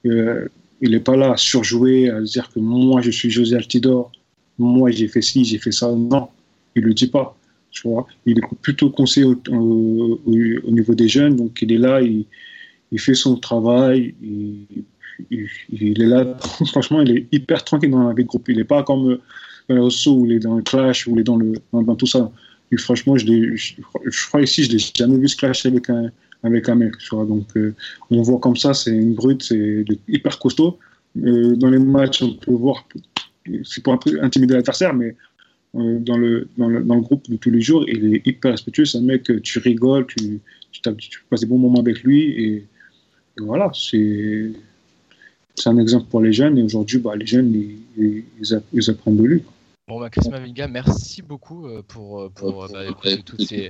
Euh, 0.05 0.47
il 0.81 0.91
n'est 0.91 0.99
pas 0.99 1.15
là 1.15 1.33
à 1.33 1.37
surjouer, 1.37 2.09
à 2.09 2.21
dire 2.21 2.49
que 2.53 2.59
moi 2.59 3.01
je 3.01 3.11
suis 3.11 3.29
José 3.29 3.55
Altidor, 3.55 4.11
moi 4.57 4.91
j'ai 4.91 5.07
fait 5.07 5.21
ci, 5.21 5.45
j'ai 5.45 5.57
fait 5.57 5.71
ça. 5.71 5.91
Non, 5.91 6.29
il 6.75 6.83
ne 6.83 6.87
le 6.87 6.93
dit 6.93 7.07
pas. 7.07 7.37
Tu 7.71 7.87
vois 7.87 8.07
il 8.25 8.39
est 8.39 8.55
plutôt 8.61 8.89
conseillé 8.89 9.25
au, 9.25 10.19
niveau 10.25 10.95
des 10.95 11.07
jeunes, 11.07 11.35
donc 11.35 11.61
il 11.61 11.71
est 11.73 11.77
là, 11.77 12.01
il, 12.01 12.25
fait 12.99 13.15
son 13.15 13.35
travail, 13.35 14.15
il, 14.21 16.01
est 16.01 16.05
là, 16.05 16.37
franchement, 16.67 17.01
il 17.01 17.17
est 17.17 17.27
hyper 17.33 17.63
tranquille 17.65 17.91
dans 17.91 18.07
la 18.07 18.13
vie 18.13 18.23
de 18.23 18.27
groupe. 18.29 18.47
Il 18.47 18.57
n'est 18.57 18.63
pas 18.63 18.83
comme 18.83 19.19
dans 19.67 19.75
le 19.75 19.89
saut 19.89 20.19
où 20.19 20.25
il 20.25 20.33
est 20.33 20.39
dans 20.39 20.55
le 20.55 20.61
clash, 20.61 21.07
où 21.07 21.15
il 21.15 21.19
est 21.19 21.23
dans, 21.23 21.35
le, 21.35 21.53
dans, 21.73 21.95
tout 21.95 22.05
ça. 22.05 22.31
Et 22.71 22.77
franchement, 22.77 23.17
je, 23.17 23.25
je, 23.55 23.73
je, 24.05 24.27
crois 24.27 24.41
ici, 24.41 24.63
je 24.63 24.71
l'ai 24.71 24.79
jamais 24.95 25.17
vu 25.17 25.27
se 25.27 25.35
clasher 25.35 25.67
avec 25.67 25.89
un, 25.89 26.11
avec 26.45 26.69
un 26.69 26.75
mec. 26.75 26.97
Tu 26.97 27.15
vois. 27.15 27.25
Donc, 27.25 27.45
euh, 27.57 27.73
on 28.11 28.21
voit 28.21 28.39
comme 28.39 28.55
ça, 28.55 28.73
c'est 28.73 28.91
une 28.91 29.13
brute, 29.13 29.43
c'est 29.43 29.85
hyper 30.07 30.39
costaud. 30.39 30.77
Euh, 31.23 31.55
dans 31.55 31.69
les 31.69 31.79
matchs, 31.79 32.21
on 32.21 32.33
peut 32.33 32.51
voir, 32.51 32.87
c'est 33.63 33.83
pour 33.83 33.97
intimider 34.21 34.53
l'adversaire, 34.53 34.93
mais 34.93 35.15
euh, 35.75 35.99
dans, 35.99 36.17
le, 36.17 36.47
dans, 36.57 36.67
le, 36.67 36.83
dans, 36.83 36.95
le, 36.95 37.01
groupe 37.01 37.29
de 37.29 37.37
tous 37.37 37.51
les 37.51 37.61
jours, 37.61 37.85
il 37.87 38.15
est 38.15 38.27
hyper 38.27 38.51
respectueux. 38.51 38.85
C'est 38.85 38.97
un 38.97 39.01
mec, 39.01 39.23
tu 39.41 39.59
rigoles, 39.59 40.05
tu, 40.07 40.39
tu, 40.71 40.81
tu, 40.81 41.23
passes 41.29 41.41
des 41.41 41.47
bons 41.47 41.57
moments 41.57 41.79
avec 41.79 42.03
lui. 42.03 42.23
Et, 42.23 42.65
voilà, 43.37 43.69
c'est 43.73 44.53
un 45.65 45.77
exemple 45.77 46.07
pour 46.09 46.21
les 46.21 46.31
jeunes. 46.31 46.57
Et 46.57 46.63
aujourd'hui, 46.63 46.99
bah, 46.99 47.15
les 47.15 47.25
jeunes, 47.25 47.53
ils, 47.97 48.23
ils, 48.39 48.89
apprennent 48.89 49.17
de 49.17 49.23
lui. 49.23 49.43
Bon, 49.87 49.99
bah, 49.99 50.09
Chris 50.09 50.29
Mavinga, 50.29 50.67
merci 50.67 51.21
beaucoup 51.21 51.67
pour, 51.87 52.31
pour, 52.31 52.67
bah, 52.71 52.85
toutes 53.25 53.41
ces 53.41 53.69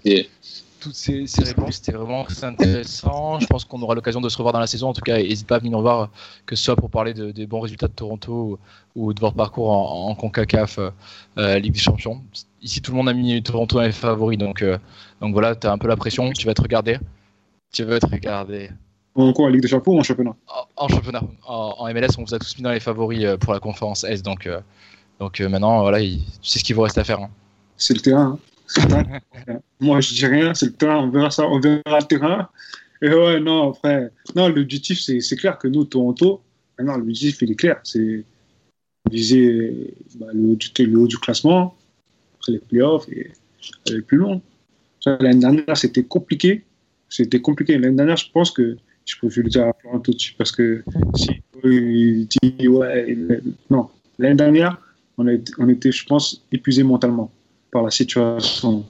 toutes 0.86 0.96
ces, 0.96 1.26
réponses. 1.44 1.76
C'était 1.76 1.92
vraiment 1.92 2.24
très 2.24 2.44
intéressant. 2.44 3.40
Je 3.40 3.48
pense 3.48 3.66
qu'on 3.66 3.82
aura 3.82 3.96
l'occasion 3.96 4.22
de 4.22 4.30
se 4.30 4.38
revoir 4.38 4.54
dans 4.54 4.60
la 4.60 4.68
saison. 4.68 4.90
En 4.90 4.94
tout 4.94 5.02
cas, 5.02 5.18
n'hésite 5.18 5.48
pas 5.48 5.56
à 5.56 5.60
venir 5.60 5.72
nous 5.78 5.82
voir, 5.82 6.10
que 6.46 6.56
ce 6.56 6.64
soit 6.64 6.76
pour 6.76 6.90
parler 6.90 7.14
des 7.14 7.48
bons 7.48 7.60
résultats 7.60 7.88
de 7.88 7.94
Toronto 7.94 8.60
ou, 8.96 9.14
de 9.14 9.20
votre 9.20 9.36
parcours 9.36 9.72
en, 9.72 10.14
CONCACAF 10.16 10.80
euh, 11.38 11.60
Ligue 11.60 11.74
des 11.74 11.80
Champions. 11.80 12.22
Ici, 12.62 12.82
tout 12.82 12.92
le 12.92 12.98
monde 12.98 13.10
a 13.10 13.14
mis 13.14 13.42
Toronto 13.42 13.78
dans 13.78 13.84
les 13.84 13.92
favoris. 13.92 14.38
Donc, 14.38 14.62
euh, 14.62 14.78
donc 15.22 15.34
voilà, 15.34 15.56
tu 15.56 15.68
as 15.68 15.72
un 15.72 15.78
peu 15.78 15.88
la 15.88 15.98
pression. 15.98 16.32
Tu 16.32 16.46
vas 16.46 16.54
te 16.54 16.62
regarder. 16.62 17.00
Tu 17.74 17.84
vas 17.84 18.00
te 18.00 18.06
regarder. 18.06 18.70
En 19.16 19.32
quoi, 19.32 19.46
en 19.46 19.50
Ligue 19.50 19.62
des 19.62 19.70
Champions 19.70 19.94
ou 19.94 20.00
en 20.00 20.04
championnat? 20.04 20.36
En, 20.76 20.88
championnat. 20.90 21.24
En, 21.48 21.76
en, 21.80 21.94
MLS, 21.94 22.18
on 22.18 22.24
vous 22.24 22.34
a 22.34 22.40
tous 22.40 22.58
mis 22.58 22.64
dans 22.64 22.72
les 22.72 22.82
favoris 22.82 23.24
euh, 23.24 23.38
pour 23.38 23.54
la 23.54 23.60
conférence 23.60 24.04
S. 24.04 24.22
Donc, 24.22 24.46
euh, 24.46 24.60
donc 25.20 25.40
euh, 25.40 25.48
maintenant, 25.48 25.82
voilà, 25.82 26.02
il, 26.02 26.20
tu 26.42 26.50
sais 26.50 26.60
ce 26.60 26.64
qu'il 26.64 26.76
vous 26.76 26.82
reste 26.82 26.98
à 26.98 27.06
faire. 27.06 27.22
Hein. 27.22 27.30
C'est 27.78 27.94
le 27.94 28.02
terrain. 28.02 28.38
Hein. 28.38 28.40
Moi, 29.80 30.02
je 30.02 30.14
dis 30.14 30.26
rien, 30.26 30.54
c'est 30.54 30.68
le 30.68 30.74
terrain. 30.74 30.98
On 30.98 31.10
verra 31.10 31.30
ça, 31.32 31.48
on 31.48 31.60
verra 31.60 32.00
le 32.00 32.08
terrain. 32.08 32.50
Et 33.02 33.10
ouais, 33.10 33.40
non, 33.40 33.72
après, 33.72 34.12
non, 34.36 34.48
l'objectif, 34.50 35.00
c'est 35.00 35.36
clair 35.36 35.58
que 35.58 35.68
nous, 35.68 35.84
Toronto, 35.86 36.42
maintenant, 36.78 36.98
l'objectif, 36.98 37.42
il 37.42 37.52
est 37.52 37.56
clair. 37.56 37.80
C'est 37.84 38.24
viser 39.12 39.94
bah, 40.16 40.28
le, 40.34 40.52
haut 40.52 40.56
du, 40.56 40.86
le 40.86 41.00
haut 41.00 41.08
du 41.08 41.18
classement, 41.18 41.76
après 42.40 42.54
les 42.54 42.60
playoffs 42.60 43.08
et 43.10 43.32
aller 43.88 44.02
plus 44.02 44.18
loin. 44.18 44.42
L'année 45.06 45.40
dernière, 45.40 45.78
c'était 45.78 46.04
compliqué. 46.04 46.64
C'était 47.10 47.42
compliqué. 47.42 47.78
L'année 47.78 47.96
dernière, 47.96 48.18
je 48.18 48.32
pense 48.32 48.52
que 48.52 48.78
je 49.06 49.16
peux 49.20 49.30
le 49.36 49.50
dire 49.50 49.68
à 49.68 49.74
Florent 49.74 50.00
tout 50.00 50.12
de 50.12 50.20
suite 50.20 50.38
parce 50.38 50.52
que 50.52 50.84
si 51.16 51.30
il 51.64 52.28
dit 52.28 52.68
ouais, 52.68 53.16
non, 53.70 53.90
l'année 54.18 54.36
dernière, 54.36 54.82
on, 55.18 55.28
a 55.28 55.38
on 55.60 55.70
était, 55.70 55.92
je 55.92 56.06
pense, 56.06 56.44
épuisé 56.52 56.84
mentalement 56.84 57.32
par 57.76 57.84
la 57.84 57.92
situation. 57.92 58.86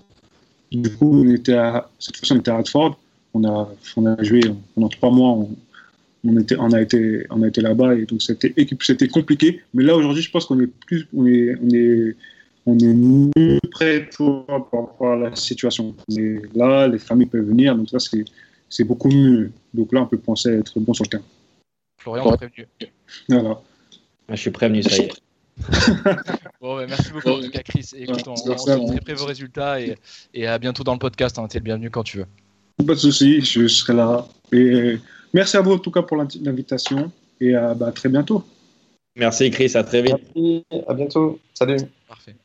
Du 0.72 0.96
coup, 0.96 1.12
on 1.24 1.28
était 1.34 1.56
à, 1.56 1.90
cette 1.98 2.18
fois, 2.18 2.36
on 2.36 2.40
était 2.40 2.52
à 2.52 2.58
Radford. 2.58 3.00
On 3.34 3.44
a, 3.44 3.74
on 3.98 4.06
a 4.06 4.24
joué 4.24 4.42
pendant 4.76 4.90
trois 4.90 5.10
mois. 5.10 5.32
On, 5.32 5.50
on, 6.24 6.38
était, 6.38 6.56
on 6.60 6.72
a 6.72 6.80
été, 6.80 7.26
on 7.32 7.42
a 7.42 7.48
été 7.48 7.62
là-bas 7.62 7.96
et 7.96 8.06
donc 8.06 8.22
c'était, 8.22 8.54
c'était 8.82 9.08
compliqué. 9.08 9.62
Mais 9.74 9.84
là, 9.84 9.96
aujourd'hui, 9.96 10.22
je 10.22 10.30
pense 10.30 10.46
qu'on 10.46 10.60
est 10.60 10.72
plus, 10.86 11.08
on 11.18 11.26
est, 11.26 11.56
on 11.64 11.70
est, 11.74 12.16
on 12.68 12.78
est 12.78 12.94
mieux 12.94 13.60
prêt 13.72 14.08
pour, 14.16 14.46
par 14.46 14.62
rapport 14.82 15.14
à 15.14 15.16
la 15.16 15.36
situation. 15.36 15.96
Mais 16.16 16.44
là, 16.54 16.88
les 16.88 17.00
familles 17.00 17.26
peuvent 17.26 17.48
venir, 17.48 17.76
donc 17.76 17.90
ça, 17.90 17.98
c'est, 17.98 18.24
c'est 18.70 18.84
beaucoup 18.84 19.10
mieux. 19.10 19.52
Donc 19.74 19.94
là, 19.94 20.04
on 20.04 20.06
peut 20.06 20.20
penser 20.20 20.50
être 20.50 20.80
bon 20.80 20.94
sur 20.94 21.06
le 21.06 21.10
terrain. 21.10 21.24
Florian, 21.98 22.30
ouais. 22.30 22.38
prévenu. 22.38 22.68
Voilà. 23.30 23.60
Je 24.30 24.36
suis 24.36 24.52
prévenu, 24.52 24.84
ça 24.84 24.96
y 24.96 25.00
est. 25.08 25.25
bon, 26.62 26.78
ouais, 26.78 26.88
merci 26.88 27.12
beaucoup 27.12 27.30
en 27.30 27.40
tout 27.40 27.50
cas, 27.50 27.64
Chris. 27.64 27.92
Et 27.96 28.04
écoute, 28.04 28.28
on, 28.28 28.34
on 28.34 28.36
se 28.36 28.92
très 28.92 29.00
près 29.02 29.14
vos 29.14 29.26
résultats 29.26 29.80
et, 29.80 29.96
et, 30.34 30.48
à 30.48 30.58
bientôt 30.58 30.84
dans 30.84 30.94
le 30.94 31.00
podcast. 31.00 31.40
Hein. 31.40 31.48
Tu 31.50 31.58
es 31.58 31.60
le 31.60 31.64
bienvenu 31.64 31.90
quand 31.90 32.04
tu 32.04 32.18
veux. 32.18 32.28
Pas 32.86 32.94
de 32.94 33.00
souci, 33.00 33.42
je 33.42 33.68
serai 33.68 33.94
là. 33.94 34.28
Et 34.52 35.00
merci 35.34 35.58
à 35.58 35.62
vous 35.62 35.74
en 35.74 35.80
tout 35.80 35.92
cas 35.92 36.02
pour 36.02 36.18
l'invitation 36.18 37.12
et 37.40 37.56
à 37.56 37.74
bah, 37.74 37.92
très 37.92 38.10
bientôt. 38.10 38.44
Merci 39.16 39.50
Chris, 39.50 39.72
à 39.76 39.84
très 39.84 40.02
vite. 40.02 40.18
Merci, 40.36 40.66
à 40.88 40.94
bientôt. 40.94 41.40
Salut. 41.54 41.78
Parfait. 42.08 42.36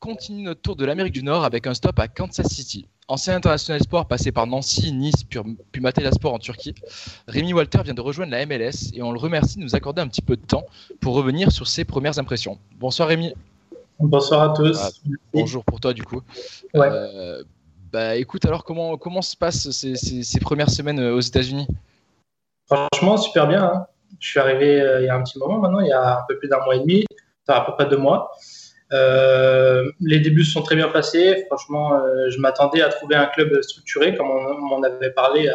On 0.00 0.10
continue 0.10 0.44
notre 0.44 0.60
tour 0.60 0.76
de 0.76 0.84
l'Amérique 0.84 1.12
du 1.12 1.24
Nord 1.24 1.44
avec 1.44 1.66
un 1.66 1.74
stop 1.74 1.98
à 1.98 2.06
Kansas 2.06 2.46
City. 2.46 2.86
Ancien 3.08 3.34
international 3.34 3.82
sport 3.82 4.06
passé 4.06 4.30
par 4.30 4.46
Nancy, 4.46 4.92
Nice, 4.92 5.24
puis, 5.24 5.40
Sport 6.12 6.34
en 6.34 6.38
Turquie, 6.38 6.74
Rémi 7.26 7.52
Walter 7.52 7.80
vient 7.82 7.94
de 7.94 8.00
rejoindre 8.00 8.30
la 8.30 8.46
MLS 8.46 8.92
et 8.94 9.02
on 9.02 9.10
le 9.10 9.18
remercie 9.18 9.58
de 9.58 9.62
nous 9.64 9.74
accorder 9.74 10.00
un 10.00 10.06
petit 10.06 10.22
peu 10.22 10.36
de 10.36 10.46
temps 10.46 10.64
pour 11.00 11.14
revenir 11.14 11.50
sur 11.50 11.66
ses 11.66 11.84
premières 11.84 12.18
impressions. 12.20 12.58
Bonsoir 12.76 13.08
Rémi. 13.08 13.34
Bonsoir 13.98 14.42
à 14.42 14.54
tous. 14.54 14.78
Ah, 14.80 14.90
bonjour 15.32 15.64
pour 15.64 15.80
toi 15.80 15.92
du 15.92 16.04
coup. 16.04 16.22
Ouais. 16.74 16.88
Euh, 16.88 17.42
bah 17.90 18.14
écoute, 18.14 18.44
alors 18.44 18.62
comment, 18.62 18.96
comment 18.98 19.22
se 19.22 19.36
passent 19.36 19.70
ces, 19.70 19.96
ces, 19.96 20.22
ces 20.22 20.40
premières 20.40 20.70
semaines 20.70 21.00
aux 21.00 21.20
États-Unis? 21.20 21.66
Franchement, 22.66 23.16
super 23.16 23.48
bien. 23.48 23.64
Hein. 23.64 23.86
Je 24.20 24.28
suis 24.28 24.38
arrivé 24.38 24.80
euh, 24.80 25.00
il 25.00 25.06
y 25.06 25.08
a 25.08 25.16
un 25.16 25.22
petit 25.24 25.38
moment 25.40 25.58
maintenant, 25.58 25.80
il 25.80 25.88
y 25.88 25.92
a 25.92 26.18
un 26.18 26.22
peu 26.28 26.38
plus 26.38 26.48
d'un 26.48 26.62
mois 26.64 26.76
et 26.76 26.80
demi, 26.80 27.04
à 27.48 27.62
peu 27.62 27.72
près 27.72 27.88
deux 27.88 27.96
mois. 27.96 28.30
Euh, 28.92 29.90
les 30.00 30.20
débuts 30.20 30.44
se 30.44 30.52
sont 30.52 30.62
très 30.62 30.76
bien 30.76 30.88
passés. 30.88 31.44
Franchement, 31.46 31.94
euh, 31.94 32.30
je 32.30 32.38
m'attendais 32.38 32.82
à 32.82 32.88
trouver 32.88 33.16
un 33.16 33.26
club 33.26 33.60
structuré, 33.62 34.16
comme 34.16 34.30
on 34.30 34.58
m'en 34.58 34.82
avait 34.82 35.10
parlé 35.10 35.50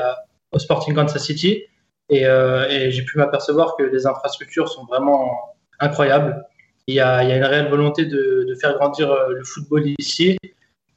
au 0.51 0.59
Sporting 0.59 0.93
Kansas 0.93 1.23
City. 1.23 1.63
Et, 2.09 2.25
euh, 2.27 2.67
et 2.69 2.91
j'ai 2.91 3.03
pu 3.03 3.17
m'apercevoir 3.17 3.75
que 3.77 3.83
les 3.83 4.05
infrastructures 4.05 4.69
sont 4.69 4.85
vraiment 4.85 5.55
incroyables. 5.79 6.45
Il 6.87 6.95
y 6.95 6.99
a, 6.99 7.23
une 7.23 7.43
réelle 7.43 7.69
volonté 7.69 8.05
de, 8.05 8.53
faire 8.59 8.77
grandir 8.77 9.15
le 9.29 9.43
football 9.43 9.87
ici. 9.97 10.37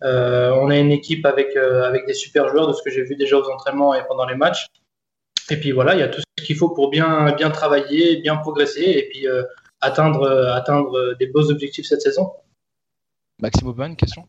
On 0.03 0.71
a 0.71 0.77
une 0.77 0.93
équipe 0.93 1.25
avec, 1.25 1.57
avec 1.57 2.07
des 2.07 2.15
super 2.15 2.49
joueurs, 2.49 2.69
de 2.69 2.73
ce 2.73 2.83
que 2.83 2.91
j'ai 2.91 3.03
vu 3.03 3.17
déjà 3.17 3.39
aux 3.39 3.49
entraînements 3.51 3.95
et 3.95 4.03
pendant 4.07 4.27
les 4.27 4.35
matchs. 4.35 4.67
Et 5.49 5.57
puis 5.57 5.71
voilà, 5.71 5.95
il 5.95 6.01
y 6.01 6.03
a 6.03 6.09
tout 6.09 6.21
ce 6.21 6.45
qu'il 6.45 6.57
faut 6.57 6.71
pour 6.71 6.91
bien, 6.91 7.33
bien 7.33 7.51
travailler, 7.51 8.17
bien 8.17 8.37
progresser. 8.37 8.83
Et 8.83 9.09
puis 9.09 9.27
atteindre, 9.81 10.29
atteindre 10.53 11.15
des 11.19 11.27
beaux 11.27 11.51
objectifs 11.51 11.87
cette 11.87 12.03
saison? 12.03 12.31
Maxime 13.41 13.69
Aubin, 13.69 13.89
une 13.89 13.97
question? 13.97 14.25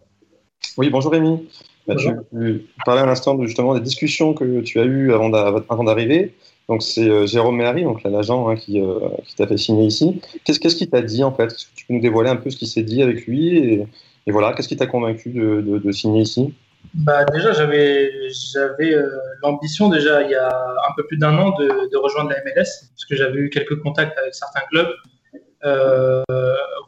Oui, 0.77 0.89
bonjour 0.89 1.11
Rémi. 1.11 1.47
Bah, 1.87 1.93
bonjour. 1.95 2.13
Tu, 2.31 2.63
tu, 2.65 2.83
parlais 2.85 3.01
à 3.01 3.05
l'instant 3.05 3.41
justement 3.43 3.73
des 3.73 3.81
discussions 3.81 4.33
que 4.33 4.61
tu 4.61 4.79
as 4.79 4.85
eues 4.85 5.13
avant 5.13 5.29
d'arriver. 5.29 6.33
Donc 6.67 6.83
c'est 6.83 7.09
euh, 7.09 7.25
Jérôme 7.25 7.55
Méhari, 7.55 7.83
donc 7.83 8.03
l'agent 8.03 8.49
hein, 8.49 8.55
qui, 8.55 8.81
euh, 8.81 8.99
qui 9.25 9.35
t'a 9.35 9.47
fait 9.47 9.57
signer 9.57 9.85
ici. 9.85 10.21
Qu'est-ce 10.43 10.59
qu'est-ce 10.59 10.75
qu'il 10.75 10.89
t'a 10.89 11.01
dit 11.01 11.23
en 11.23 11.31
fait? 11.31 11.45
Est-ce 11.45 11.65
que 11.65 11.75
tu 11.75 11.85
peux 11.85 11.93
nous 11.93 12.01
dévoiler 12.01 12.29
un 12.29 12.35
peu 12.35 12.49
ce 12.49 12.57
qui 12.57 12.67
s'est 12.67 12.83
dit 12.83 13.01
avec 13.01 13.25
lui 13.25 13.57
et, 13.57 13.87
et 14.25 14.31
voilà, 14.31 14.53
qu'est-ce 14.53 14.67
qui 14.67 14.75
t'a 14.75 14.87
convaincu 14.87 15.29
de, 15.29 15.61
de, 15.61 15.77
de, 15.77 15.91
signer 15.93 16.23
ici? 16.23 16.53
Bah, 16.93 17.23
déjà, 17.23 17.53
j'avais 17.53 18.11
j'avais 18.29 18.93
euh, 18.93 19.09
l'ambition 19.41 19.87
déjà 19.87 20.21
il 20.23 20.31
y 20.31 20.35
a 20.35 20.49
un 20.49 20.93
peu 20.97 21.07
plus 21.07 21.17
d'un 21.17 21.37
an 21.37 21.51
de, 21.57 21.89
de, 21.89 21.97
rejoindre 21.97 22.31
la 22.31 22.43
MLS 22.43 22.89
parce 22.89 23.05
que 23.09 23.15
j'avais 23.15 23.39
eu 23.39 23.49
quelques 23.49 23.81
contacts 23.81 24.17
avec 24.17 24.35
certains 24.35 24.65
clubs 24.69 24.89
euh, 24.89 25.16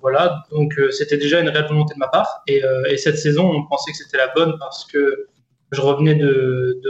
voilà, 0.01 0.45
donc 0.51 0.77
euh, 0.77 0.91
c'était 0.91 1.17
déjà 1.17 1.39
une 1.39 1.49
réelle 1.49 1.67
volonté 1.67 1.93
de 1.93 1.99
ma 1.99 2.07
part. 2.07 2.41
Et, 2.47 2.63
euh, 2.63 2.85
et 2.85 2.97
cette 2.97 3.17
saison, 3.17 3.51
on 3.51 3.65
pensait 3.65 3.91
que 3.91 3.97
c'était 3.97 4.17
la 4.17 4.27
bonne 4.29 4.57
parce 4.59 4.85
que 4.85 5.27
je 5.71 5.81
revenais 5.81 6.15
de, 6.15 6.81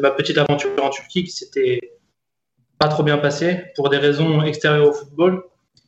ma 0.00 0.10
petite 0.10 0.38
aventure 0.38 0.70
en 0.82 0.90
Turquie 0.90 1.24
qui 1.24 1.30
s'était 1.30 1.80
pas 2.78 2.88
trop 2.88 3.02
bien 3.02 3.18
passée 3.18 3.64
pour 3.74 3.88
des 3.88 3.98
raisons 3.98 4.42
extérieures 4.42 4.88
au 4.88 4.92
football. 4.92 5.44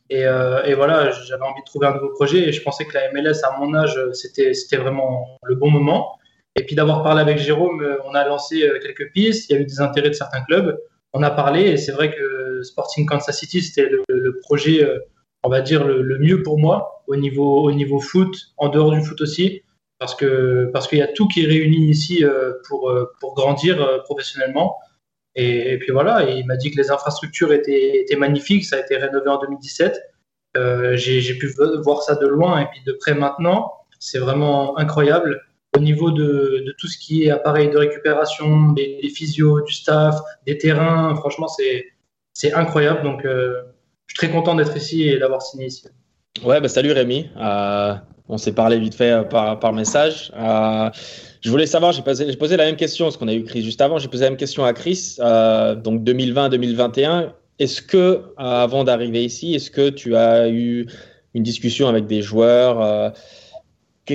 Et, 0.09 0.25
euh, 0.25 0.75
voilà, 0.75 1.11
j'avais 1.11 1.43
envie 1.43 1.61
de 1.61 1.65
trouver 1.65 1.87
un 1.87 1.93
nouveau 1.93 2.09
projet 2.09 2.47
et 2.47 2.51
je 2.51 2.61
pensais 2.63 2.85
que 2.85 2.93
la 2.93 3.11
MLS 3.11 3.43
à 3.43 3.59
mon 3.59 3.75
âge, 3.75 3.99
c'était 4.13 4.77
vraiment 4.77 5.37
le 5.43 5.55
bon 5.55 5.69
moment. 5.69 6.17
Et 6.55 6.65
puis 6.65 6.75
d'avoir 6.75 7.03
parlé 7.03 7.21
avec 7.21 7.37
Jérôme, 7.37 7.85
on 8.05 8.15
a 8.15 8.27
lancé 8.27 8.67
quelques 8.81 9.11
pistes, 9.11 9.49
il 9.49 9.53
y 9.53 9.57
a 9.57 9.61
eu 9.61 9.65
des 9.65 9.81
intérêts 9.81 10.09
de 10.09 10.15
certains 10.15 10.41
clubs 10.41 10.77
on 11.13 11.23
a 11.23 11.31
parlé 11.31 11.61
et 11.61 11.77
c'est 11.77 11.91
vrai 11.91 12.11
que 12.11 12.61
Sporting 12.63 13.05
Kansas 13.05 13.37
City, 13.37 13.61
c'était 13.61 13.89
le, 13.89 14.39
projet, 14.41 14.83
euh, 14.83 14.99
on 15.43 15.49
va 15.49 15.61
dire, 15.61 15.85
le, 15.85 16.19
mieux 16.19 16.43
pour 16.43 16.59
moi 16.59 17.03
au 17.07 17.15
niveau, 17.15 17.63
au 17.63 17.71
niveau 17.71 17.99
foot, 17.99 18.35
en 18.57 18.69
dehors 18.69 18.91
du 18.91 19.01
foot 19.01 19.21
aussi, 19.21 19.63
parce 19.97 20.15
que 20.15 20.69
parce 20.71 20.87
qu'il 20.87 20.99
y 20.99 21.01
a 21.01 21.07
tout 21.07 21.27
qui 21.27 21.43
est 21.43 21.47
réuni 21.47 21.89
ici 21.89 22.23
euh, 22.23 22.53
pour, 22.67 22.89
euh, 22.89 23.11
pour 23.19 23.33
grandir 23.35 24.03
professionnellement. 24.03 24.77
Et, 25.35 25.77
puis 25.79 25.91
voilà, 25.91 26.29
il 26.29 26.45
m'a 26.47 26.57
dit 26.57 26.71
que 26.71 26.77
les 26.77 26.91
infrastructures 26.91 27.53
étaient, 27.53 28.01
étaient 28.01 28.17
magnifiques, 28.17 28.65
ça 28.65 28.75
a 28.75 28.79
été 28.79 28.97
rénové 28.97 29.29
en 29.29 29.39
2017. 29.39 29.97
Euh, 30.57 30.95
J'ai 30.95 31.37
pu 31.37 31.53
voir 31.83 32.01
ça 32.01 32.15
de 32.15 32.27
loin 32.27 32.61
et 32.61 32.67
puis 32.71 32.81
de 32.85 32.93
près 32.93 33.13
maintenant. 33.13 33.73
C'est 33.99 34.19
vraiment 34.19 34.77
incroyable 34.77 35.41
au 35.77 35.79
niveau 35.79 36.11
de, 36.11 36.75
tout 36.77 36.87
ce 36.87 36.97
qui 36.97 37.25
est 37.25 37.31
appareil 37.31 37.69
de 37.69 37.77
récupération, 37.77 38.71
des, 38.71 39.09
physios, 39.13 39.61
du 39.61 39.73
staff, 39.73 40.15
des 40.45 40.57
terrains. 40.57 41.15
Franchement, 41.15 41.47
c'est 41.47 42.53
incroyable. 42.53 43.03
Donc, 43.03 43.25
euh, 43.25 43.53
je 44.07 44.15
suis 44.15 44.27
très 44.27 44.31
content 44.31 44.55
d'être 44.55 44.75
ici 44.75 45.07
et 45.07 45.19
d'avoir 45.19 45.41
signé 45.41 45.67
ici. 45.67 45.87
Ouais, 46.43 46.59
bah, 46.59 46.67
salut 46.67 46.91
Rémi. 46.91 47.29
Euh, 47.37 47.93
on 48.27 48.37
s'est 48.37 48.53
parlé 48.53 48.79
vite 48.79 48.95
fait 48.95 49.11
euh, 49.11 49.23
par, 49.23 49.59
par 49.59 49.73
message. 49.73 50.31
Je 51.41 51.49
voulais 51.49 51.67
savoir, 51.67 51.93
j'ai 51.93 52.01
posé, 52.01 52.35
posé, 52.35 52.57
la 52.57 52.65
même 52.65 52.75
question, 52.75 53.05
parce 53.05 53.17
qu'on 53.17 53.27
a 53.27 53.33
eu 53.33 53.43
Chris 53.43 53.63
juste 53.63 53.79
avant, 53.81 53.97
j'ai 53.97 54.09
posé 54.09 54.25
la 54.25 54.31
même 54.31 54.37
question 54.37 54.65
à 54.65 54.73
Chris. 54.73 55.15
Donc 55.19 56.03
2020-2021, 56.03 57.31
est-ce 57.59 57.81
que, 57.81 58.23
avant 58.37 58.83
d'arriver 58.83 59.23
ici, 59.23 59.53
est-ce 59.53 59.71
que 59.71 59.89
tu 59.89 60.15
as 60.15 60.49
eu 60.49 60.87
une 61.33 61.43
discussion 61.43 61.87
avec 61.87 62.07
des 62.07 62.21
joueurs 62.21 63.13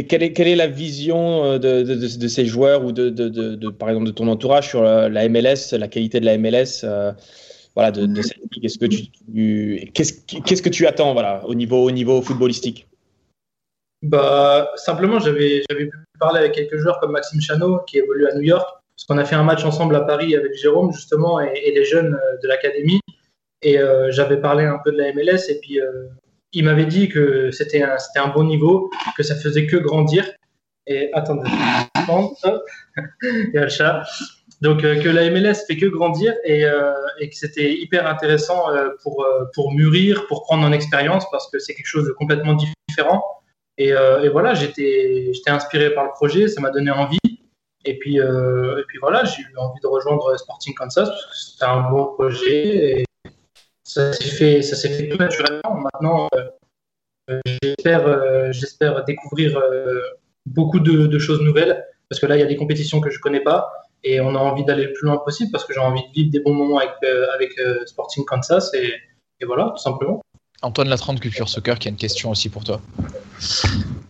quelle 0.02 0.22
est, 0.22 0.57
la 0.57 0.66
vision 0.66 1.44
euh, 1.44 1.59
de, 1.59 2.28
ces 2.28 2.46
joueurs 2.46 2.85
ou 2.85 2.92
de, 2.92 3.68
par 3.70 3.88
exemple 3.88 4.07
de 4.07 4.12
ton 4.12 4.28
entourage 4.28 4.68
sur 4.68 4.83
la 4.83 5.28
MLS, 5.28 5.72
la 5.72 5.88
qualité 5.88 6.20
de 6.20 6.26
la 6.26 6.37
MLS 6.38 6.83
euh, 6.85 7.12
voilà, 7.74 7.90
de, 7.90 8.22
cette 8.22 8.38
ligue 8.52 9.92
qu'est-ce, 9.92 10.62
que 10.62 10.68
tu 10.68 10.87
attends 10.87 11.12
voilà, 11.12 11.44
au 11.46 11.54
niveau, 11.54 11.83
au 11.83 11.90
niveau 11.90 12.22
footballistique? 12.22 12.87
Bah, 14.02 14.70
Simplement, 14.76 15.18
j'avais, 15.18 15.62
j'avais 15.68 15.87
pu 15.87 15.96
parler 16.20 16.40
avec 16.40 16.52
quelques 16.52 16.76
joueurs 16.76 17.00
comme 17.00 17.12
Maxime 17.12 17.40
Chano 17.40 17.80
qui 17.87 17.98
évolue 17.98 18.26
à 18.26 18.35
New 18.35 18.42
York, 18.42 18.68
parce 18.94 19.07
qu'on 19.07 19.18
a 19.18 19.24
fait 19.24 19.35
un 19.35 19.42
match 19.42 19.64
ensemble 19.64 19.96
à 19.96 20.02
Paris 20.02 20.37
avec 20.37 20.54
Jérôme 20.54 20.92
justement 20.92 21.40
et, 21.40 21.72
les 21.74 21.85
jeunes 21.85 22.14
euh, 22.14 22.37
de 22.42 22.48
l'académie. 22.48 23.00
Et 23.62 23.78
euh, 23.78 24.12
j'avais 24.12 24.37
parlé 24.37 24.64
un 24.64 24.78
peu 24.85 24.92
de 24.92 24.98
la 24.98 25.12
MLS 25.12 25.48
et 25.48 25.59
puis 25.61 25.80
euh, 25.80 26.07
il 26.55 26.64
m'avait 26.64 26.87
dit 26.87 27.09
que 27.09 27.51
c'était 27.51 27.83
un, 27.83 28.29
bon 28.29 28.45
niveau, 28.45 28.90
que 29.17 29.23
ça 29.23 29.35
faisait 29.35 29.67
que 29.67 29.77
grandir. 29.77 30.31
Et 30.87 31.11
attendez, 31.12 31.51
il 33.23 33.51
y 33.53 33.59
a 33.59 33.62
le 33.62 33.69
chat. 33.69 34.05
Donc 34.61 34.85
euh, 34.85 35.03
que 35.03 35.09
la 35.09 35.29
MLS 35.31 35.67
fait 35.67 35.77
que 35.77 35.87
grandir 35.87 36.33
et, 36.45 36.64
euh, 36.64 36.93
et 37.19 37.29
que 37.29 37.37
c'était 37.37 37.75
hyper 37.75 38.07
intéressant 38.07 38.71
euh, 38.71 38.90
pour, 39.03 39.73
mûrir, 39.73 40.27
pour 40.27 40.43
prendre 40.45 40.64
en 40.64 40.73
expérience 40.73 41.25
parce 41.31 41.51
que 41.51 41.59
c'est 41.59 41.75
quelque 41.75 41.87
chose 41.87 42.07
de 42.07 42.12
complètement 42.12 42.57
différent. 42.88 43.23
Et, 43.77 43.92
voilà, 44.31 44.55
j'étais, 44.55 45.33
inspiré 45.48 45.90
par 45.90 46.05
le 46.05 46.11
projet, 46.11 46.46
ça 46.46 46.61
m'a 46.61 46.71
donné 46.71 46.92
envie. 46.92 47.19
Et 47.85 47.98
puis, 47.98 48.21
voilà, 49.00 49.25
j'ai 49.25 49.42
eu 49.42 49.57
envie 49.57 49.81
de 49.83 49.88
rejoindre 49.88 50.38
Sporting 50.38 50.75
Kansas 50.75 51.09
parce 51.09 51.27
que 51.27 51.50
c'était 51.50 51.65
un 51.65 51.90
bon 51.90 52.15
projet 52.15 53.00
et 53.00 53.05
ça 53.95 54.13
s'est 54.13 54.25
fait, 54.25 54.63
ça 54.63 54.75
s'est 54.75 54.88
fait 54.88 55.09
tout 55.09 55.17
naturellement. 55.17 55.85
Maintenant, 55.92 56.29
euh, 57.31 57.40
j'espère, 57.63 58.07
euh, 58.07 58.51
j'espère 58.51 59.05
découvrir 59.05 59.57
euh, 59.57 60.01
beaucoup 60.47 60.81
de, 60.81 61.19
choses 61.19 61.40
nouvelles 61.40 61.85
parce 62.09 62.21
que 62.21 62.27
là, 62.27 62.37
il 62.37 62.40
y 62.40 62.42
a 62.42 62.47
des 62.47 62.57
compétitions 62.57 63.01
que 63.01 63.11
je 63.11 63.21
connais 63.21 63.40
pas 63.40 63.71
et 64.03 64.21
on 64.21 64.35
a 64.35 64.38
envie 64.38 64.65
d'aller 64.65 64.85
le 64.87 64.92
plus 64.92 65.07
loin 65.07 65.19
possible 65.19 65.53
parce 65.53 65.65
que 65.65 65.73
j'ai 65.73 65.81
envie 65.81 66.03
de 66.09 66.13
vivre 66.13 66.31
des 66.33 66.40
bons 66.40 66.55
moments 66.55 66.79
avec, 66.79 66.95
euh, 67.05 67.27
avec 67.35 67.57
euh, 67.59 67.87
Sporting 67.87 68.25
Kansas 68.25 68.75
et, 68.75 68.92
et 69.40 69.45
voilà, 69.45 69.73
tout 69.77 69.83
simplement. 69.83 70.21
Antoine 70.63 70.88
Latrande, 70.88 71.21
Culture 71.21 71.49
Soccer, 71.49 71.79
qui 71.79 71.87
a 71.87 71.90
une 71.90 71.97
question 71.97 72.31
aussi 72.31 72.49
pour 72.49 72.65
toi. 72.65 72.81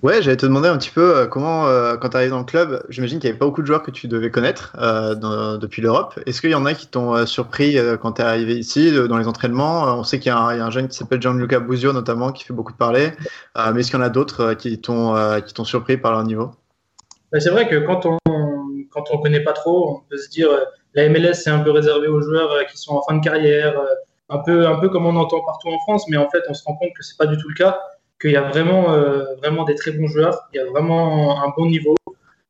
Ouais, 0.04 0.20
j'allais 0.20 0.36
te 0.36 0.44
demander 0.44 0.68
un 0.68 0.76
petit 0.76 0.90
peu 0.90 1.16
euh, 1.16 1.26
comment, 1.26 1.66
euh, 1.66 1.96
quand 1.96 2.10
tu 2.10 2.18
arrives 2.18 2.28
dans 2.28 2.40
le 2.40 2.44
club, 2.44 2.84
j'imagine 2.90 3.20
qu'il 3.20 3.26
n'y 3.26 3.30
avait 3.30 3.38
pas 3.38 3.46
beaucoup 3.46 3.62
de 3.62 3.66
joueurs 3.66 3.82
que 3.82 3.90
tu 3.90 4.06
devais 4.06 4.30
connaître 4.30 4.76
euh, 4.78 5.56
depuis 5.56 5.80
l'Europe. 5.80 6.20
Est-ce 6.26 6.42
qu'il 6.42 6.50
y 6.50 6.54
en 6.54 6.66
a 6.66 6.74
qui 6.74 6.88
t'ont 6.88 7.24
surpris 7.24 7.78
quand 8.02 8.12
tu 8.12 8.20
es 8.20 8.24
arrivé 8.26 8.54
ici, 8.54 8.92
dans 9.08 9.16
les 9.16 9.26
entraînements? 9.26 9.84
On 9.98 10.04
sait 10.04 10.18
qu'il 10.18 10.28
y, 10.28 10.34
a 10.34 10.38
un 10.38 10.70
jeune 10.70 10.88
qui 10.88 10.98
s'appelle 10.98 11.22
Gianluca 11.22 11.58
Buzio 11.58 11.94
notamment, 11.94 12.32
qui 12.32 12.44
fait 12.44 12.52
beaucoup 12.52 12.72
de 12.72 12.76
parler. 12.76 13.12
Mais 13.56 13.80
est-ce 13.80 13.90
qu'il 13.90 13.98
y 13.98 14.02
en 14.02 14.04
a 14.04 14.10
d'autres 14.10 14.52
qui 14.52 14.78
t'ont 14.78 15.14
t'ont 15.54 15.64
surpris 15.64 15.96
par 15.96 16.12
leur 16.12 16.22
niveau? 16.22 16.50
Ben, 17.32 17.40
c'est 17.40 17.50
vrai 17.50 17.66
que 17.66 17.76
quand 17.76 18.04
on 18.04 18.18
quand 18.90 19.04
on 19.10 19.18
connaît 19.22 19.42
pas 19.42 19.54
trop, 19.54 19.88
on 19.90 20.10
peut 20.10 20.18
se 20.18 20.28
dire 20.28 20.50
la 20.92 21.08
MLS 21.08 21.32
c'est 21.32 21.50
un 21.50 21.60
peu 21.60 21.70
réservé 21.70 22.08
aux 22.08 22.20
joueurs 22.20 22.66
qui 22.70 22.76
sont 22.76 22.92
en 22.92 23.02
fin 23.08 23.16
de 23.16 23.24
carrière, 23.24 23.80
un 24.28 24.38
peu 24.40 24.66
un 24.66 24.76
peu 24.76 24.90
comme 24.90 25.06
on 25.06 25.16
entend 25.16 25.40
partout 25.46 25.68
en 25.68 25.78
France, 25.78 26.04
mais 26.10 26.18
en 26.18 26.28
fait 26.28 26.42
on 26.50 26.52
se 26.52 26.62
rend 26.64 26.76
compte 26.76 26.90
que 26.94 27.02
c'est 27.02 27.16
pas 27.16 27.26
du 27.26 27.38
tout 27.38 27.48
le 27.48 27.54
cas, 27.54 27.80
qu'il 28.24 28.32
y 28.32 28.36
a 28.36 28.48
vraiment 28.48 28.92
euh, 28.92 29.34
vraiment 29.36 29.64
des 29.64 29.74
très 29.74 29.90
bons 29.90 30.06
joueurs, 30.06 30.48
il 30.52 30.56
y 30.56 30.60
a 30.60 30.64
vraiment 30.64 31.42
un 31.44 31.52
bon 31.56 31.66
niveau. 31.66 31.94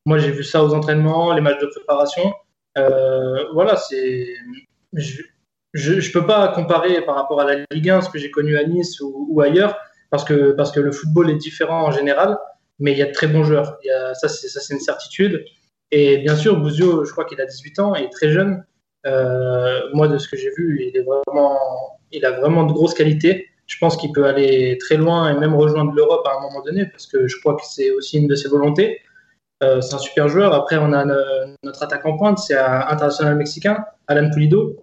Moi 0.07 0.19
j'ai 0.19 0.31
vu 0.31 0.45
ça 0.45 0.63
aux 0.63 0.73
entraînements, 0.73 1.33
les 1.35 1.41
matchs 1.41 1.61
de 1.61 1.67
préparation. 1.67 2.33
Euh, 2.79 3.45
voilà, 3.53 3.77
c'est 3.77 4.29
je, 4.93 5.23
je 5.73 6.13
peux 6.13 6.25
pas 6.25 6.49
comparer 6.49 7.01
par 7.03 7.17
rapport 7.17 7.41
à 7.41 7.45
la 7.45 7.65
Ligue 7.73 7.91
1 7.91 8.03
ce 8.03 8.11
que 8.11 8.19
j'ai 8.19 8.31
connu 8.31 8.57
à 8.57 8.65
Nice 8.65 9.01
ou, 9.01 9.41
ailleurs 9.41 9.77
parce 10.11 10.25
que 10.25 10.53
parce 10.53 10.71
que 10.71 10.79
le 10.79 10.93
football 10.93 11.31
est 11.31 11.37
différent 11.37 11.85
en 11.85 11.91
général 11.91 12.39
mais 12.79 12.93
il 12.93 12.99
y 12.99 13.03
a 13.03 13.07
de 13.07 13.13
très 13.13 13.27
bons 13.27 13.45
joueurs. 13.45 13.79
Il 13.83 13.89
y 13.89 14.15
ça, 14.17 14.29
c'est, 14.29 14.75
une 14.75 14.81
certitude. 14.81 15.45
Et 15.91 16.19
bien 16.19 16.37
sûr, 16.37 16.61
Bouzio, 16.61 17.05
je 17.05 17.13
crois 17.13 17.25
qu'il 17.25 17.41
a 17.41 17.47
18 17.47 17.79
ans, 17.79 17.95
il 17.95 18.05
est 18.05 18.11
très 18.11 18.31
jeune. 18.31 18.65
Euh, 19.07 19.81
moi, 19.93 20.09
de 20.09 20.19
ce 20.19 20.29
que 20.29 20.37
j'ai 20.37 20.51
vu, 20.57 20.91
il 22.11 22.25
a 22.25 22.31
vraiment 22.33 22.65
de 22.65 22.73
grosses 22.73 22.95
qualités. 22.95 23.49
Je 23.75 23.81
pense 23.81 23.97
qu'il 23.97 24.13
peut 24.13 24.25
aller 24.25 24.79
très 24.79 24.97
loin 24.97 25.35
et 25.35 25.37
même 25.37 25.53
rejoindre 25.53 25.93
l'Europe 25.93 26.25
à 26.29 26.39
un 26.39 26.41
moment 26.41 26.63
donné, 26.63 26.87
parce 26.87 27.09
que 27.09 27.27
je 27.27 27.41
crois 27.41 27.57
que 27.57 27.63
c'est 27.69 27.91
aussi 27.91 28.19
une 28.19 28.29
de 28.29 28.37
ses 28.37 28.49
volontés. 28.49 29.01
Euh, 29.65 29.81
c'est 29.81 29.97
un 29.97 29.99
super 29.99 30.29
joueur. 30.29 30.55
Après, 30.55 30.77
on 30.77 30.93
a 30.93 31.05
ne- 31.05 31.57
notre 31.65 31.83
attaquant 31.83 32.17
pointe, 32.17 32.39
c'est 32.39 32.57
un 32.57 32.87
international 32.89 33.35
mexicain, 33.35 33.85
Alan 34.07 34.31
Pulido. 34.31 34.77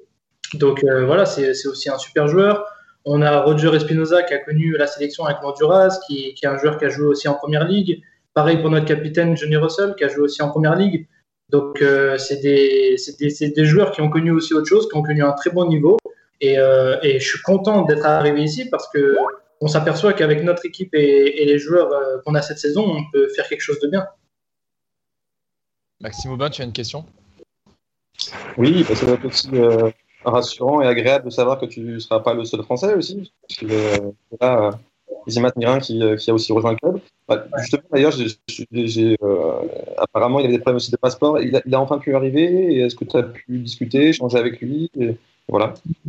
Donc 0.55 0.83
euh, 0.83 1.05
voilà, 1.05 1.25
c'est, 1.25 1.51
aussi 1.67 1.89
un 1.89 1.97
super 1.97 2.27
joueur. 2.27 2.65
On 3.05 3.21
a 3.21 3.39
Roger 3.39 3.73
Espinoza 3.73 4.23
qui 4.23 4.33
a 4.33 4.39
connu 4.39 4.75
la 4.77 4.87
sélection 4.87 5.23
avec 5.23 5.37
Honduras, 5.41 5.97
qui, 6.05 6.35
est 6.43 6.45
un 6.45 6.57
joueur 6.57 6.77
qui 6.77 6.83
a 6.83 6.89
joué 6.89 7.05
aussi 7.05 7.29
en 7.29 7.35
première 7.35 7.65
ligue. 7.65 8.01
Pareil 8.33 8.57
pour 8.57 8.71
notre 8.71 8.87
capitaine 8.87 9.37
Johnny 9.37 9.55
Russell, 9.55 9.95
qui 9.97 10.03
a 10.03 10.09
joué 10.09 10.23
aussi 10.23 10.41
en 10.41 10.49
première 10.49 10.75
ligue. 10.75 11.07
Donc, 11.47 11.81
euh, 11.81 12.17
c'est 12.17 12.41
des 12.41 13.65
joueurs 13.65 13.91
qui 13.93 14.01
ont 14.01 14.09
connu 14.09 14.31
aussi 14.31 14.53
autre 14.53 14.67
chose, 14.67 14.89
qui 14.89 14.97
ont 14.97 15.01
connu 15.01 15.23
un 15.23 15.31
très 15.31 15.49
bon 15.49 15.65
niveau. 15.65 15.97
Et, 16.41 16.57
euh, 16.57 16.97
et 17.03 17.19
je 17.19 17.27
suis 17.27 17.41
content 17.41 17.83
d'être 17.83 18.05
arrivé 18.05 18.43
ici 18.43 18.67
parce 18.69 18.89
que 18.89 19.15
on 19.61 19.67
s'aperçoit 19.67 20.13
qu'avec 20.13 20.43
notre 20.43 20.65
équipe 20.65 20.93
et, 20.95 21.43
et 21.43 21.45
les 21.45 21.59
joueurs 21.59 21.91
euh, 21.93 22.17
qu'on 22.25 22.33
a 22.33 22.41
cette 22.41 22.57
saison, 22.57 22.83
on 22.83 23.03
peut 23.11 23.29
faire 23.29 23.47
quelque 23.47 23.61
chose 23.61 23.79
de 23.79 23.87
bien. 23.87 24.07
Maxime 25.99 26.31
Aubin, 26.31 26.49
tu 26.49 26.63
as 26.63 26.65
une 26.65 26.73
question? 26.73 27.05
Oui, 28.57 28.83
bah, 28.87 28.95
ça 28.95 29.05
doit 29.05 29.15
être 29.15 29.25
aussi 29.25 29.49
euh, 29.53 29.91
rassurant 30.25 30.81
et 30.81 30.87
agréable 30.87 31.25
de 31.25 31.29
savoir 31.29 31.59
que 31.59 31.67
tu 31.67 31.81
ne 31.81 31.99
seras 31.99 32.21
pas 32.21 32.33
le 32.33 32.43
seul 32.43 32.63
Français 32.63 32.95
aussi. 32.95 33.31
Parce 33.47 33.59
que 33.59 33.65
euh, 33.69 34.11
là, 34.39 34.71
Izimat 35.27 35.51
Mirin 35.55 35.79
qui, 35.79 36.01
qui 36.17 36.31
a 36.31 36.33
aussi 36.33 36.51
rejoint 36.51 36.71
le 36.71 36.77
club. 36.77 36.99
Bah, 37.27 37.45
justement, 37.59 37.83
d'ailleurs, 37.91 38.13
euh, 38.17 39.61
apparemment, 39.97 40.39
il 40.39 40.45
avait 40.45 40.53
des 40.55 40.59
problèmes 40.59 40.77
aussi 40.77 40.89
de 40.91 40.97
passeport. 40.97 41.39
Il 41.39 41.55
a, 41.55 41.61
il 41.65 41.75
a 41.75 41.79
enfin 41.79 41.99
pu 41.99 42.15
arriver. 42.15 42.73
Et 42.73 42.79
Est-ce 42.79 42.95
que 42.95 43.05
tu 43.05 43.15
as 43.15 43.23
pu 43.23 43.59
discuter, 43.59 44.09
échanger 44.09 44.39
avec 44.39 44.59
lui? 44.59 44.89
et 44.99 45.17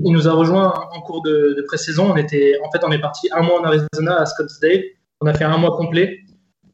Il 0.03 0.12
nous 0.12 0.28
a 0.28 0.32
rejoint 0.32 0.72
en 0.93 1.01
cours 1.01 1.22
de, 1.22 1.55
de 1.57 1.62
pré-saison. 1.62 2.12
On 2.12 2.16
était, 2.16 2.59
en 2.64 2.70
fait, 2.70 2.84
on 2.84 2.93
est 2.93 3.01
parti 3.01 3.28
un 3.32 3.43
mois 3.43 3.61
en 3.61 3.64
Arizona 3.64 4.20
à 4.20 4.26
Scottsdale. 4.26 4.82
On 5.20 5.26
a 5.26 5.34
fait 5.34 5.45
un 5.45 5.59
mois 5.59 5.76
complet. 5.76 6.20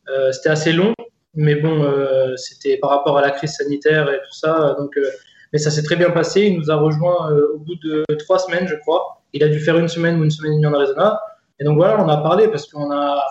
Euh, 0.09 0.33
c'était 0.33 0.49
assez 0.49 0.73
long, 0.73 0.95
mais 1.35 1.57
bon, 1.57 1.83
euh, 1.83 2.35
c'était 2.37 2.79
par 2.79 2.91
rapport 2.91 3.19
à 3.19 3.23
la 3.23 3.31
crise 3.31 3.53
sanitaire 3.53 4.11
et 4.11 4.19
tout 4.19 4.33
ça. 4.33 4.75
Donc, 4.79 4.97
euh, 4.97 5.07
mais 5.53 5.59
ça 5.59 5.71
s'est 5.71 5.83
très 5.83 5.97
bien 5.97 6.11
passé. 6.11 6.43
Il 6.43 6.59
nous 6.59 6.71
a 6.71 6.77
rejoint 6.77 7.31
au 7.55 7.59
bout 7.59 7.77
de 7.83 8.05
trois 8.19 8.39
semaines, 8.39 8.67
je 8.69 8.75
crois. 8.77 9.23
Il 9.33 9.43
a 9.43 9.49
dû 9.49 9.61
faire 9.61 9.79
une 9.79 9.89
semaine 9.89 10.21
ou 10.21 10.25
une 10.25 10.31
semaine 10.31 10.53
et 10.53 10.57
demie 10.57 10.67
en 10.67 10.75
Arizona. 10.75 11.21
Et 11.61 11.65
donc 11.65 11.77
voilà, 11.77 12.03
on 12.03 12.09
a 12.09 12.19
parlé 12.19 12.49
parce 12.49 12.71
qu'on 12.71 12.91
a, 12.91 13.23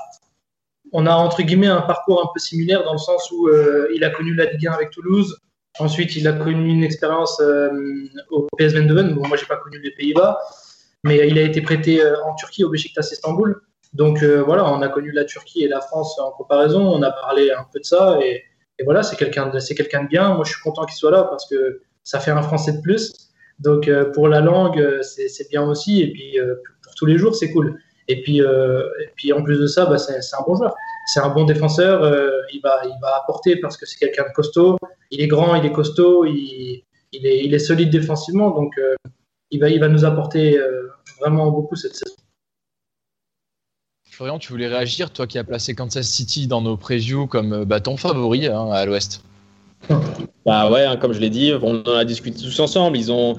on 0.92 1.06
a 1.06 1.12
entre 1.12 1.44
guillemets 1.44 1.68
un 1.68 1.82
parcours 1.82 2.22
un 2.24 2.30
peu 2.34 2.40
similaire 2.40 2.84
dans 2.84 2.94
le 2.94 2.98
sens 2.98 3.32
où 3.32 3.50
il 3.94 4.04
a 4.04 4.10
connu 4.10 4.34
la 4.34 4.46
Ligue 4.46 4.68
1 4.68 4.72
avec 4.72 4.90
Toulouse. 4.90 5.38
Ensuite, 5.80 6.15
il 6.15 6.28
a 6.28 6.34
connu 6.34 6.69
une 6.69 6.84
expérience 6.84 7.39
euh, 7.39 7.69
au 8.32 8.47
PSV 8.57 8.80
Eindhoven. 8.80 9.13
Bon, 9.13 9.28
moi, 9.28 9.38
j'ai 9.38 9.45
pas 9.45 9.57
connu 9.57 9.80
les 9.80 9.91
Pays-Bas, 9.91 10.39
mais 11.03 11.28
il 11.28 11.38
a 11.38 11.41
été 11.41 11.61
prêté 11.61 12.01
euh, 12.01 12.15
en 12.25 12.36
Turquie 12.36 12.63
au 12.63 12.69
Beşiktaş 12.69 13.11
Istanbul. 13.11 13.61
Donc 13.93 14.21
euh, 14.21 14.43
voilà, 14.43 14.65
on 14.65 14.82
a 14.82 14.89
connu 14.89 15.11
la 15.11 15.25
Turquie 15.25 15.63
et 15.63 15.67
la 15.67 15.82
France 15.82 16.19
en 16.19 16.32
comparaison. 16.32 16.82
On 16.82 17.01
a 17.03 17.11
parlé 17.11 17.51
un 17.51 17.65
peu 17.71 17.80
de 17.80 17.86
ça 17.86 18.19
et, 18.21 18.43
voilà, 18.84 19.01
c'est 19.01 19.15
quelqu'un 19.15 19.47
de, 19.47 20.07
bien. 20.07 20.36
Moi, 20.36 20.43
je 20.45 20.51
suis 20.51 20.61
content 20.61 20.86
qu'il 20.86 20.97
soit 20.97 21.09
là 21.09 21.23
parce 21.23 21.47
que 21.49 21.82
ça 22.03 22.19
fait 22.19 22.32
un 22.32 22.43
Français 22.43 22.73
de 22.73 22.82
plus. 22.82 23.32
Donc 23.59 23.89
pour 24.13 24.28
la 24.28 24.39
langue, 24.39 24.99
c'est 25.01 25.49
bien 25.49 25.63
aussi. 25.63 26.03
Et 26.03 26.11
puis 26.11 26.38
pour 26.84 26.93
tous 26.93 27.07
les 27.07 27.17
jours, 27.17 27.34
c'est 27.34 27.51
cool. 27.51 27.80
Et 28.07 28.21
puis, 28.21 29.34
en 29.34 29.41
plus 29.41 29.59
de 29.59 29.65
ça, 29.65 29.88
bah, 29.88 29.97
c'est 29.97 30.13
un 30.13 30.43
bon 30.45 30.55
joueur. 30.55 30.75
C'est 31.08 31.22
un 31.22 31.30
bon 31.30 31.45
défenseur. 31.45 32.03
euh, 32.03 32.30
il, 32.53 32.60
va, 32.62 32.82
il 32.84 32.95
va 33.01 33.18
apporter 33.22 33.55
parce 33.55 33.78
que 33.78 33.86
c'est 33.86 33.97
quelqu'un 33.97 34.24
de 34.28 34.34
costaud. 34.34 34.78
Il 35.10 35.22
est 35.22 35.28
grand, 35.28 35.55
il 35.55 35.66
est 35.66 35.72
costaud, 35.72 36.26
il, 36.26 36.84
il, 37.14 37.26
est, 37.26 37.45
il 37.45 37.53
est 37.53 37.60
solide 37.60 37.89
défensivement. 37.89 38.51
Donc 38.51 38.78
euh, 38.78 38.93
il, 39.51 39.60
va, 39.60 39.70
il 39.70 39.80
va 39.80 39.88
nous 39.88 40.03
apporter 40.03 40.58
euh, 40.58 40.89
vraiment 41.20 41.49
beaucoup 41.49 41.76
cette 41.76 41.95
saison. 41.95 42.16
Florian, 44.12 44.38
tu 44.38 44.51
voulais 44.51 44.68
réagir, 44.68 45.12
toi 45.12 45.28
qui 45.28 45.38
as 45.38 45.43
placé 45.43 45.76
Kansas 45.76 46.08
City 46.08 46.47
dans 46.47 46.62
nos 46.62 46.76
previews 46.76 47.28
comme 47.28 47.64
bah, 47.66 47.80
ton 47.80 47.97
favori 47.97 48.47
hein, 48.47 48.70
à 48.72 48.86
l'ouest. 48.86 49.24
Bah 50.45 50.72
ouais, 50.72 50.84
hein, 50.86 50.97
comme 50.97 51.14
je 51.14 51.20
l'ai 51.20 51.30
dit, 51.30 51.53
on 51.62 51.84
en 51.84 51.95
a 51.95 52.03
discuté 52.03 52.41
tous 52.41 52.60
ensemble. 52.60 52.97
Ils 52.97 53.12
ont, 53.12 53.38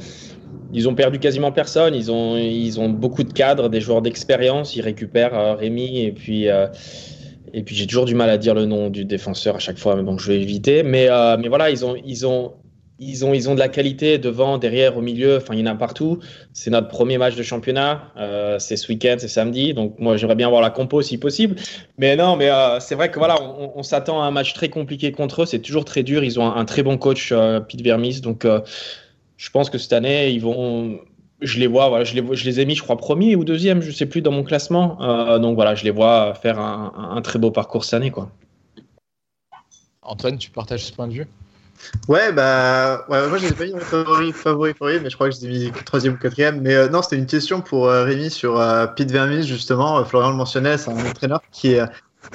ils 0.72 0.88
ont 0.88 0.94
perdu 0.94 1.18
quasiment 1.18 1.50
personne. 1.52 1.94
Ils 1.94 2.12
ont, 2.12 2.36
ils 2.38 2.78
ont 2.78 2.88
beaucoup 2.88 3.24
de 3.24 3.32
cadres, 3.32 3.68
des 3.68 3.80
joueurs 3.80 4.02
d'expérience. 4.02 4.76
Ils 4.76 4.82
récupèrent 4.82 5.36
euh, 5.36 5.54
Rémi 5.54 6.00
et 6.00 6.12
puis, 6.12 6.48
euh, 6.48 6.68
et 7.52 7.62
puis 7.62 7.74
j'ai 7.74 7.86
toujours 7.86 8.04
du 8.04 8.14
mal 8.14 8.30
à 8.30 8.38
dire 8.38 8.54
le 8.54 8.64
nom 8.64 8.90
du 8.90 9.04
défenseur 9.04 9.56
à 9.56 9.58
chaque 9.58 9.78
fois, 9.78 9.96
mais 9.96 10.02
bon, 10.02 10.18
je 10.18 10.28
vais 10.32 10.40
éviter. 10.40 10.82
Mais, 10.82 11.08
euh, 11.08 11.36
mais 11.38 11.48
voilà, 11.48 11.70
ils 11.70 11.84
ont, 11.84 11.96
ils 12.04 12.26
ont, 12.26 12.54
ils 13.00 13.24
ont, 13.24 13.32
ils 13.32 13.48
ont 13.48 13.54
de 13.54 13.60
la 13.60 13.68
qualité 13.68 14.18
devant, 14.18 14.58
derrière, 14.58 14.96
au 14.96 15.00
milieu. 15.00 15.36
Enfin, 15.36 15.54
il 15.54 15.60
y 15.60 15.62
en 15.62 15.66
a 15.66 15.74
partout. 15.74 16.18
C'est 16.52 16.70
notre 16.70 16.88
premier 16.88 17.16
match 17.16 17.36
de 17.36 17.42
championnat. 17.42 18.12
Euh, 18.16 18.58
c'est 18.58 18.76
ce 18.76 18.90
week-end, 18.90 19.16
c'est 19.18 19.28
samedi. 19.28 19.72
Donc 19.72 19.98
moi, 19.98 20.16
j'aimerais 20.16 20.34
bien 20.34 20.48
voir 20.48 20.62
la 20.62 20.70
compo 20.70 21.00
si 21.00 21.16
possible. 21.16 21.56
Mais 21.96 22.16
non, 22.16 22.36
mais 22.36 22.50
euh, 22.50 22.80
c'est 22.80 22.96
vrai 22.96 23.10
que 23.10 23.18
voilà, 23.18 23.40
on, 23.40 23.82
s'attend 23.84 24.20
à 24.22 24.26
un 24.26 24.32
match 24.32 24.52
très 24.52 24.68
compliqué 24.68 25.12
contre 25.12 25.42
eux. 25.42 25.46
C'est 25.46 25.60
toujours 25.60 25.84
très 25.84 26.02
dur. 26.02 26.24
Ils 26.24 26.40
ont 26.40 26.46
un, 26.46 26.56
un 26.56 26.64
très 26.64 26.82
bon 26.82 26.98
coach, 26.98 27.30
euh, 27.30 27.60
Pete 27.60 27.82
Vermis. 27.82 28.20
Donc 28.20 28.44
euh, 28.44 28.60
je 29.36 29.50
pense 29.50 29.70
que 29.70 29.78
cette 29.78 29.92
année, 29.92 30.30
ils 30.30 30.40
vont. 30.40 30.98
Je 31.40 31.58
les 31.60 31.68
vois, 31.68 31.88
voilà, 31.88 32.04
je 32.04 32.14
les, 32.14 32.36
je 32.36 32.44
les 32.44 32.60
ai 32.60 32.66
mis, 32.66 32.74
je 32.74 32.82
crois, 32.82 32.96
premier 32.96 33.36
ou 33.36 33.44
deuxième, 33.44 33.80
je 33.80 33.92
sais 33.92 34.06
plus 34.06 34.22
dans 34.22 34.32
mon 34.32 34.42
classement. 34.42 35.00
Euh, 35.00 35.38
donc 35.38 35.54
voilà, 35.54 35.74
je 35.74 35.84
les 35.84 35.90
vois 35.90 36.34
faire 36.34 36.58
un, 36.58 37.20
très 37.22 37.38
beau 37.38 37.50
parcours 37.50 37.84
cette 37.84 37.94
année, 37.94 38.10
quoi. 38.10 38.30
Antoine, 40.02 40.38
tu 40.38 40.50
partages 40.50 40.84
ce 40.84 40.92
point 40.92 41.06
de 41.06 41.12
vue? 41.12 41.26
Ouais, 42.08 42.32
bah, 42.32 43.04
ouais, 43.08 43.28
moi, 43.28 43.38
j'ai 43.38 43.52
pas 43.52 43.64
mis 43.66 43.72
mon 43.72 43.78
favori, 43.78 44.32
favori, 44.32 44.74
favori, 44.74 45.00
mais 45.00 45.10
je 45.10 45.14
crois 45.14 45.28
que 45.28 45.36
je 45.36 45.46
l'ai 45.46 45.70
mis 45.70 45.72
troisième 45.84 46.14
ou 46.14 46.16
quatrième. 46.16 46.60
Mais 46.60 46.74
euh, 46.74 46.88
non, 46.88 47.02
c'était 47.02 47.16
une 47.16 47.26
question 47.26 47.60
pour 47.60 47.86
euh, 47.86 48.04
Rémi 48.04 48.30
sur 48.30 48.58
euh, 48.58 48.86
Pete 48.86 49.12
Vermis, 49.12 49.46
justement. 49.46 49.98
Euh, 49.98 50.04
Florian 50.04 50.30
le 50.30 50.36
mentionnait, 50.36 50.76
c'est 50.76 50.90
un 50.90 51.06
entraîneur 51.06 51.40
qui 51.52 51.74
est, 51.74 51.82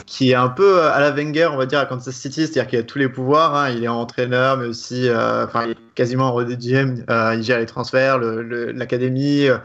qui 0.05 0.31
est 0.31 0.35
un 0.35 0.49
peu 0.49 0.79
euh, 0.79 0.91
à 0.91 0.99
la 0.99 1.11
Wenger, 1.11 1.49
on 1.53 1.57
va 1.57 1.65
dire, 1.65 1.79
à 1.79 1.85
Kansas 1.85 2.15
City, 2.15 2.41
c'est-à-dire 2.41 2.67
qu'il 2.67 2.79
a 2.79 2.83
tous 2.83 2.97
les 2.99 3.09
pouvoirs. 3.09 3.55
hein. 3.55 3.69
Il 3.69 3.83
est 3.83 3.87
entraîneur, 3.87 4.57
mais 4.57 4.65
aussi, 4.65 5.07
euh, 5.07 5.45
enfin, 5.45 5.65
il 5.65 5.71
est 5.71 5.77
quasiment 5.95 6.33
en 6.33 6.41
GM. 6.43 7.03
Euh, 7.09 7.35
il 7.35 7.43
gère 7.43 7.59
les 7.59 7.65
transferts, 7.65 8.17
le- 8.17 8.41
le- 8.43 8.71
l'académie. 8.71 9.47
Euh, 9.47 9.57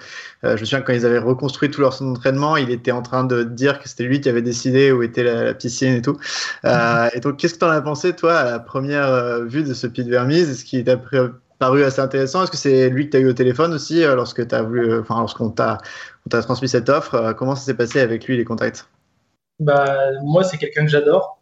je 0.43 0.51
me 0.51 0.57
souviens 0.59 0.81
que 0.81 0.87
quand 0.87 0.93
ils 0.93 1.07
avaient 1.07 1.19
reconstruit 1.19 1.71
tout 1.71 1.81
leur 1.81 1.93
centre 1.93 2.13
d'entraînement, 2.13 2.57
il 2.57 2.71
était 2.71 2.93
en 2.93 3.03
train 3.03 3.25
de 3.25 3.43
dire 3.43 3.79
que 3.81 3.89
c'était 3.89 4.05
lui 4.05 4.21
qui 4.21 4.29
avait 4.29 4.43
décidé 4.43 4.93
où 4.93 5.03
était 5.03 5.23
la, 5.25 5.45
la 5.45 5.55
piscine 5.55 5.95
et 5.95 6.03
tout. 6.03 6.19
Et 7.15 7.21
donc, 7.21 7.37
qu'est-ce 7.39 7.55
que 7.55 7.59
tu 7.61 7.65
en 7.65 7.71
as 7.71 7.81
pensé, 7.81 8.15
toi, 8.15 8.35
à 8.37 8.45
la 8.51 8.59
première 8.59 9.45
vue 9.45 9.63
de 9.63 9.75
ce 9.75 9.87
Pete 9.87 10.09
Vermis 10.09 10.41
Est-ce 10.41 10.65
qu'il 10.65 10.85
t'a 10.85 10.97
paru 11.59 11.85
assez 11.85 12.01
intéressant? 12.01 12.43
Est-ce 12.43 12.51
que 12.51 12.57
c'est 12.57 12.89
lui 12.91 13.07
que 13.07 13.13
tu 13.13 13.17
as 13.17 13.21
eu 13.21 13.29
au 13.29 13.33
téléphone 13.33 13.73
aussi 13.73 14.03
lorsque 14.03 14.47
tu 14.47 14.55
as 14.55 14.63
voulu, 14.63 14.99
enfin, 15.01 15.19
lorsqu'on 15.21 15.51
t'a, 15.51 15.79
transmis 16.31 16.69
cette 16.69 16.89
offre? 16.89 17.35
Comment 17.39 17.57
ça 17.57 17.65
s'est 17.65 17.75
passé 17.75 18.01
avec 18.01 18.27
lui, 18.27 18.37
les 18.37 18.45
contacts? 18.45 18.89
Bah, 19.59 20.13
moi, 20.23 20.45
c'est 20.45 20.59
quelqu'un 20.59 20.85
que 20.85 20.91
j'adore 20.91 21.41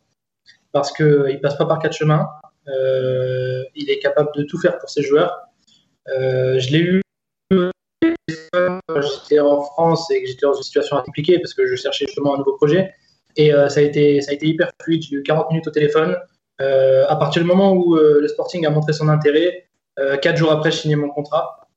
parce 0.72 0.92
qu'il 0.92 1.38
passe 1.42 1.56
pas 1.56 1.66
par 1.66 1.78
quatre 1.78 1.94
chemins. 1.94 2.28
Euh, 2.68 3.62
il 3.74 3.90
est 3.90 3.98
capable 3.98 4.30
de 4.36 4.42
tout 4.42 4.58
faire 4.58 4.78
pour 4.78 4.90
ses 4.90 5.02
joueurs. 5.02 5.38
Euh, 6.08 6.58
je 6.58 6.70
l'ai 6.70 6.78
eu 6.80 7.02
quand 8.52 8.80
j'étais 9.00 9.40
en 9.40 9.62
France 9.62 10.10
et 10.10 10.22
que 10.22 10.28
j'étais 10.28 10.46
dans 10.46 10.54
une 10.54 10.62
situation 10.62 11.00
compliquée 11.02 11.38
parce 11.38 11.54
que 11.54 11.66
je 11.66 11.76
cherchais 11.76 12.06
justement 12.06 12.34
un 12.34 12.38
nouveau 12.38 12.56
projet. 12.56 12.92
Et 13.36 13.52
euh, 13.52 13.68
ça, 13.68 13.80
a 13.80 13.82
été, 13.82 14.20
ça 14.20 14.32
a 14.32 14.34
été 14.34 14.46
hyper 14.46 14.70
fluide. 14.82 15.02
J'ai 15.02 15.16
eu 15.16 15.22
40 15.22 15.50
minutes 15.50 15.66
au 15.66 15.70
téléphone. 15.70 16.16
Euh, 16.60 17.04
à 17.08 17.16
partir 17.16 17.42
du 17.42 17.48
moment 17.48 17.72
où 17.72 17.96
euh, 17.96 18.20
le 18.20 18.28
Sporting 18.28 18.64
a 18.66 18.70
montré 18.70 18.92
son 18.94 19.08
intérêt, 19.08 19.68
euh, 19.98 20.16
quatre 20.16 20.36
jours 20.36 20.52
après, 20.52 20.70
je 20.70 20.78
signais 20.78 20.96
mon 20.96 21.10
contrat. 21.10 21.68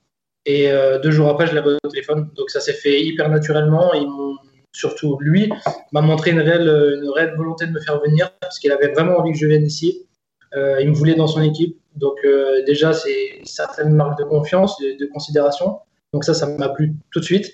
Et 0.45 0.71
euh, 0.71 0.99
deux 0.99 1.11
jours 1.11 1.29
après, 1.29 1.47
je 1.47 1.57
reçu 1.57 1.77
au 1.83 1.89
téléphone. 1.89 2.29
Donc 2.35 2.49
ça 2.49 2.59
s'est 2.59 2.73
fait 2.73 3.01
hyper 3.01 3.29
naturellement. 3.29 3.93
Ils 3.93 4.07
m'ont 4.07 4.37
surtout 4.71 5.17
lui 5.19 5.51
m'a 5.91 6.01
montré 6.01 6.31
une 6.31 6.39
réelle, 6.39 7.33
volonté 7.35 7.65
de 7.67 7.71
me 7.71 7.79
faire 7.79 7.99
venir 8.01 8.31
parce 8.39 8.59
qu'il 8.59 8.71
avait 8.71 8.89
vraiment 8.89 9.17
envie 9.17 9.31
que 9.31 9.37
je 9.37 9.47
vienne 9.47 9.65
ici. 9.65 10.05
Euh, 10.55 10.81
il 10.81 10.89
me 10.89 10.95
voulait 10.95 11.15
dans 11.15 11.27
son 11.27 11.41
équipe. 11.41 11.77
Donc 11.95 12.17
euh, 12.23 12.63
déjà, 12.65 12.93
c'est 12.93 13.37
une 13.39 13.45
certaine 13.45 13.93
marque 13.93 14.17
de 14.19 14.23
confiance, 14.23 14.79
de, 14.79 14.97
de 14.97 15.05
considération. 15.11 15.79
Donc 16.13 16.23
ça, 16.23 16.33
ça 16.33 16.47
m'a 16.47 16.69
plu 16.69 16.93
tout 17.11 17.19
de 17.19 17.25
suite. 17.25 17.51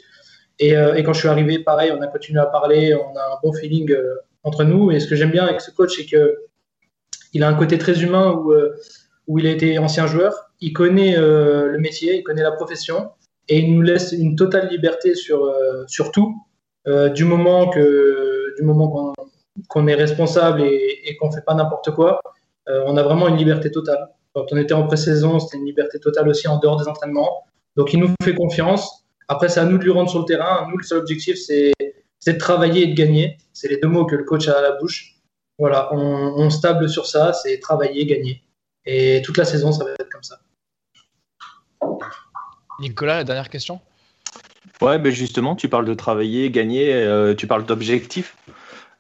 Et, 0.59 0.76
euh, 0.78 1.01
quand 1.03 1.13
je 1.13 1.20
suis 1.20 1.28
arrivé, 1.28 1.59
pareil, 1.59 1.91
on 1.91 2.01
a 2.01 2.07
continué 2.07 2.39
à 2.39 2.45
parler, 2.45 2.93
on 2.93 3.16
a 3.18 3.22
un 3.22 3.39
bon 3.43 3.53
feeling 3.53 3.93
entre 4.43 4.63
nous. 4.63 4.91
Et 4.91 4.99
ce 4.99 5.07
que 5.07 5.16
j'aime 5.16 5.32
bien 5.32 5.43
avec 5.43 5.61
ce 5.61 5.72
coach, 5.72 5.95
c'est 5.97 6.05
que 6.05 6.38
il 7.34 7.43
a 7.43 7.49
un 7.49 7.55
côté 7.55 7.78
très 7.78 8.01
humain 8.01 8.32
où, 8.32 8.53
où 9.28 9.39
il 9.39 9.47
a 9.47 9.51
été 9.51 9.78
ancien 9.78 10.07
joueur, 10.07 10.51
il 10.61 10.72
connaît 10.72 11.18
le 11.18 11.78
métier, 11.80 12.16
il 12.16 12.24
connaît 12.24 12.43
la 12.43 12.53
profession, 12.53 13.09
et 13.49 13.57
il 13.57 13.76
nous 13.76 13.82
laisse 13.82 14.13
une 14.13 14.38
totale 14.38 14.70
liberté 14.70 15.16
sur, 15.16 15.53
sur 15.88 16.13
tout, 16.13 16.34
du 16.86 17.26
moment 17.26 17.70
que 17.70 18.56
du 18.58 18.64
moment 18.64 19.14
qu'on 19.68 19.88
est 19.88 19.96
responsable 19.96 20.62
et, 20.62 21.18
qu'on 21.20 21.32
fait 21.32 21.44
pas 21.46 21.54
n'importe 21.54 21.92
quoi. 21.92 22.22
on 22.68 22.98
a 22.98 23.04
vraiment 23.04 23.28
une 23.28 23.38
liberté 23.38 23.72
totale. 23.72 24.10
Quand 24.34 24.46
on 24.52 24.58
était 24.58 24.74
en 24.74 24.86
pré-saison, 24.86 25.40
c'était 25.40 25.58
une 25.58 25.66
liberté 25.66 26.00
totale 26.00 26.28
aussi 26.28 26.48
en 26.48 26.58
dehors 26.58 26.78
des 26.78 26.88
entraînements. 26.88 27.46
Donc 27.76 27.94
il 27.94 28.00
nous 28.00 28.10
fait 28.22 28.36
confiance. 28.36 29.06
Après, 29.28 29.50
c'est 29.50 29.60
à 29.60 29.66
nous 29.66 29.78
de 29.78 29.84
lui 29.84 29.92
rendre 29.92 30.10
sur 30.10 30.20
le 30.20 30.26
terrain. 30.26 30.68
Nous, 30.70 30.78
le 30.78 30.84
seul 30.84 31.00
objectif, 31.00 31.38
c'est 31.38 31.74
de 32.28 32.38
travailler 32.38 32.84
et 32.84 32.88
de 32.88 32.96
gagner. 32.96 33.38
C'est 33.54 33.70
les 33.70 33.78
deux 33.78 33.88
mots 33.88 34.06
que 34.06 34.16
le 34.16 34.24
coach 34.24 34.48
a 34.48 34.58
à 34.58 34.62
la 34.62 34.74
bouche. 34.74 35.16
Voilà, 35.58 35.90
on, 35.94 36.34
on 36.38 36.50
stable 36.50 36.90
sur 36.90 37.06
ça, 37.06 37.32
c'est 37.32 37.60
travailler, 37.60 38.06
gagner. 38.06 38.44
Et 38.86 39.22
toute 39.24 39.38
la 39.38 39.46
saison, 39.46 39.72
ça 39.72 39.86
va 39.86 39.92
être 39.92 40.10
comme 40.10 40.24
ça. 40.24 40.40
Nicolas, 42.80 43.18
la 43.18 43.24
dernière 43.24 43.50
question? 43.50 43.80
Ouais, 44.82 45.00
ben 45.00 45.12
justement, 45.12 45.56
tu 45.56 45.70
parles 45.70 45.86
de 45.86 45.94
travailler, 45.94 46.50
gagner, 46.50 46.94
euh, 46.94 47.34
tu 47.34 47.48
parles 47.48 47.66
d'objectifs. 47.66 48.36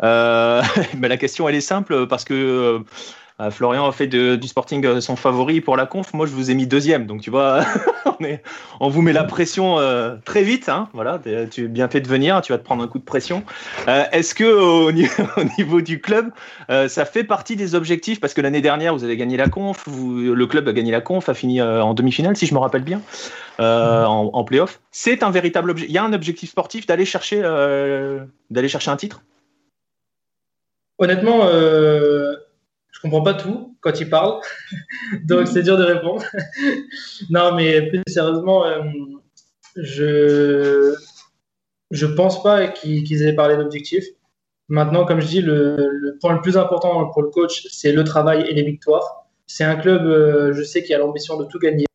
Euh, 0.03 0.61
la 1.01 1.17
question, 1.17 1.47
elle 1.49 1.55
est 1.55 1.61
simple 1.61 2.07
parce 2.07 2.23
que 2.23 2.33
euh, 2.33 2.79
Florian 3.51 3.85
a 3.85 3.91
fait 3.91 4.07
du 4.07 4.47
Sporting 4.47 5.01
son 5.01 5.15
favori 5.15 5.61
pour 5.61 5.75
la 5.75 5.85
conf. 5.85 6.13
Moi, 6.13 6.25
je 6.25 6.31
vous 6.31 6.51
ai 6.51 6.53
mis 6.53 6.67
deuxième, 6.67 7.05
donc 7.05 7.21
tu 7.21 7.29
vois, 7.29 7.65
on, 8.79 8.89
vous 8.89 9.01
met 9.01 9.13
la 9.13 9.23
pression 9.23 9.79
euh, 9.79 10.15
très 10.25 10.43
vite. 10.43 10.69
Hein, 10.69 10.89
voilà, 10.93 11.19
tu 11.51 11.65
es 11.65 11.67
bien 11.67 11.87
fait 11.87 12.01
de 12.01 12.07
venir, 12.07 12.41
tu 12.41 12.51
vas 12.51 12.57
te 12.57 12.63
prendre 12.63 12.83
un 12.83 12.87
coup 12.87 12.99
de 12.99 13.03
pression. 13.03 13.43
Euh, 13.87 14.03
Est-ce 14.11 14.35
que 14.35 14.43
au, 14.43 14.89
au, 15.37 15.43
niveau 15.57 15.81
du 15.81 16.01
club, 16.01 16.31
euh, 16.69 16.87
ça 16.87 17.05
fait 17.05 17.23
partie 17.23 17.55
des 17.55 17.75
objectifs? 17.75 18.19
Parce 18.19 18.33
que 18.33 18.41
l'année 18.41 18.61
dernière, 18.61 18.95
vous 18.95 19.03
avez 19.03 19.17
gagné 19.17 19.37
la 19.37 19.49
conf, 19.49 19.85
le 19.87 20.45
club 20.45 20.67
a 20.67 20.73
gagné 20.73 20.91
la 20.91 21.01
conf, 21.01 21.29
a 21.29 21.33
fini 21.33 21.61
euh, 21.61 21.81
en 21.81 21.93
demi-finale, 21.93 22.35
si 22.35 22.45
je 22.45 22.53
me 22.53 22.59
rappelle 22.59 22.83
bien, 22.83 23.01
euh, 23.59 24.05
en, 24.05 24.29
en 24.33 24.43
playoff. 24.43 24.79
C'est 24.91 25.23
un 25.23 25.31
véritable 25.31 25.71
objectif. 25.71 25.91
Il 25.91 25.95
y 25.95 25.99
a 25.99 26.03
un 26.03 26.13
objectif 26.13 26.49
sportif 26.49 26.85
d'aller 26.85 27.05
chercher, 27.05 27.41
euh, 27.43 28.23
d'aller 28.49 28.69
chercher 28.69 28.91
un 28.91 28.97
titre? 28.97 29.21
Honnêtement. 30.97 31.41
Je 32.95 33.01
comprends 33.01 33.21
pas 33.21 33.33
tout 33.33 33.77
quand 33.81 33.99
il 33.99 34.09
parle, 34.09 34.39
donc 35.25 35.47
c'est 35.47 35.63
dur 35.63 35.77
de 35.77 35.83
répondre. 35.83 36.23
non, 37.29 37.53
mais 37.53 37.89
plus 37.89 38.01
sérieusement, 38.07 38.65
euh, 38.65 38.81
je 39.75 40.95
je 41.91 42.05
pense 42.05 42.41
pas 42.41 42.67
qu'ils 42.67 43.03
qu 43.03 43.21
aient 43.21 43.33
parlé 43.33 43.57
d'objectifs. 43.57 44.05
Maintenant, 44.69 45.05
comme 45.05 45.21
je 45.21 45.27
dis, 45.27 45.41
le, 45.41 46.17
point 46.19 46.33
le 46.33 46.41
plus 46.41 46.57
important 46.57 47.07
pour 47.11 47.21
le 47.21 47.29
coach, 47.29 47.67
c'est 47.69 47.91
le 47.91 48.03
travail 48.03 48.45
et 48.49 48.53
les 48.53 48.63
victoires. 48.63 49.27
C'est 49.45 49.63
un 49.63 49.75
club, 49.75 50.05
euh, 50.05 50.53
je 50.53 50.63
sais, 50.63 50.83
qui 50.83 50.93
a 50.93 50.97
l'ambition 50.97 51.37
de 51.37 51.45
tout 51.45 51.59
gagner, 51.59 51.85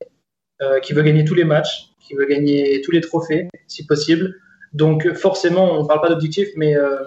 euh, 0.63 0.79
qui 0.79 0.93
veut 0.93 1.03
gagner 1.03 1.25
tous 1.25 1.35
les 1.35 1.45
matchs, 1.45 1.91
qui 2.01 2.15
veut 2.15 2.27
gagner 2.27 2.81
tous 2.83 2.93
les 2.93 3.01
trophées, 3.01 3.49
si 3.67 3.87
possible. 3.87 4.37
Donc, 4.73 5.13
forcément, 5.15 5.73
on 5.73 5.83
ne 5.83 5.89
parle 5.89 6.01
pas 6.01 6.09
d'objectifs, 6.09 6.51
mais, 6.57 6.77
euh, 6.77 7.03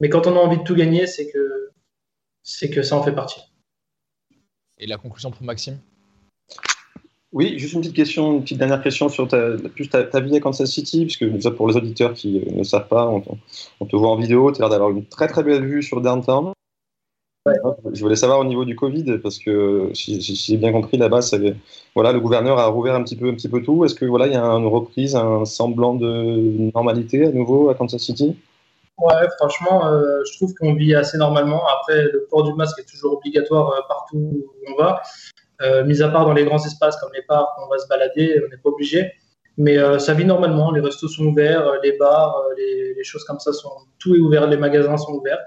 mais 0.00 0.08
quand 0.08 0.28
on 0.28 0.36
a 0.36 0.38
envie 0.38 0.58
de 0.58 0.62
tout 0.62 0.76
gagner, 0.76 1.08
c'est 1.08 1.28
que 1.30 1.69
c'est 2.50 2.70
que 2.70 2.82
ça 2.82 2.96
en 2.96 3.02
fait 3.02 3.12
partie. 3.12 3.40
Et 4.78 4.86
la 4.86 4.96
conclusion 4.96 5.30
pour 5.30 5.42
Maxime? 5.42 5.78
Oui, 7.32 7.58
juste 7.58 7.74
une 7.74 7.80
petite 7.80 7.94
question, 7.94 8.32
une 8.32 8.42
petite 8.42 8.58
dernière 8.58 8.82
question 8.82 9.08
sur 9.08 9.28
ta, 9.28 9.56
plus 9.56 9.88
ta, 9.88 10.02
ta 10.02 10.20
vie 10.20 10.36
à 10.36 10.40
Kansas 10.40 10.68
City, 10.68 11.04
puisque 11.04 11.50
pour 11.50 11.68
les 11.68 11.76
auditeurs 11.76 12.12
qui 12.12 12.44
ne 12.50 12.64
savent 12.64 12.88
pas, 12.88 13.06
on, 13.08 13.22
on 13.78 13.86
te 13.86 13.94
voit 13.94 14.10
en 14.10 14.16
vidéo, 14.16 14.50
tu 14.50 14.56
as 14.56 14.60
l'air 14.62 14.70
d'avoir 14.70 14.90
une 14.90 15.06
très 15.06 15.28
très 15.28 15.44
belle 15.44 15.64
vue 15.64 15.82
sur 15.82 16.00
downtown. 16.00 16.52
Ouais. 17.46 17.54
Je 17.92 18.00
voulais 18.02 18.16
savoir 18.16 18.40
au 18.40 18.44
niveau 18.44 18.64
du 18.64 18.74
Covid, 18.74 19.18
parce 19.22 19.38
que 19.38 19.90
si, 19.94 20.20
si 20.20 20.34
j'ai 20.34 20.56
bien 20.56 20.72
compris, 20.72 20.98
là-bas, 20.98 21.20
voilà, 21.94 22.12
le 22.12 22.20
gouverneur 22.20 22.58
a 22.58 22.66
rouvert 22.66 22.94
un 22.96 23.04
petit 23.04 23.16
peu, 23.16 23.28
un 23.28 23.34
petit 23.34 23.48
peu 23.48 23.62
tout. 23.62 23.84
Est-ce 23.84 23.94
que 23.94 24.04
voilà, 24.04 24.26
il 24.26 24.32
y 24.32 24.36
a 24.36 24.42
une 24.42 24.66
reprise, 24.66 25.14
un 25.14 25.44
semblant 25.44 25.94
de 25.94 26.70
normalité 26.74 27.26
à 27.26 27.30
nouveau 27.30 27.70
à 27.70 27.74
Kansas 27.76 28.02
City? 28.02 28.36
Ouais, 29.00 29.28
franchement, 29.38 29.86
euh, 29.86 30.20
je 30.30 30.36
trouve 30.36 30.52
qu'on 30.54 30.74
vit 30.74 30.94
assez 30.94 31.16
normalement. 31.16 31.62
Après, 31.78 32.02
le 32.02 32.26
port 32.28 32.42
du 32.42 32.52
masque 32.52 32.78
est 32.80 32.88
toujours 32.88 33.14
obligatoire 33.14 33.70
euh, 33.72 33.80
partout 33.88 34.18
où 34.18 34.54
on 34.68 34.76
va. 34.76 35.00
Euh, 35.62 35.84
mis 35.84 36.02
à 36.02 36.08
part 36.08 36.26
dans 36.26 36.34
les 36.34 36.44
grands 36.44 36.62
espaces 36.64 36.96
comme 36.98 37.10
les 37.14 37.22
parcs, 37.22 37.48
on 37.64 37.68
va 37.68 37.78
se 37.78 37.88
balader, 37.88 38.42
on 38.44 38.48
n'est 38.50 38.58
pas 38.58 38.68
obligé. 38.68 39.10
Mais 39.56 39.76
ça 39.98 40.14
vit 40.14 40.24
normalement. 40.24 40.70
Les 40.72 40.80
restos 40.80 41.08
sont 41.08 41.26
ouverts, 41.26 41.70
les 41.82 41.92
bars, 41.98 42.34
les, 42.56 42.94
les, 42.94 43.04
choses 43.04 43.24
comme 43.24 43.38
ça 43.40 43.52
sont. 43.52 43.70
Tout 43.98 44.14
est 44.14 44.18
ouvert, 44.18 44.46
les 44.46 44.56
magasins 44.56 44.96
sont 44.96 45.12
ouverts. 45.12 45.40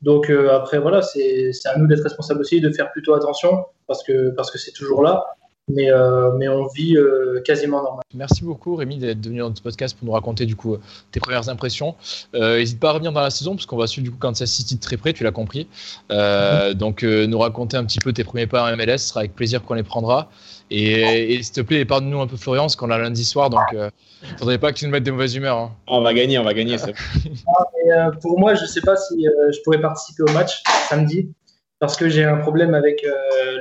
Donc 0.00 0.30
après, 0.30 0.78
voilà, 0.78 1.02
c'est 1.02 1.50
à 1.66 1.76
nous 1.76 1.86
d'être 1.86 2.02
responsables 2.02 2.40
aussi, 2.40 2.62
de 2.62 2.70
faire 2.70 2.90
plutôt 2.92 3.12
attention 3.12 3.66
parce 3.86 4.02
que 4.02 4.30
parce 4.30 4.50
que 4.50 4.56
c'est 4.56 4.72
toujours 4.72 5.02
là 5.02 5.22
mais, 5.68 5.90
euh, 5.90 6.32
mais 6.32 6.48
on 6.48 6.66
vit 6.66 6.96
euh, 6.96 7.40
quasiment 7.42 7.82
normal. 7.82 8.02
Merci 8.14 8.44
beaucoup 8.44 8.76
Rémi 8.76 8.98
d'être 8.98 9.24
venu 9.24 9.38
dans 9.38 9.48
notre 9.48 9.62
podcast 9.62 9.96
pour 9.96 10.06
nous 10.06 10.12
raconter 10.12 10.44
du 10.44 10.56
coup 10.56 10.76
tes 11.10 11.20
premières 11.20 11.48
impressions. 11.48 11.94
N'hésite 12.34 12.76
euh, 12.76 12.80
pas 12.80 12.90
à 12.90 12.92
revenir 12.92 13.12
dans 13.12 13.20
la 13.20 13.30
saison 13.30 13.54
parce 13.54 13.66
qu'on 13.66 13.76
va 13.76 13.86
suivre 13.86 14.04
du 14.04 14.10
coup 14.10 14.18
Kansas 14.18 14.50
City 14.50 14.76
de 14.76 14.80
très 14.80 14.96
près, 14.96 15.12
tu 15.12 15.24
l'as 15.24 15.32
compris. 15.32 15.68
Mm-hmm. 16.10 16.74
Donc 16.74 17.02
nous 17.02 17.38
raconter 17.38 17.76
un 17.76 17.84
petit 17.84 17.98
peu 17.98 18.12
tes 18.12 18.24
premiers 18.24 18.46
pas 18.46 18.70
en 18.70 18.76
MLS, 18.76 18.98
ce 18.98 19.08
sera 19.08 19.20
avec 19.20 19.34
plaisir 19.34 19.62
qu'on 19.62 19.74
les 19.74 19.82
prendra. 19.82 20.28
Et, 20.70 21.34
et 21.34 21.42
s'il 21.42 21.54
te 21.54 21.60
plaît, 21.60 21.80
épargne-nous 21.80 22.20
un 22.20 22.26
peu 22.26 22.36
Florian, 22.36 22.62
parce 22.62 22.76
qu'on 22.76 22.90
a 22.90 22.98
lundi 22.98 23.24
soir, 23.24 23.50
donc 23.50 23.62
il 23.72 23.78
ne 23.78 24.38
faudrait 24.38 24.58
pas 24.58 24.72
que 24.72 24.78
tu 24.78 24.86
nous 24.86 24.90
mettes 24.90 25.04
de 25.04 25.10
mauvaise 25.10 25.34
humeur. 25.34 25.58
Hein. 25.58 25.72
On 25.86 26.00
va 26.00 26.14
gagner, 26.14 26.38
on 26.38 26.44
va 26.44 26.54
gagner. 26.54 26.78
Ça. 26.78 26.88
ah, 27.94 28.10
pour 28.22 28.38
moi, 28.38 28.54
je 28.54 28.62
ne 28.62 28.66
sais 28.66 28.80
pas 28.80 28.96
si 28.96 29.24
je 29.24 29.62
pourrais 29.62 29.80
participer 29.80 30.22
au 30.22 30.32
match 30.32 30.62
samedi, 30.88 31.30
parce 31.78 31.96
que 31.96 32.08
j'ai 32.08 32.24
un 32.24 32.38
problème 32.38 32.74
avec 32.74 33.04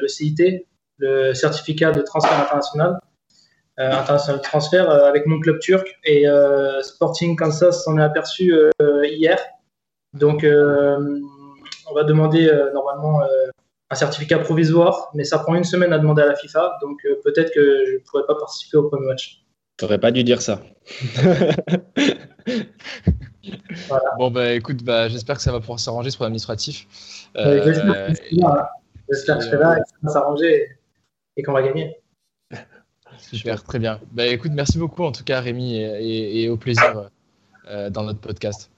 le 0.02 0.08
CIT, 0.08 0.66
le 0.98 1.34
certificat 1.34 1.92
de 1.92 2.02
transfert 2.02 2.40
international, 2.40 3.00
euh, 3.80 3.92
international 3.92 4.38
de 4.38 4.44
transfert 4.44 4.90
euh, 4.90 5.06
avec 5.06 5.26
mon 5.26 5.40
club 5.40 5.60
turc 5.60 5.98
et 6.04 6.28
euh, 6.28 6.82
Sporting 6.82 7.36
Kansas 7.36 7.84
s'en 7.84 7.98
est 7.98 8.04
aperçu 8.04 8.54
hier. 9.04 9.40
Donc 10.14 10.46
on 10.46 11.94
va 11.96 12.04
demander 12.04 12.52
normalement 12.74 13.22
un 13.90 13.96
certificat 13.96 14.40
provisoire, 14.40 15.10
mais 15.16 15.24
ça 15.24 15.40
prend 15.40 15.56
une 15.56 15.64
semaine 15.64 15.92
à 15.92 15.98
demander 15.98 16.22
à 16.22 16.28
la 16.28 16.36
FIFA, 16.36 16.78
donc 16.82 17.00
peut-être 17.24 17.52
que 17.54 17.86
je 17.86 17.94
ne 17.94 18.00
pourrais 18.00 18.26
pas 18.28 18.36
participer 18.36 18.78
au 18.78 18.90
premier 18.90 19.08
match. 19.08 19.44
Tu 19.78 19.86
n'aurais 19.86 19.98
pas 20.00 20.12
dû 20.12 20.24
dire 20.24 20.42
ça. 20.42 20.62
voilà. 23.88 24.16
Bon, 24.20 24.30
bah 24.30 24.54
écoute, 24.54 24.84
bah, 24.84 25.08
j'espère 25.10 25.38
que 25.38 25.42
ça 25.42 25.52
va 25.52 25.60
pouvoir 25.60 25.80
s'arranger 25.80 26.12
ce 26.12 26.18
problème 26.18 26.34
administratif. 26.34 26.88
Euh, 27.36 27.64
j'espère 29.10 29.40
que 29.40 29.44
je 29.44 29.50
serai 29.50 29.58
là 29.58 29.78
et 29.78 29.82
que 29.82 29.90
ça 29.90 29.96
va 30.04 30.12
s'arranger 30.12 30.78
et 31.38 31.44
qu'on 31.44 31.54
va 31.54 31.64
gagner. 31.64 31.98
Super, 33.18 33.64
très 33.64 33.80
bien. 33.80 34.00
Bah, 34.12 34.26
écoute, 34.28 34.52
merci 34.54 34.78
beaucoup 34.78 35.04
en 35.04 35.12
tout 35.12 35.24
cas 35.24 35.40
Rémi 35.40 35.78
et, 35.78 35.84
et, 35.84 36.44
et 36.44 36.50
au 36.50 36.58
plaisir 36.58 37.10
euh, 37.68 37.90
dans 37.90 38.04
notre 38.04 38.20
podcast. 38.20 38.72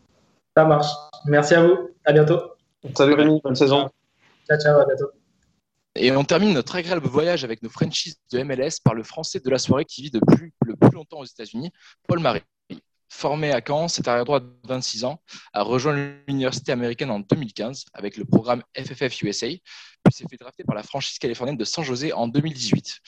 Ça 0.56 0.66
marche. 0.66 0.88
Merci 1.26 1.56
à 1.56 1.66
vous. 1.66 1.90
À 2.06 2.14
bientôt. 2.14 2.40
Salut 2.96 3.14
Rémi, 3.14 3.42
bonne 3.44 3.56
saison. 3.56 3.90
Ciao, 4.48 4.60
ciao, 4.60 4.80
à 4.80 4.86
bientôt. 4.86 5.12
Et 5.96 6.12
on 6.12 6.24
termine 6.24 6.54
notre 6.54 6.76
agréable 6.76 7.08
voyage 7.08 7.44
avec 7.44 7.64
nos 7.64 7.70
franchises 7.70 8.18
de 8.32 8.44
MLS 8.44 8.82
par 8.84 8.94
le 8.94 9.04
français 9.04 9.40
de 9.40 9.50
la 9.50 9.58
soirée 9.58 9.86
qui 9.86 10.02
vit 10.04 10.12
depuis 10.12 10.52
le 10.66 10.76
plus 10.76 10.92
longtemps 10.92 11.20
aux 11.20 11.26
États-Unis, 11.26 11.72
Paul 12.08 12.20
Marie. 12.20 12.42
Formé 13.10 13.52
à 13.52 13.62
Caen, 13.66 13.88
cet 13.88 14.08
arrière-droit 14.08 14.40
de 14.40 14.52
26 14.64 15.04
ans 15.04 15.22
a 15.54 15.62
rejoint 15.62 15.96
l'université 16.28 16.72
américaine 16.72 17.12
en 17.12 17.20
2015 17.20 17.86
avec 17.94 18.18
le 18.18 18.26
programme 18.26 18.64
FFF 18.76 19.22
USA, 19.22 19.48
puis 19.48 20.14
s'est 20.14 20.26
fait 20.30 20.38
drafter 20.38 20.64
par 20.64 20.76
la 20.76 20.84
franchise 20.84 21.18
californienne 21.20 21.58
de 21.58 21.66
San 21.66 21.84
José 21.84 22.14
en 22.14 22.28
2018. 22.28 23.00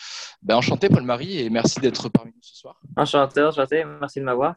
Ben, 0.43 0.55
enchanté 0.55 0.89
Paul-Marie 0.89 1.39
et 1.39 1.49
merci 1.49 1.79
d'être 1.79 2.09
parmi 2.09 2.31
nous 2.31 2.41
ce 2.41 2.55
soir. 2.55 2.79
Enchanté, 2.95 3.41
enchanté, 3.41 3.83
merci 3.85 4.19
de 4.19 4.25
m'avoir. 4.25 4.55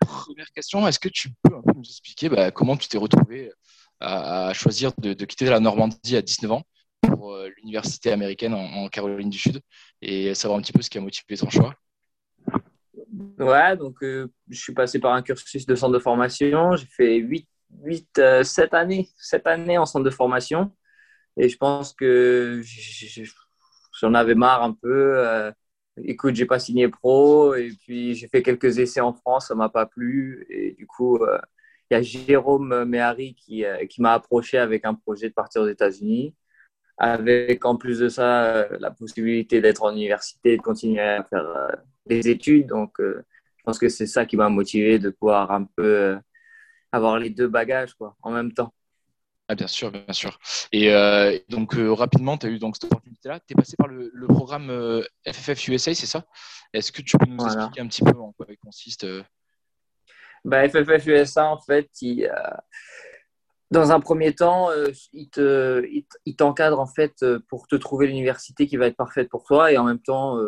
Première 0.00 0.50
question, 0.52 0.86
est-ce 0.86 0.98
que 0.98 1.08
tu 1.08 1.30
peux 1.42 1.54
un 1.54 1.62
peu 1.62 1.72
nous 1.74 1.84
expliquer 1.84 2.28
ben, 2.28 2.50
comment 2.50 2.76
tu 2.76 2.88
t'es 2.88 2.98
retrouvé 2.98 3.52
à, 4.00 4.48
à 4.48 4.52
choisir 4.54 4.92
de, 4.98 5.14
de, 5.14 5.24
quitter 5.24 5.46
la 5.46 5.60
Normandie 5.60 6.16
à 6.16 6.22
19 6.22 6.52
ans 6.52 6.62
pour 7.00 7.34
euh, 7.34 7.48
l'université 7.58 8.12
américaine 8.12 8.54
en, 8.54 8.88
Caroline 8.88 9.30
du 9.30 9.38
Sud 9.38 9.60
et 10.02 10.34
savoir 10.34 10.58
un 10.58 10.62
petit 10.62 10.72
peu 10.72 10.82
ce 10.82 10.90
qui 10.90 10.98
a 10.98 11.00
motivé 11.00 11.36
ton 11.36 11.50
choix? 11.50 11.74
Ouais, 13.38 13.76
donc 13.76 13.96
je 14.02 14.26
suis 14.50 14.74
passé 14.74 14.98
par 14.98 15.12
un 15.12 15.22
cursus 15.22 15.66
de 15.66 15.74
centre 15.74 15.92
de 15.92 15.98
formation. 15.98 16.76
J'ai 16.76 16.86
fait 16.86 17.16
8, 17.16 17.48
8 17.82 18.20
7 18.42 18.74
années, 18.74 19.08
7 19.16 19.46
années 19.46 19.78
en 19.78 19.86
centre 19.86 20.04
de 20.04 20.10
formation. 20.10 20.72
Et 21.36 21.48
je 21.48 21.56
pense 21.56 21.92
que 21.92 22.62
j'en 24.00 24.14
avais 24.14 24.34
marre 24.34 24.62
un 24.62 24.72
peu 24.72 25.52
écoute, 26.02 26.34
j'ai 26.34 26.46
pas 26.46 26.58
signé 26.58 26.88
pro 26.88 27.54
et 27.54 27.70
puis 27.80 28.14
j'ai 28.14 28.28
fait 28.28 28.42
quelques 28.42 28.78
essais 28.78 29.00
en 29.00 29.12
France, 29.12 29.48
ça 29.48 29.54
m'a 29.54 29.68
pas 29.68 29.86
plu 29.86 30.46
et 30.50 30.72
du 30.72 30.86
coup, 30.86 31.16
euh, 31.18 31.38
il 31.90 31.94
y 31.94 31.96
a 31.96 32.02
Jérôme 32.02 32.84
Méhari 32.84 33.34
qui, 33.34 33.64
euh, 33.64 33.86
qui 33.86 34.02
m'a 34.02 34.14
approché 34.14 34.58
avec 34.58 34.84
un 34.84 34.94
projet 34.94 35.28
de 35.28 35.34
partir 35.34 35.62
aux 35.62 35.68
États-Unis, 35.68 36.34
avec 36.96 37.64
en 37.64 37.76
plus 37.76 37.98
de 37.98 38.08
ça 38.08 38.44
euh, 38.44 38.76
la 38.80 38.90
possibilité 38.90 39.60
d'être 39.60 39.82
en 39.82 39.92
université, 39.92 40.56
de 40.56 40.62
continuer 40.62 41.00
à 41.00 41.24
faire 41.24 41.76
des 42.06 42.28
études. 42.28 42.68
Donc, 42.68 42.94
je 42.98 43.62
pense 43.64 43.78
que 43.78 43.88
c'est 43.88 44.06
ça 44.06 44.26
qui 44.26 44.36
m'a 44.36 44.48
motivé 44.48 44.98
de 44.98 45.10
pouvoir 45.10 45.50
un 45.50 45.64
peu 45.64 46.18
avoir 46.92 47.18
les 47.18 47.30
deux 47.30 47.48
bagages 47.48 47.94
quoi, 47.94 48.16
en 48.22 48.30
même 48.30 48.52
temps. 48.52 48.72
Ah, 49.48 49.54
bien 49.54 49.66
sûr, 49.66 49.90
bien 49.90 50.12
sûr. 50.12 50.38
Et 50.72 50.90
euh, 50.90 51.38
donc, 51.50 51.76
euh, 51.76 51.92
rapidement, 51.92 52.38
tu 52.38 52.46
as 52.46 52.48
eu 52.48 52.58
donc, 52.58 52.76
cette 52.76 52.84
opportunité-là. 52.84 53.40
Tu 53.40 53.52
es 53.52 53.54
passé 53.54 53.76
par 53.76 53.88
le, 53.88 54.10
programme 54.26 54.68
FFF 55.26 55.68
euh, 55.68 55.72
USA, 55.72 55.94
c'est 55.94 56.06
ça? 56.06 56.24
Est-ce 56.72 56.90
que 56.90 57.02
tu 57.02 57.18
peux 57.18 57.26
nous 57.26 57.44
expliquer 57.44 57.82
un 57.82 57.86
petit 57.86 58.02
peu 58.02 58.18
en 58.18 58.32
quoi 58.32 58.46
il 58.48 58.56
consiste 58.56 59.06
bah, 60.44 60.66
FFF 60.68 61.06
USA, 61.06 61.46
en 61.46 61.58
fait, 61.58 61.90
dans 63.74 63.92
un 63.92 64.00
premier 64.00 64.34
temps, 64.34 64.70
il, 65.12 65.28
te, 65.28 65.84
t'encadre 66.36 66.80
en 66.80 66.86
fait, 66.86 67.24
pour 67.48 67.66
te 67.66 67.76
trouver 67.76 68.06
l'université 68.06 68.66
qui 68.66 68.76
va 68.76 68.86
être 68.86 68.96
parfaite 68.96 69.28
pour 69.28 69.44
toi 69.44 69.72
et 69.72 69.76
en 69.76 69.84
même 69.84 70.00
temps 70.00 70.38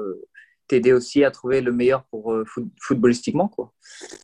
t'aider 0.68 0.92
aussi 0.92 1.22
à 1.24 1.30
trouver 1.30 1.60
le 1.60 1.72
meilleur 1.72 2.04
pour 2.04 2.34
footballistiquement. 2.80 3.48
Quoi. 3.48 3.72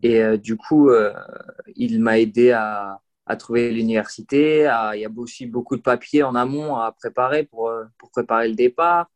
Et 0.02 0.38
du 0.38 0.56
coup, 0.56 0.90
il 1.76 2.00
m'a 2.00 2.18
aidé 2.18 2.52
à 2.52 3.00
trouver 3.36 3.70
l'université. 3.72 4.68
Il 4.94 5.00
y 5.00 5.04
a 5.04 5.10
aussi 5.16 5.46
beaucoup 5.46 5.76
de 5.76 5.82
papiers 5.82 6.22
en 6.22 6.34
amont 6.34 6.76
à 6.76 6.92
préparer 6.92 7.44
pour, 7.44 7.68
euh, 7.68 7.84
pour 7.98 8.10
préparer 8.10 8.48
le 8.48 8.54
départ. 8.54 9.10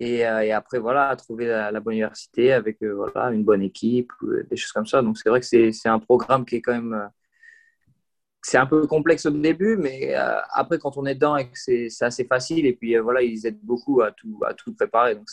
Et, 0.00 0.26
euh, 0.26 0.56
après, 0.56 0.78
voilà, 0.78 1.08
à 1.08 1.16
trouver 1.16 1.46
la, 1.46 1.80
bonne 1.80 1.94
université 1.94 2.52
avec 2.52 2.82
euh, 2.82 2.94
voilà, 2.94 3.30
une 3.32 3.44
bonne 3.44 3.62
équipe, 3.62 4.12
des 4.48 4.56
choses 4.56 4.72
comme 4.72 4.86
ça. 4.86 5.02
Donc, 5.02 5.18
c'est 5.18 5.28
vrai 5.28 5.40
que 5.40 5.46
c'est 5.46 5.88
un 5.88 5.98
programme 5.98 6.44
qui 6.44 6.56
est 6.56 6.62
quand 6.62 6.74
même. 6.74 7.10
C'est 8.42 8.58
un 8.58 8.66
peu 8.66 8.86
complexe 8.86 9.26
au 9.26 9.30
début, 9.30 9.76
mais 9.76 10.14
après, 10.52 10.78
quand 10.78 10.96
on 10.96 11.06
est 11.06 11.14
dedans, 11.14 11.36
c'est 11.54 11.88
assez 12.00 12.24
facile. 12.24 12.66
Et 12.66 12.72
puis, 12.72 12.96
voilà, 12.98 13.22
ils 13.22 13.46
aident 13.46 13.60
beaucoup 13.62 14.00
à 14.00 14.12
tout, 14.12 14.40
à 14.46 14.54
tout 14.54 14.74
préparer. 14.74 15.14
Donc, 15.14 15.28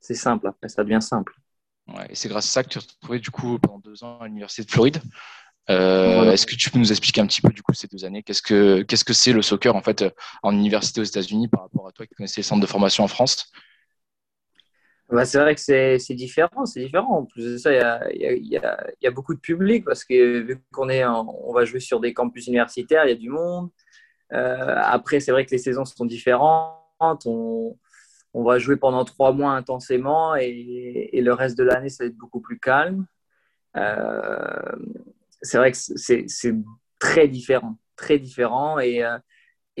c'est 0.00 0.14
simple. 0.14 0.48
Après, 0.48 0.68
ça 0.68 0.82
devient 0.82 1.02
simple. 1.02 1.34
Ouais, 1.88 2.06
et 2.08 2.14
c'est 2.14 2.28
grâce 2.28 2.46
à 2.46 2.50
ça 2.50 2.62
que 2.62 2.68
tu 2.68 2.78
as 2.78 2.82
retrouvé 2.82 3.18
du 3.18 3.30
coup 3.30 3.58
pendant 3.58 3.78
deux 3.78 4.04
ans 4.04 4.18
à 4.20 4.26
l'université 4.26 4.64
de 4.64 4.70
Floride. 4.70 5.00
Euh, 5.68 6.32
est-ce 6.32 6.46
que 6.46 6.54
tu 6.54 6.70
peux 6.70 6.78
nous 6.78 6.90
expliquer 6.90 7.20
un 7.20 7.26
petit 7.26 7.42
peu 7.42 7.50
du 7.50 7.62
coup 7.62 7.72
ces 7.74 7.86
deux 7.86 8.04
années? 8.04 8.22
Qu'est-ce 8.22 8.42
que 8.42 8.82
qu'est-ce 8.82 9.04
que 9.04 9.12
c'est 9.12 9.32
le 9.32 9.42
soccer 9.42 9.74
en 9.76 9.82
fait 9.82 10.04
en 10.42 10.52
université 10.52 11.00
aux 11.00 11.04
États-Unis 11.04 11.48
par 11.48 11.62
rapport 11.62 11.86
à 11.88 11.92
toi 11.92 12.06
qui 12.06 12.14
connaissais 12.14 12.40
les 12.40 12.44
centres 12.44 12.62
de 12.62 12.66
formation 12.66 13.04
en 13.04 13.08
France? 13.08 13.52
Bah, 15.10 15.24
c'est 15.24 15.38
vrai 15.38 15.54
que 15.54 15.60
c'est 15.60 16.14
différent, 16.14 16.66
c'est 16.66 16.80
différent. 16.80 17.18
En 17.18 17.24
plus 17.24 17.44
de 17.44 17.56
ça, 17.58 17.72
il 18.12 18.46
y 18.46 18.56
a, 19.06 19.10
beaucoup 19.10 19.34
de 19.34 19.40
public 19.40 19.84
parce 19.84 20.04
que 20.04 20.40
vu 20.40 20.62
qu'on 20.72 20.88
est, 20.88 21.04
on 21.04 21.52
va 21.52 21.64
jouer 21.64 21.80
sur 21.80 22.00
des 22.00 22.12
campus 22.14 22.46
universitaires, 22.46 23.04
il 23.04 23.08
y 23.10 23.12
a 23.12 23.16
du 23.16 23.30
monde. 23.30 23.70
Euh, 24.32 24.74
après, 24.82 25.20
c'est 25.20 25.32
vrai 25.32 25.44
que 25.44 25.50
les 25.50 25.58
saisons 25.58 25.84
sont 25.84 26.04
différentes. 26.04 27.26
On, 27.26 27.76
va 28.34 28.58
jouer 28.58 28.76
pendant 28.76 29.04
trois 29.04 29.32
mois 29.32 29.52
intensément 29.52 30.36
et, 30.36 31.10
et 31.12 31.20
le 31.20 31.32
reste 31.32 31.58
de 31.58 31.64
l'année, 31.64 31.88
ça 31.88 32.04
va 32.04 32.08
être 32.08 32.16
beaucoup 32.16 32.40
plus 32.40 32.58
calme. 32.60 33.06
Euh, 33.76 34.76
c'est 35.42 35.58
vrai 35.58 35.72
que 35.72 35.78
c'est 35.78 36.54
très 36.98 37.28
différent, 37.28 37.78
très 37.96 38.18
différent. 38.18 38.78
Et, 38.78 39.04
euh, 39.04 39.18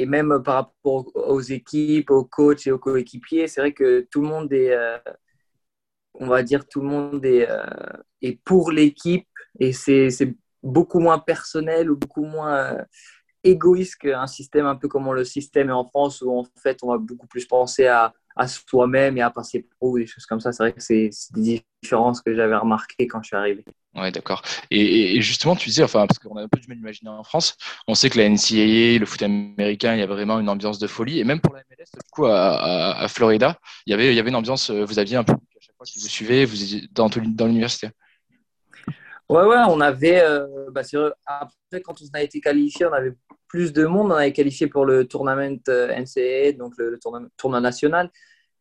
et 0.00 0.06
même 0.06 0.42
par 0.42 0.54
rapport 0.54 1.14
aux 1.14 1.42
équipes, 1.42 2.10
aux 2.10 2.24
coachs 2.24 2.66
et 2.66 2.72
aux 2.72 2.78
coéquipiers, 2.78 3.48
c'est 3.48 3.60
vrai 3.60 3.72
que 3.72 4.08
tout 4.10 4.22
le 4.22 4.28
monde 4.28 4.50
est, 4.50 4.72
euh, 4.72 4.96
on 6.14 6.26
va 6.26 6.42
dire, 6.42 6.66
tout 6.66 6.80
le 6.80 6.88
monde 6.88 7.22
est, 7.26 7.46
euh, 7.50 8.32
pour 8.44 8.70
l'équipe 8.72 9.28
et 9.58 9.74
c'est 9.74 10.08
beaucoup 10.62 11.00
moins 11.00 11.18
personnel 11.18 11.90
ou 11.90 11.96
beaucoup 11.96 12.24
moins 12.24 12.78
égoïste 13.44 13.96
qu'un 13.96 14.26
système 14.26 14.64
un 14.64 14.76
peu 14.76 14.88
comme 14.88 15.12
le 15.12 15.24
système 15.24 15.68
est 15.68 15.72
en 15.72 15.84
France 15.84 16.22
où 16.22 16.30
en 16.30 16.46
fait 16.62 16.78
on 16.82 16.88
va 16.88 16.98
beaucoup 16.98 17.26
plus 17.26 17.44
penser 17.44 17.86
à, 17.86 18.14
à 18.40 18.48
soi-même 18.48 19.18
et 19.18 19.20
à 19.20 19.30
passer 19.30 19.66
pro 19.76 19.90
ou 19.90 19.98
des 19.98 20.06
choses 20.06 20.24
comme 20.24 20.40
ça. 20.40 20.50
C'est 20.50 20.62
vrai 20.62 20.72
que 20.72 20.80
c'est 20.80 21.10
des 21.32 21.62
différences 21.82 22.22
que 22.22 22.34
j'avais 22.34 22.56
remarquées 22.56 23.06
quand 23.06 23.22
je 23.22 23.28
suis 23.28 23.36
arrivé. 23.36 23.64
Ouais, 23.94 24.10
d'accord. 24.10 24.40
Et, 24.70 25.20
justement, 25.20 25.54
tu 25.54 25.68
disais, 25.68 25.82
enfin, 25.82 26.06
parce 26.06 26.18
qu'on 26.18 26.36
a 26.36 26.42
un 26.42 26.48
peu 26.48 26.58
du 26.58 26.66
mal 26.66 26.78
d'imaginer 26.78 27.10
en 27.10 27.22
France, 27.22 27.58
on 27.86 27.94
sait 27.94 28.08
que 28.08 28.16
la 28.16 28.30
NCAA, 28.30 28.98
le 28.98 29.04
foot 29.04 29.22
américain, 29.22 29.94
il 29.94 30.00
y 30.00 30.02
a 30.02 30.06
vraiment 30.06 30.40
une 30.40 30.48
ambiance 30.48 30.78
de 30.78 30.86
folie. 30.86 31.20
Et 31.20 31.24
même 31.24 31.40
pour 31.40 31.54
la 31.54 31.60
MLS, 31.60 31.84
du 31.92 32.10
coup, 32.10 32.24
à, 32.24 33.06
Florida, 33.08 33.58
il 33.84 33.90
y, 33.90 33.94
avait, 33.94 34.10
il 34.10 34.16
y 34.16 34.20
avait 34.20 34.30
une 34.30 34.36
ambiance, 34.36 34.70
euh, 34.70 34.84
vous 34.86 34.98
aviez 34.98 35.16
un 35.16 35.24
public 35.24 35.50
à 35.56 35.60
chaque 35.60 35.76
fois 35.76 35.84
qui 35.84 36.00
vous 36.00 36.08
suivait, 36.08 36.46
vous 36.46 36.56
dans, 36.92 37.10
dans 37.10 37.46
l'université. 37.46 37.90
Ouais, 39.28 39.44
ouais, 39.44 39.58
on 39.68 39.80
avait, 39.80 40.22
euh, 40.22 40.70
bah, 40.70 40.80
après, 41.26 41.82
quand 41.82 42.00
on 42.00 42.06
a 42.14 42.22
été 42.22 42.40
qualifié, 42.40 42.86
on 42.86 42.92
avait 42.92 43.14
plus 43.50 43.72
de 43.72 43.84
monde. 43.84 44.10
On 44.10 44.14
avait 44.14 44.32
qualifié 44.32 44.68
pour 44.68 44.86
le 44.86 45.06
tournament 45.06 45.60
euh, 45.68 45.88
NCAA, 45.88 46.52
donc 46.52 46.72
le, 46.78 46.98
tournoi, 47.36 47.60
national. 47.60 48.10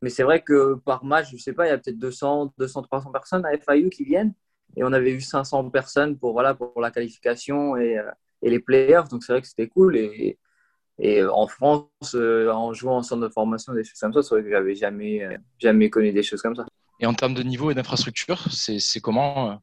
Mais 0.02 0.10
c'est 0.10 0.24
vrai 0.24 0.42
que 0.42 0.76
par 0.76 1.04
match, 1.04 1.32
je 1.32 1.38
sais 1.38 1.54
pas, 1.54 1.66
il 1.66 1.70
y 1.70 1.74
a 1.74 1.78
peut-être 1.78 2.00
200, 2.00 2.54
200, 2.58 2.84
300 2.84 3.12
personnes 3.12 3.46
à 3.46 3.52
FIU 3.58 3.90
qui 3.90 4.04
viennent 4.04 4.34
et 4.76 4.84
on 4.84 4.94
avait 4.94 5.12
eu 5.12 5.22
500 5.22 5.70
personnes 5.70 6.18
pour, 6.18 6.34
voilà, 6.34 6.54
pour 6.54 6.80
la 6.80 6.92
qualification 6.92 7.76
et, 7.76 7.98
euh, 7.98 8.10
et 8.42 8.50
les 8.50 8.60
playoffs. 8.60 9.10
Donc 9.10 9.24
c'est 9.24 9.34
vrai 9.34 9.42
que 9.42 9.48
c'était 9.48 9.68
cool. 9.68 9.98
Et, 9.98 10.38
et 11.00 11.24
en 11.24 11.48
France, 11.48 11.88
euh, 12.16 12.50
en 12.52 12.74
jouant 12.74 12.98
en 12.98 13.04
centre 13.04 13.22
de 13.22 13.30
formation, 13.30 13.74
des 13.74 13.84
choses 13.84 14.00
comme 14.00 14.14
ça, 14.14 14.22
c'est 14.22 14.36
vrai 14.36 14.44
que 14.44 14.50
j'avais 14.50 14.76
jamais, 14.76 15.24
euh, 15.24 15.38
jamais 15.58 15.90
connu 15.90 16.12
des 16.12 16.24
choses 16.24 16.42
comme 16.42 16.56
ça. 16.56 16.66
Et 17.00 17.06
en 17.06 17.14
termes 17.14 17.34
de 17.34 17.44
niveau 17.44 17.72
et 17.72 17.76
d'infrastructure, 17.76 18.52
c'est 18.52 19.00
comment 19.02 19.62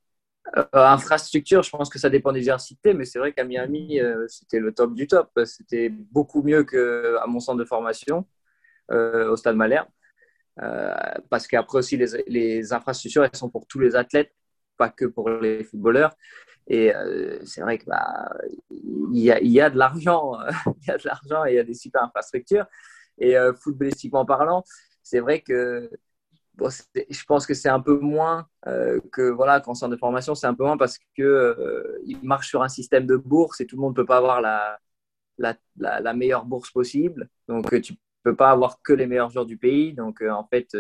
Infrastructure, 0.73 1.63
je 1.63 1.71
pense 1.71 1.91
que 1.91 1.99
ça 1.99 2.09
dépend 2.09 2.33
des 2.33 2.39
universités, 2.39 2.95
mais 2.95 3.05
c'est 3.05 3.19
vrai 3.19 3.33
qu'à 3.33 3.45
Miami, 3.45 3.99
c'était 4.29 4.61
le 4.61 4.73
top 4.73 4.95
du 4.95 5.07
top. 5.07 5.29
C'était 5.45 5.91
beaucoup 5.91 6.43
mieux 6.43 6.65
qu'à 6.65 7.27
mon 7.27 7.41
centre 7.41 7.59
de 7.59 7.65
formation, 7.65 8.25
au 8.91 9.37
Stade 9.37 9.57
Malherbe. 9.57 9.89
Parce 10.57 11.47
qu'après 11.47 11.79
aussi, 11.79 11.97
les, 11.97 12.73
infrastructures, 12.73 13.25
elles 13.25 13.37
sont 13.37 13.51
pour 13.51 13.67
tous 13.67 13.79
les 13.79 13.95
athlètes 13.97 14.33
pas 14.77 14.91
que 14.91 15.07
pour 15.07 15.31
les 15.31 15.65
footballeurs. 15.65 16.15
Et 16.69 16.95
euh, 16.95 17.39
c'est 17.45 17.61
vrai 17.61 17.79
qu'il 17.79 17.89
bah, 17.89 18.29
y, 18.71 19.61
a, 19.61 19.71
de 19.71 19.79
l'argent, 19.79 20.35
il 20.83 20.89
y 20.89 20.91
a 20.91 20.99
de 20.99 21.07
l'argent 21.07 21.45
et 21.45 21.53
il 21.53 21.57
y 21.57 21.59
a 21.59 21.65
des 21.65 21.75
super 21.75 22.03
infrastructures. 22.03 22.67
Et 23.19 23.37
euh, 23.37 23.53
footballistiquement 23.55 24.27
parlant, 24.27 24.65
c'est 25.03 25.21
vrai 25.21 25.41
que 25.41 25.91
je 26.59 27.25
pense 27.27 27.47
que 27.47 27.55
c'est 27.55 27.69
un 27.69 27.81
peu 27.81 27.99
moins 27.99 28.49
euh, 28.67 29.01
que 29.13 29.31
voilà, 29.31 29.61
qu'en 29.61 29.75
centre 29.75 29.93
de 29.93 29.99
formation, 29.99 30.35
c'est 30.35 30.47
un 30.47 30.55
peu 30.55 30.65
moins 30.65 30.77
parce 30.77 30.99
que 31.17 32.01
il 32.05 32.19
marche 32.23 32.49
sur 32.49 32.63
un 32.63 32.69
système 32.69 33.07
de 33.07 33.17
bourse 33.17 33.61
et 33.61 33.67
tout 33.67 33.77
le 33.77 33.83
monde 33.83 33.93
ne 33.93 33.97
peut 33.97 34.07
pas 34.07 34.19
avoir 34.19 34.41
la, 34.41 36.15
meilleure 36.15 36.45
bourse 36.47 36.71
possible. 36.71 37.29
Donc 37.47 37.81
tu 37.81 37.95
peux 38.31 38.37
pas 38.37 38.51
avoir 38.51 38.83
que 38.83 38.93
les 38.93 39.07
meilleurs 39.07 39.31
joueurs 39.31 39.47
du 39.47 39.57
pays. 39.57 39.93
Donc 39.93 40.23
en 40.23 40.47
fait, 40.47 40.75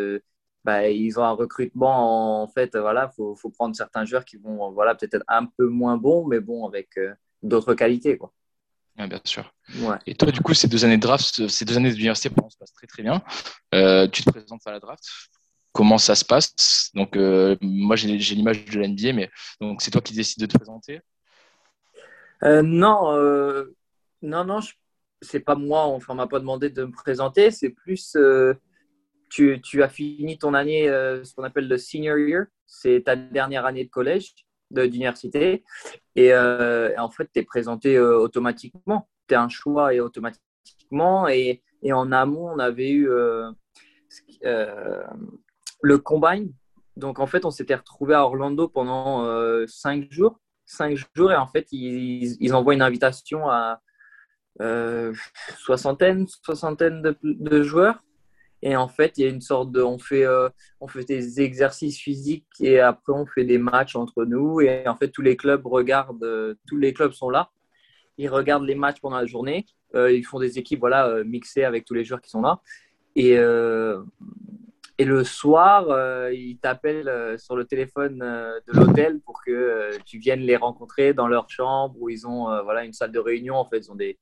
bah, 0.66 0.88
ils 0.88 1.16
ont 1.20 1.22
un 1.22 1.30
recrutement. 1.30 2.42
En 2.42 2.48
fait, 2.48 2.76
voilà, 2.76 3.08
faut, 3.10 3.36
faut 3.36 3.50
prendre 3.50 3.76
certains 3.76 4.04
joueurs 4.04 4.24
qui 4.24 4.36
vont, 4.36 4.72
voilà, 4.72 4.96
peut-être 4.96 5.22
un 5.28 5.46
peu 5.46 5.68
moins 5.68 5.96
bons, 5.96 6.26
mais 6.26 6.40
bon, 6.40 6.66
avec 6.66 6.98
euh, 6.98 7.14
d'autres 7.40 7.74
qualités, 7.74 8.18
quoi. 8.18 8.32
bien 8.96 9.20
sûr. 9.22 9.54
Et 10.06 10.16
toi, 10.16 10.32
du 10.32 10.40
coup, 10.40 10.54
ces 10.54 10.66
deux 10.66 10.84
années 10.84 10.96
de 10.96 11.02
draft, 11.02 11.46
ces 11.46 11.64
deux 11.64 11.76
années 11.76 11.92
d'université, 11.92 12.30
pour 12.30 12.50
se 12.50 12.58
passe 12.58 12.72
très 12.72 12.88
très 12.88 13.04
bien. 13.04 13.22
Euh, 13.76 14.08
tu 14.08 14.24
te 14.24 14.30
présentes 14.30 14.66
à 14.66 14.72
la 14.72 14.80
draft. 14.80 15.04
Comment 15.70 15.98
ça 15.98 16.16
se 16.16 16.24
passe? 16.24 16.90
Donc, 16.94 17.16
euh, 17.16 17.56
moi, 17.60 17.94
j'ai 17.94 18.16
l'image 18.34 18.64
de 18.64 18.80
l'NBA, 18.80 19.12
mais 19.12 19.30
donc 19.60 19.82
c'est 19.82 19.92
toi 19.92 20.00
qui 20.00 20.14
décides 20.14 20.40
de 20.40 20.46
te 20.46 20.56
présenter? 20.56 21.00
Non, 22.42 23.14
non, 24.22 24.44
non, 24.44 24.60
c'est 25.22 25.40
pas 25.40 25.54
moi. 25.54 25.84
Enfin, 25.84 26.12
on 26.12 26.16
m'a 26.16 26.26
pas 26.26 26.40
demandé 26.40 26.70
de 26.70 26.84
me 26.84 26.92
présenter. 26.92 27.50
C'est 27.50 27.70
plus 27.70 28.16
tu, 29.28 29.60
tu, 29.62 29.82
as 29.82 29.88
fini 29.88 30.38
ton 30.38 30.54
année, 30.54 30.88
euh, 30.88 31.24
ce 31.24 31.34
qu'on 31.34 31.42
appelle 31.44 31.68
le 31.68 31.78
senior 31.78 32.18
year, 32.18 32.46
c'est 32.66 33.02
ta 33.04 33.16
dernière 33.16 33.66
année 33.66 33.84
de 33.84 33.90
collège, 33.90 34.34
d'université, 34.70 35.64
et, 36.14 36.32
euh, 36.32 36.94
en 36.98 37.10
fait, 37.10 37.28
tu 37.32 37.40
es 37.40 37.42
présenté 37.42 37.96
euh, 37.96 38.18
automatiquement. 38.18 39.08
Tu 39.28 39.34
es 39.34 39.36
un 39.36 39.48
choix 39.48 39.94
et 39.94 40.00
automatiquement, 40.00 41.28
et, 41.28 41.62
en 41.92 42.10
amont, 42.12 42.50
on 42.50 42.58
avait 42.58 42.90
eu 42.90 43.08
le 45.82 45.98
combine. 45.98 46.52
Donc, 46.96 47.18
en 47.20 47.26
fait, 47.26 47.44
on 47.44 47.50
s'était 47.50 47.74
retrouvé 47.74 48.14
à 48.14 48.24
Orlando 48.24 48.66
pendant 48.66 49.24
cinq 49.68 50.10
jours. 50.10 50.40
Cinq 50.64 50.96
jours, 51.14 51.30
et 51.30 51.36
en 51.36 51.46
fait, 51.46 51.68
ils 51.70 52.54
envoient 52.54 52.74
une 52.74 52.82
invitation 52.82 53.48
à, 53.48 53.80
euh, 54.60 55.12
soixantaine, 55.58 56.26
soixantaine 56.42 57.14
de, 57.22 57.62
joueurs. 57.62 58.02
Et 58.62 58.74
en 58.74 58.88
fait, 58.88 59.18
il 59.18 59.24
y 59.24 59.26
a 59.26 59.30
une 59.30 59.42
sorte 59.42 59.70
de. 59.70 59.82
On 59.82 59.98
fait, 59.98 60.24
euh, 60.24 60.48
on 60.80 60.88
fait 60.88 61.04
des 61.04 61.40
exercices 61.40 61.98
physiques 61.98 62.46
et 62.60 62.80
après, 62.80 63.12
on 63.12 63.26
fait 63.26 63.44
des 63.44 63.58
matchs 63.58 63.96
entre 63.96 64.24
nous. 64.24 64.60
Et 64.62 64.88
en 64.88 64.96
fait, 64.96 65.08
tous 65.08 65.22
les 65.22 65.36
clubs 65.36 65.66
regardent. 65.66 66.24
euh, 66.24 66.54
tous 66.66 66.78
les 66.78 66.94
clubs 66.94 67.12
sont 67.12 67.28
là. 67.28 67.50
Ils 68.18 68.28
regardent 68.28 68.64
les 68.64 68.74
matchs 68.74 69.00
pendant 69.00 69.18
la 69.18 69.26
journée. 69.26 69.66
Ils 69.94 70.24
font 70.24 70.38
des 70.38 70.58
équipes 70.58 70.80
voilà, 70.80 71.24
mixées 71.24 71.64
avec 71.64 71.86
tous 71.86 71.94
les 71.94 72.04
joueurs 72.04 72.20
qui 72.20 72.28
sont 72.28 72.42
là. 72.42 72.60
Et, 73.14 73.32
et 73.32 75.04
le 75.04 75.24
soir, 75.24 76.30
ils 76.32 76.58
t'appellent 76.58 77.38
sur 77.38 77.56
le 77.56 77.64
téléphone 77.64 78.18
de 78.18 78.72
l'hôtel 78.72 79.20
pour 79.20 79.42
que 79.42 79.90
tu 80.04 80.18
viennes 80.18 80.40
les 80.40 80.56
rencontrer 80.56 81.14
dans 81.14 81.28
leur 81.28 81.48
chambre 81.48 81.94
où 81.98 82.10
ils 82.10 82.26
ont 82.26 82.44
voilà, 82.62 82.84
une 82.84 82.92
salle 82.92 83.12
de 83.12 83.18
réunion. 83.18 83.54
En 83.54 83.66
fait, 83.66 83.78
ils 83.78 83.90
ont 83.90 83.94
des, 83.94 84.18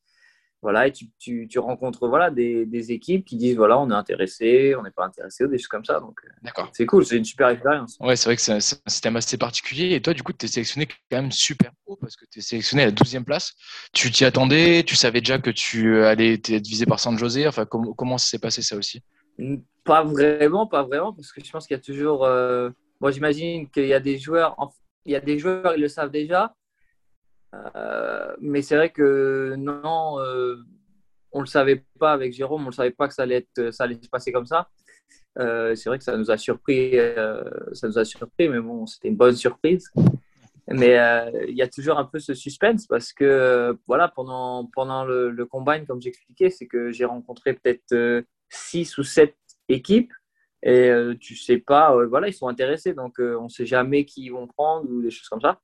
voilà, 0.64 0.86
et 0.88 0.92
tu, 0.92 1.06
tu, 1.18 1.46
tu 1.48 1.58
rencontres 1.58 2.08
voilà, 2.08 2.30
des, 2.30 2.64
des 2.66 2.90
équipes 2.90 3.24
qui 3.24 3.36
disent 3.36 3.56
voilà, 3.56 3.78
on 3.78 3.90
est 3.90 3.94
intéressé, 3.94 4.74
on 4.76 4.82
n'est 4.82 4.90
pas 4.90 5.04
intéressé, 5.04 5.44
ou 5.44 5.48
des 5.48 5.58
choses 5.58 5.68
comme 5.68 5.84
ça. 5.84 6.00
Donc, 6.00 6.18
euh, 6.24 6.28
D'accord. 6.42 6.70
c'est 6.72 6.86
cool, 6.86 7.04
c'est 7.04 7.18
une 7.18 7.24
super 7.24 7.48
expérience. 7.50 7.96
Ouais, 8.00 8.16
c'est 8.16 8.24
vrai 8.30 8.36
que 8.36 8.42
c'est 8.42 8.52
un, 8.52 8.60
c'est 8.60 8.76
un 8.86 8.90
système 8.90 9.16
assez 9.16 9.36
particulier. 9.36 9.94
Et 9.94 10.00
toi, 10.02 10.14
du 10.14 10.22
coup, 10.22 10.32
tu 10.32 10.46
es 10.46 10.48
sélectionné 10.48 10.86
quand 10.86 10.96
même 11.12 11.30
super 11.30 11.70
haut 11.86 11.96
parce 11.96 12.16
que 12.16 12.24
tu 12.30 12.38
es 12.38 12.42
sélectionné 12.42 12.82
à 12.82 12.86
la 12.86 12.92
12e 12.92 13.24
place. 13.24 13.52
Tu 13.92 14.10
t'y 14.10 14.24
attendais 14.24 14.82
Tu 14.84 14.96
savais 14.96 15.20
déjà 15.20 15.38
que 15.38 15.50
tu 15.50 16.02
allais 16.02 16.34
être 16.34 16.48
visé 16.66 16.86
par 16.86 16.98
San 16.98 17.16
José 17.18 17.46
Enfin, 17.46 17.66
com- 17.66 17.94
comment 17.96 18.18
ça 18.18 18.26
s'est 18.28 18.38
passé 18.38 18.62
ça 18.62 18.76
aussi? 18.76 19.02
Pas 19.84 20.02
vraiment, 20.02 20.66
pas 20.66 20.82
vraiment, 20.82 21.12
parce 21.12 21.30
que 21.30 21.44
je 21.44 21.50
pense 21.50 21.66
qu'il 21.66 21.76
y 21.76 21.80
a 21.80 21.82
toujours. 21.82 22.24
euh, 22.24 22.70
Moi, 23.00 23.10
j'imagine 23.10 23.68
qu'il 23.68 23.86
y 23.86 23.92
a 23.92 24.00
des 24.00 24.18
joueurs, 24.18 24.54
en- 24.58 24.70
il 25.04 25.12
y 25.12 25.16
a 25.16 25.20
des 25.20 25.38
joueurs, 25.38 25.74
ils 25.76 25.80
le 25.82 25.88
savent 25.88 26.10
déjà. 26.10 26.54
Euh, 27.76 28.34
mais 28.40 28.62
c'est 28.62 28.76
vrai 28.76 28.90
que 28.90 29.54
non, 29.56 30.20
euh, 30.20 30.56
on 31.32 31.40
le 31.40 31.46
savait 31.46 31.84
pas 31.98 32.12
avec 32.12 32.32
Jérôme, 32.32 32.62
on 32.62 32.70
le 32.70 32.72
savait 32.72 32.90
pas 32.90 33.08
que 33.08 33.14
ça 33.14 33.22
allait 33.22 33.46
ça 33.70 33.84
allait 33.84 33.98
se 34.00 34.08
passer 34.08 34.32
comme 34.32 34.46
ça. 34.46 34.68
Euh, 35.38 35.74
c'est 35.74 35.88
vrai 35.88 35.98
que 35.98 36.04
ça 36.04 36.16
nous 36.16 36.30
a 36.30 36.36
surpris, 36.36 36.96
ça 37.72 37.88
nous 37.88 37.98
a 37.98 38.04
surpris, 38.04 38.48
mais 38.48 38.60
bon, 38.60 38.86
c'était 38.86 39.08
une 39.08 39.16
bonne 39.16 39.36
surprise. 39.36 39.90
Mais 40.68 40.96
il 41.48 41.56
y 41.56 41.62
a 41.62 41.68
toujours 41.68 41.98
un 41.98 42.04
peu 42.04 42.18
ce 42.18 42.34
suspense 42.34 42.86
parce 42.86 43.12
que 43.12 43.76
voilà, 43.86 44.08
pendant, 44.08 44.66
pendant 44.72 45.04
le, 45.04 45.44
combine, 45.44 45.86
comme 45.86 46.00
j'expliquais, 46.00 46.50
c'est 46.50 46.66
que 46.66 46.90
j'ai 46.90 47.04
rencontré 47.04 47.52
peut-être 47.54 47.92
euh, 47.92 48.22
six 48.48 48.96
ou 48.96 49.02
sept 49.02 49.36
équipes 49.68 50.12
et 50.66 50.90
tu 51.20 51.36
sais 51.36 51.58
pas, 51.58 51.94
voilà, 52.06 52.28
ils 52.28 52.32
sont 52.32 52.48
intéressés, 52.48 52.94
donc 52.94 53.18
on 53.18 53.50
sait 53.50 53.66
jamais 53.66 54.06
qui 54.06 54.24
ils 54.24 54.30
vont 54.30 54.46
prendre 54.46 54.88
ou 54.88 55.02
des 55.02 55.10
choses 55.10 55.28
comme 55.28 55.42
ça. 55.42 55.60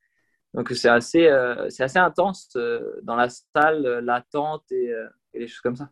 Donc 0.55 0.71
c'est 0.71 0.89
assez, 0.89 1.27
euh, 1.27 1.69
c'est 1.71 1.85
assez 1.85 1.99
intense 1.99 2.51
euh, 2.57 3.01
dans 3.03 3.15
la 3.15 3.29
salle, 3.29 3.87
euh, 3.87 4.01
l'attente 4.01 4.65
et, 4.73 4.91
euh, 4.91 5.07
et 5.33 5.41
des 5.41 5.47
choses 5.47 5.61
comme 5.61 5.77
ça. 5.77 5.91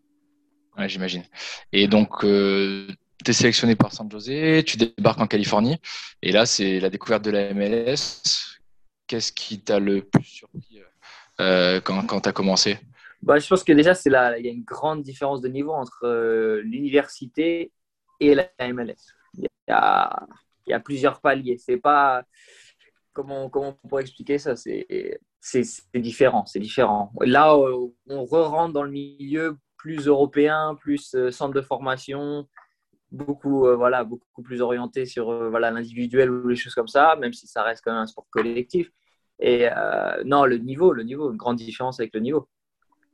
Ouais, 0.76 0.88
j'imagine. 0.88 1.22
Et 1.72 1.86
donc, 1.88 2.20
tu 2.20 2.26
es 2.26 3.32
sélectionné 3.32 3.74
par 3.74 3.92
San 3.92 4.10
José, 4.10 4.62
tu 4.64 4.76
débarques 4.76 5.20
en 5.20 5.26
Californie, 5.26 5.80
et 6.22 6.30
là, 6.30 6.46
c'est 6.46 6.78
la 6.78 6.88
découverte 6.88 7.24
de 7.24 7.32
la 7.32 7.52
MLS. 7.52 8.58
Qu'est-ce 9.08 9.32
qui 9.32 9.60
t'a 9.60 9.80
le 9.80 10.02
plus 10.02 10.22
surpris 10.22 10.82
quand, 11.36 12.06
quand 12.06 12.20
tu 12.20 12.28
as 12.28 12.32
commencé? 12.32 12.78
Bah, 13.22 13.40
je 13.40 13.48
pense 13.48 13.64
que 13.64 13.72
déjà, 13.72 13.94
il 14.38 14.46
y 14.46 14.48
a 14.48 14.52
une 14.52 14.62
grande 14.62 15.02
différence 15.02 15.40
de 15.40 15.48
niveau 15.48 15.72
entre 15.72 16.60
l'université 16.62 17.72
et 18.20 18.36
la 18.36 18.48
MLS. 18.60 19.14
Il 19.34 19.44
y 19.44 19.72
a, 19.72 20.26
il 20.66 20.70
y 20.70 20.74
a 20.74 20.80
plusieurs 20.80 21.20
paliers. 21.20 21.58
C'est 21.58 21.78
pas 21.78 22.22
comment, 23.18 23.48
comment 23.50 23.76
on 23.82 23.88
pourrait 23.88 24.02
expliquer 24.02 24.38
ça? 24.38 24.54
C'est, 24.54 24.86
différent. 25.94 26.46
C'est 26.46 26.60
différent. 26.60 27.12
Là, 27.20 27.54
euh, 27.54 27.88
on 28.08 28.24
re-rentre 28.24 28.72
dans 28.72 28.84
le 28.84 28.90
milieu 28.90 29.56
plus 29.76 30.06
européen, 30.06 30.76
plus 30.78 31.14
euh, 31.14 31.30
centre 31.32 31.54
de 31.54 31.60
formation, 31.60 32.46
beaucoup, 33.10 33.66
euh, 33.66 33.74
voilà, 33.74 34.04
beaucoup 34.04 34.42
plus 34.42 34.60
orienté 34.60 35.04
sur 35.04 35.30
euh, 35.30 35.48
voilà, 35.50 35.70
l'individuel 35.72 36.30
ou 36.30 36.48
les 36.48 36.56
choses 36.56 36.74
comme 36.74 36.88
ça, 36.88 37.16
même 37.16 37.32
si 37.32 37.46
ça 37.48 37.62
reste 37.62 37.82
quand 37.84 37.92
même 37.92 38.02
un 38.02 38.06
sport 38.06 38.26
collectif. 38.30 38.88
Et 39.40 39.68
euh, 39.68 40.22
non, 40.24 40.44
le 40.44 40.58
niveau, 40.58 40.92
le 40.92 41.02
niveau, 41.02 41.30
une 41.30 41.36
grande 41.36 41.56
différence 41.56 41.98
avec 41.98 42.14
le 42.14 42.20
niveau. 42.20 42.48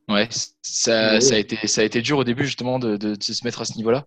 Ouais, 0.09 0.29
ça, 0.31 1.19
ça, 1.21 1.35
a 1.35 1.39
été, 1.39 1.67
ça 1.67 1.81
a 1.81 1.85
été 1.85 2.03
dur 2.03 2.19
au 2.19 2.25
début 2.25 2.45
justement 2.45 2.79
de, 2.79 2.99
de, 2.99 3.15
de 3.15 3.23
se 3.23 3.45
mettre 3.45 3.63
à 3.63 3.65
ce 3.65 3.77
niveau-là. 3.79 4.07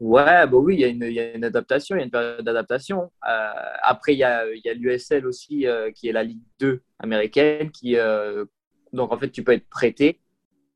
Ouais, 0.00 0.46
bah 0.46 0.48
oui, 0.52 0.76
il 0.76 0.80
y, 0.80 0.84
a 0.84 0.88
une, 1.34 1.44
adaptation, 1.44 1.96
il 1.96 1.98
y 1.98 2.02
a 2.02 2.04
une 2.04 2.10
période 2.10 2.44
d'adaptation. 2.44 3.10
Euh, 3.28 3.52
après, 3.82 4.14
il 4.14 4.18
y 4.18 4.22
a, 4.22 4.44
l'USL 4.74 5.26
aussi, 5.26 5.66
euh, 5.66 5.90
qui 5.90 6.08
est 6.08 6.12
la 6.12 6.22
Ligue 6.22 6.42
2 6.60 6.82
américaine, 7.00 7.72
qui, 7.72 7.96
euh, 7.96 8.44
donc 8.92 9.12
en 9.12 9.18
fait, 9.18 9.30
tu 9.30 9.42
peux 9.42 9.52
être 9.52 9.68
prêté. 9.68 10.20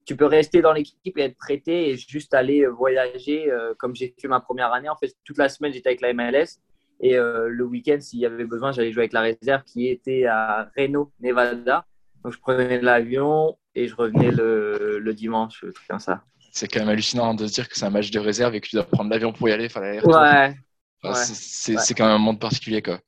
Tu 0.05 0.16
peux 0.16 0.27
rester 0.27 0.61
dans 0.61 0.73
l'équipe 0.73 1.16
et 1.16 1.23
être 1.23 1.37
prêté 1.37 1.91
et 1.91 1.97
juste 1.97 2.35
aller 2.35 2.66
voyager, 2.66 3.49
comme 3.79 3.95
j'ai 3.95 4.12
fait 4.20 4.27
ma 4.27 4.41
première 4.41 4.73
année. 4.73 4.89
En 4.89 4.97
fait, 4.97 5.14
toute 5.25 5.39
la 5.39 5.49
semaine, 5.49 5.73
j'étais 5.73 5.91
avec 5.91 6.01
la 6.01 6.12
MLS. 6.12 6.59
Et 6.99 7.14
le 7.14 7.62
week-end, 7.62 7.99
s'il 8.01 8.18
y 8.18 8.27
avait 8.27 8.45
besoin, 8.45 8.73
j'allais 8.73 8.91
jouer 8.91 9.03
avec 9.03 9.12
la 9.12 9.20
réserve 9.20 9.62
qui 9.62 9.87
était 9.87 10.27
à 10.27 10.68
Reno, 10.77 11.12
Nevada. 11.20 11.87
Donc, 12.25 12.33
je 12.33 12.41
prenais 12.41 12.81
l'avion 12.81 13.57
et 13.77 13.87
je 13.87 13.95
revenais 13.95 14.33
le, 14.33 14.99
le 14.99 15.14
dimanche, 15.14 15.61
tout 15.61 15.83
comme 15.89 16.01
ça. 16.01 16.25
C'est 16.55 16.69
quand 16.69 16.81
même 16.81 16.91
hallucinant 16.91 17.33
de 17.35 17.47
se 17.47 17.53
dire 17.55 17.69
que 17.69 17.77
c'est 17.79 17.87
un 17.87 17.91
match 17.91 18.11
de 18.11 18.19
réserve 18.21 18.55
et 18.55 18.61
que 18.61 18.69
tu 18.69 18.77
dois 18.77 18.85
prendre 18.85 19.11
l'avion 19.11 19.33
pour 19.33 19.49
y 19.49 19.53
aller. 19.53 19.69
Ouais. 19.75 19.99
Enfin, 20.05 20.55
ouais. 21.03 21.15
C'est 21.15 21.75
ouais. 21.75 21.83
quand 21.97 22.05
même 22.05 22.15
un 22.15 22.19
monde 22.19 22.39
particulier. 22.39 22.83
quoi. 22.83 23.01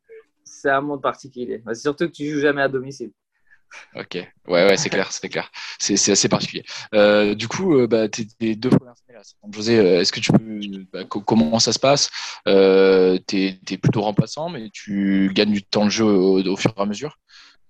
C'est 0.43 0.71
un 0.71 0.81
monde 0.81 1.03
particulier. 1.03 1.63
C'est 1.69 1.75
surtout 1.75 2.07
que 2.07 2.13
tu 2.13 2.31
joues 2.31 2.41
jamais 2.41 2.63
à 2.63 2.69
domicile. 2.69 3.13
Ok, 3.97 4.15
ouais, 4.15 4.29
ouais, 4.47 4.77
c'est 4.77 4.89
clair, 4.89 5.11
c'est 5.11 5.29
clair. 5.29 5.51
C'est 5.79 6.13
assez 6.13 6.29
particulier. 6.29 6.65
Euh, 6.95 7.35
du 7.35 7.49
coup, 7.49 7.77
euh, 7.77 7.87
bah, 7.89 8.09
tes 8.09 8.55
deux 8.55 8.71
premières 8.71 8.95
années 9.09 9.19
là, 9.19 9.23
José, 9.53 9.79
euh, 9.79 10.01
est-ce 10.01 10.13
que 10.13 10.21
tu 10.21 10.33
peux, 10.33 10.61
bah, 10.93 11.05
comment 11.05 11.59
ça 11.59 11.73
se 11.73 11.79
passe? 11.81 12.09
Euh, 12.47 13.19
T'es 13.27 13.59
es 13.69 13.77
plutôt 13.77 14.03
remplaçant, 14.03 14.49
mais 14.49 14.71
tu 14.73 15.31
gagnes 15.35 15.53
du 15.53 15.65
temps 15.65 15.85
de 15.85 15.91
jeu 15.91 16.05
au, 16.05 16.41
au 16.41 16.57
fur 16.57 16.73
et 16.77 16.81
à 16.81 16.87
mesure? 16.87 17.19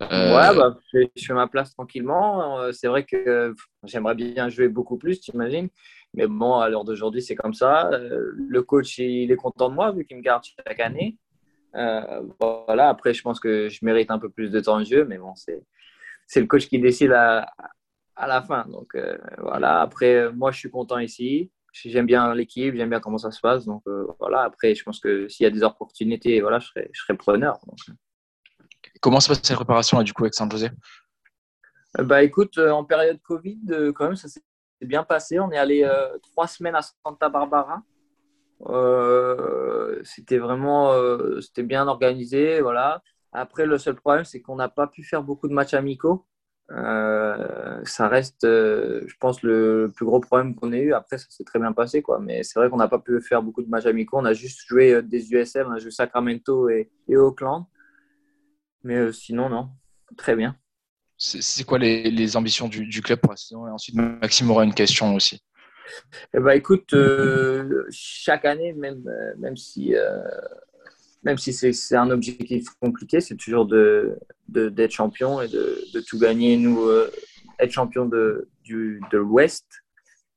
Euh... 0.03 0.36
Ouais, 0.36 0.57
bah, 0.57 0.76
je, 0.92 1.24
fais, 1.24 1.34
ma 1.34 1.47
place 1.47 1.72
tranquillement. 1.72 2.59
Euh, 2.61 2.72
C'est 2.72 2.88
vrai 2.88 3.05
que 3.05 3.55
j'aimerais 3.84 4.14
bien 4.14 4.49
jouer 4.49 4.68
beaucoup 4.68 4.99
plus, 4.99 5.20
tu 5.20 5.30
imagines. 5.32 5.68
Mais 6.14 6.26
bon, 6.26 6.57
à 6.57 6.68
l'heure 6.68 6.84
d'aujourd'hui, 6.84 7.22
c'est 7.22 7.34
comme 7.34 7.55
ça. 7.55 7.90
Euh, 7.92 8.32
le 8.36 8.62
coach, 8.62 8.99
il 8.99 9.30
est 9.30 9.36
content 9.36 9.68
de 9.68 9.74
moi 9.74 9.92
vu 9.92 10.05
qu'il 10.05 10.16
me 10.16 10.22
garde 10.22 10.45
chaque 10.45 10.80
année. 10.80 11.18
Euh, 11.76 12.22
voilà, 12.40 12.88
après, 12.88 13.14
je 13.14 13.22
pense 13.22 13.40
que 13.40 13.68
je 13.68 13.84
mérite 13.84 14.11
un 14.11 14.18
peu 14.18 14.30
plus 14.30 14.51
de 14.51 14.61
temps 14.61 14.78
de 14.78 14.84
jeu, 14.84 15.05
mais 15.05 15.18
bon, 15.18 15.34
c'est 15.34 15.62
c'est 16.26 16.40
le 16.40 16.47
coach 16.47 16.68
qui 16.68 16.78
décide 16.78 17.12
à, 17.12 17.53
à 18.16 18.26
la 18.26 18.42
fin. 18.42 18.64
Donc 18.68 18.95
euh, 18.95 19.18
voilà, 19.38 19.80
après, 19.80 20.32
moi, 20.32 20.51
je 20.53 20.59
suis 20.59 20.70
content 20.70 20.99
ici. 20.99 21.51
J'aime 21.72 22.07
bien 22.07 22.34
l'équipe, 22.34 22.74
j'aime 22.76 22.90
bien 22.90 23.01
comment 23.01 23.18
ça 23.18 23.32
se 23.32 23.40
passe. 23.40 23.64
Donc 23.66 23.82
euh, 23.88 24.07
voilà, 24.20 24.42
après, 24.42 24.74
je 24.74 24.84
pense 24.84 25.01
que 25.01 25.28
s'il 25.28 25.45
y 25.45 25.47
a 25.47 25.51
des 25.51 25.64
opportunités, 25.64 26.40
voilà, 26.40 26.61
je 26.61 26.68
serai, 26.68 26.90
je 26.92 27.01
serai 27.03 27.16
preneur. 27.16 27.59
Comment 29.05 29.20
se 29.20 29.28
passe 29.28 29.42
cette 29.42 29.57
préparation 29.57 30.02
du 30.02 30.14
coup 30.14 30.22
avec 30.22 30.32
San 30.32 30.50
José 30.50 30.70
Bah 31.98 32.22
écoute, 32.22 32.57
euh, 32.57 32.70
en 32.70 32.84
période 32.84 33.20
Covid, 33.20 33.61
euh, 33.68 33.92
quand 33.92 34.07
même, 34.07 34.16
ça 34.16 34.28
s'est 34.28 34.40
bien 34.80 35.02
passé. 35.05 35.38
On 35.38 35.52
est 35.52 35.59
allé 35.59 35.84
euh, 35.84 36.16
trois 36.22 36.46
semaines 36.46 36.74
à 36.74 36.80
Santa 36.80 37.28
Barbara. 37.28 37.82
Euh, 38.64 40.00
c'était 40.05 40.38
vraiment 40.38 40.90
c'était 41.42 41.64
bien 41.64 41.86
organisé. 41.86 42.62
Voilà. 42.62 43.02
Après, 43.32 43.66
le 43.66 43.76
seul 43.76 43.94
problème, 43.94 44.24
c'est 44.24 44.40
qu'on 44.40 44.57
n'a 44.57 44.70
pas 44.70 44.86
pu 44.86 45.05
faire 45.05 45.22
beaucoup 45.22 45.48
de 45.48 45.52
matchs 45.52 45.74
amicaux. 45.74 46.24
Euh, 46.70 47.82
ça 47.84 48.09
reste, 48.09 48.44
euh, 48.44 49.02
je 49.07 49.16
pense, 49.20 49.42
le 49.42 49.92
plus 49.94 50.07
gros 50.07 50.20
problème 50.20 50.55
qu'on 50.55 50.72
ait 50.72 50.80
eu. 50.80 50.94
Après, 50.94 51.18
ça 51.18 51.26
s'est 51.28 51.44
très 51.44 51.59
bien 51.59 51.74
passé, 51.74 52.00
quoi. 52.00 52.20
Mais 52.20 52.42
c'est 52.42 52.59
vrai 52.59 52.70
qu'on 52.70 52.78
n'a 52.78 52.88
pas 52.88 53.00
pu 53.00 53.20
faire 53.20 53.42
beaucoup 53.42 53.62
de 53.62 53.68
matchs 53.68 53.84
amicaux. 53.84 54.16
On 54.18 54.24
a 54.24 54.32
juste 54.32 54.61
joué 54.66 55.02
des 55.02 55.30
USM, 55.30 55.66
on 55.68 55.72
a 55.72 55.78
joué 55.78 55.90
Sacramento 55.90 56.70
et, 56.70 56.90
et 57.07 57.18
Auckland. 57.18 57.66
Mais 58.85 58.97
euh, 58.97 59.12
sinon, 59.12 59.49
non, 59.49 59.70
très 60.16 60.37
bien. 60.37 60.57
C'est 61.16 61.64
quoi 61.64 61.78
les, 61.78 62.11
les 62.11 62.37
ambitions 62.37 62.68
du, 62.68 62.87
du, 62.87 63.01
club 63.01 63.20
pour 63.20 63.32
la 63.32 63.37
saison? 63.37 63.66
Et 63.66 63.70
ensuite, 63.70 63.97
Maxime 63.97 64.51
aura 64.51 64.64
une 64.64 64.74
question 64.74 65.14
aussi. 65.14 65.41
Eh 66.35 66.41
ben, 66.41 66.53
écoute, 66.53 66.93
euh, 66.93 67.87
chaque 67.91 68.45
année, 68.45 68.72
même, 68.72 69.05
même 69.39 69.57
si 69.57 69.95
même 71.24 71.39
si 71.39 71.53
c'est 71.53 71.97
un 71.97 72.11
objectif 72.11 72.68
compliqué, 72.80 73.20
c'est 73.20 73.37
toujours 73.37 73.66
d'être 73.66 74.18
de, 74.49 74.89
champion 74.89 75.41
et 75.41 75.49
de, 75.49 75.82
de, 75.93 76.01
tout 76.01 76.18
gagner. 76.18 76.57
Nous, 76.59 76.82
euh, 76.82 77.11
être 77.59 77.72
champion 77.72 78.05
de, 78.05 78.49
du, 78.62 79.01
de 79.11 79.18
l'Ouest 79.18 79.66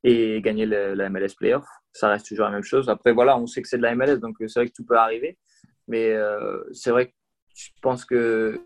et 0.04 0.42
gagner 0.42 0.66
le, 0.66 0.94
la 0.94 1.10
MLS 1.10 1.36
Playoff, 1.38 1.66
ça 1.92 2.10
reste 2.10 2.28
toujours 2.28 2.46
la 2.46 2.52
même 2.52 2.64
chose. 2.64 2.88
Après, 2.90 3.12
voilà, 3.12 3.38
on 3.38 3.48
sait 3.48 3.62
que 3.62 3.68
c'est 3.68 3.78
de 3.78 3.82
la 3.82 3.96
MLS, 3.96 4.18
donc 4.18 4.38
c'est 4.40 4.60
vrai 4.60 4.68
que 4.68 4.74
tout 4.74 4.86
peut 4.86 4.98
arriver. 4.98 5.38
Mais 5.90 6.12
euh, 6.12 6.64
c'est 6.72 6.92
vrai 6.92 7.08
que 7.08 7.14
je 7.58 7.72
pense 7.82 8.06
que 8.06 8.62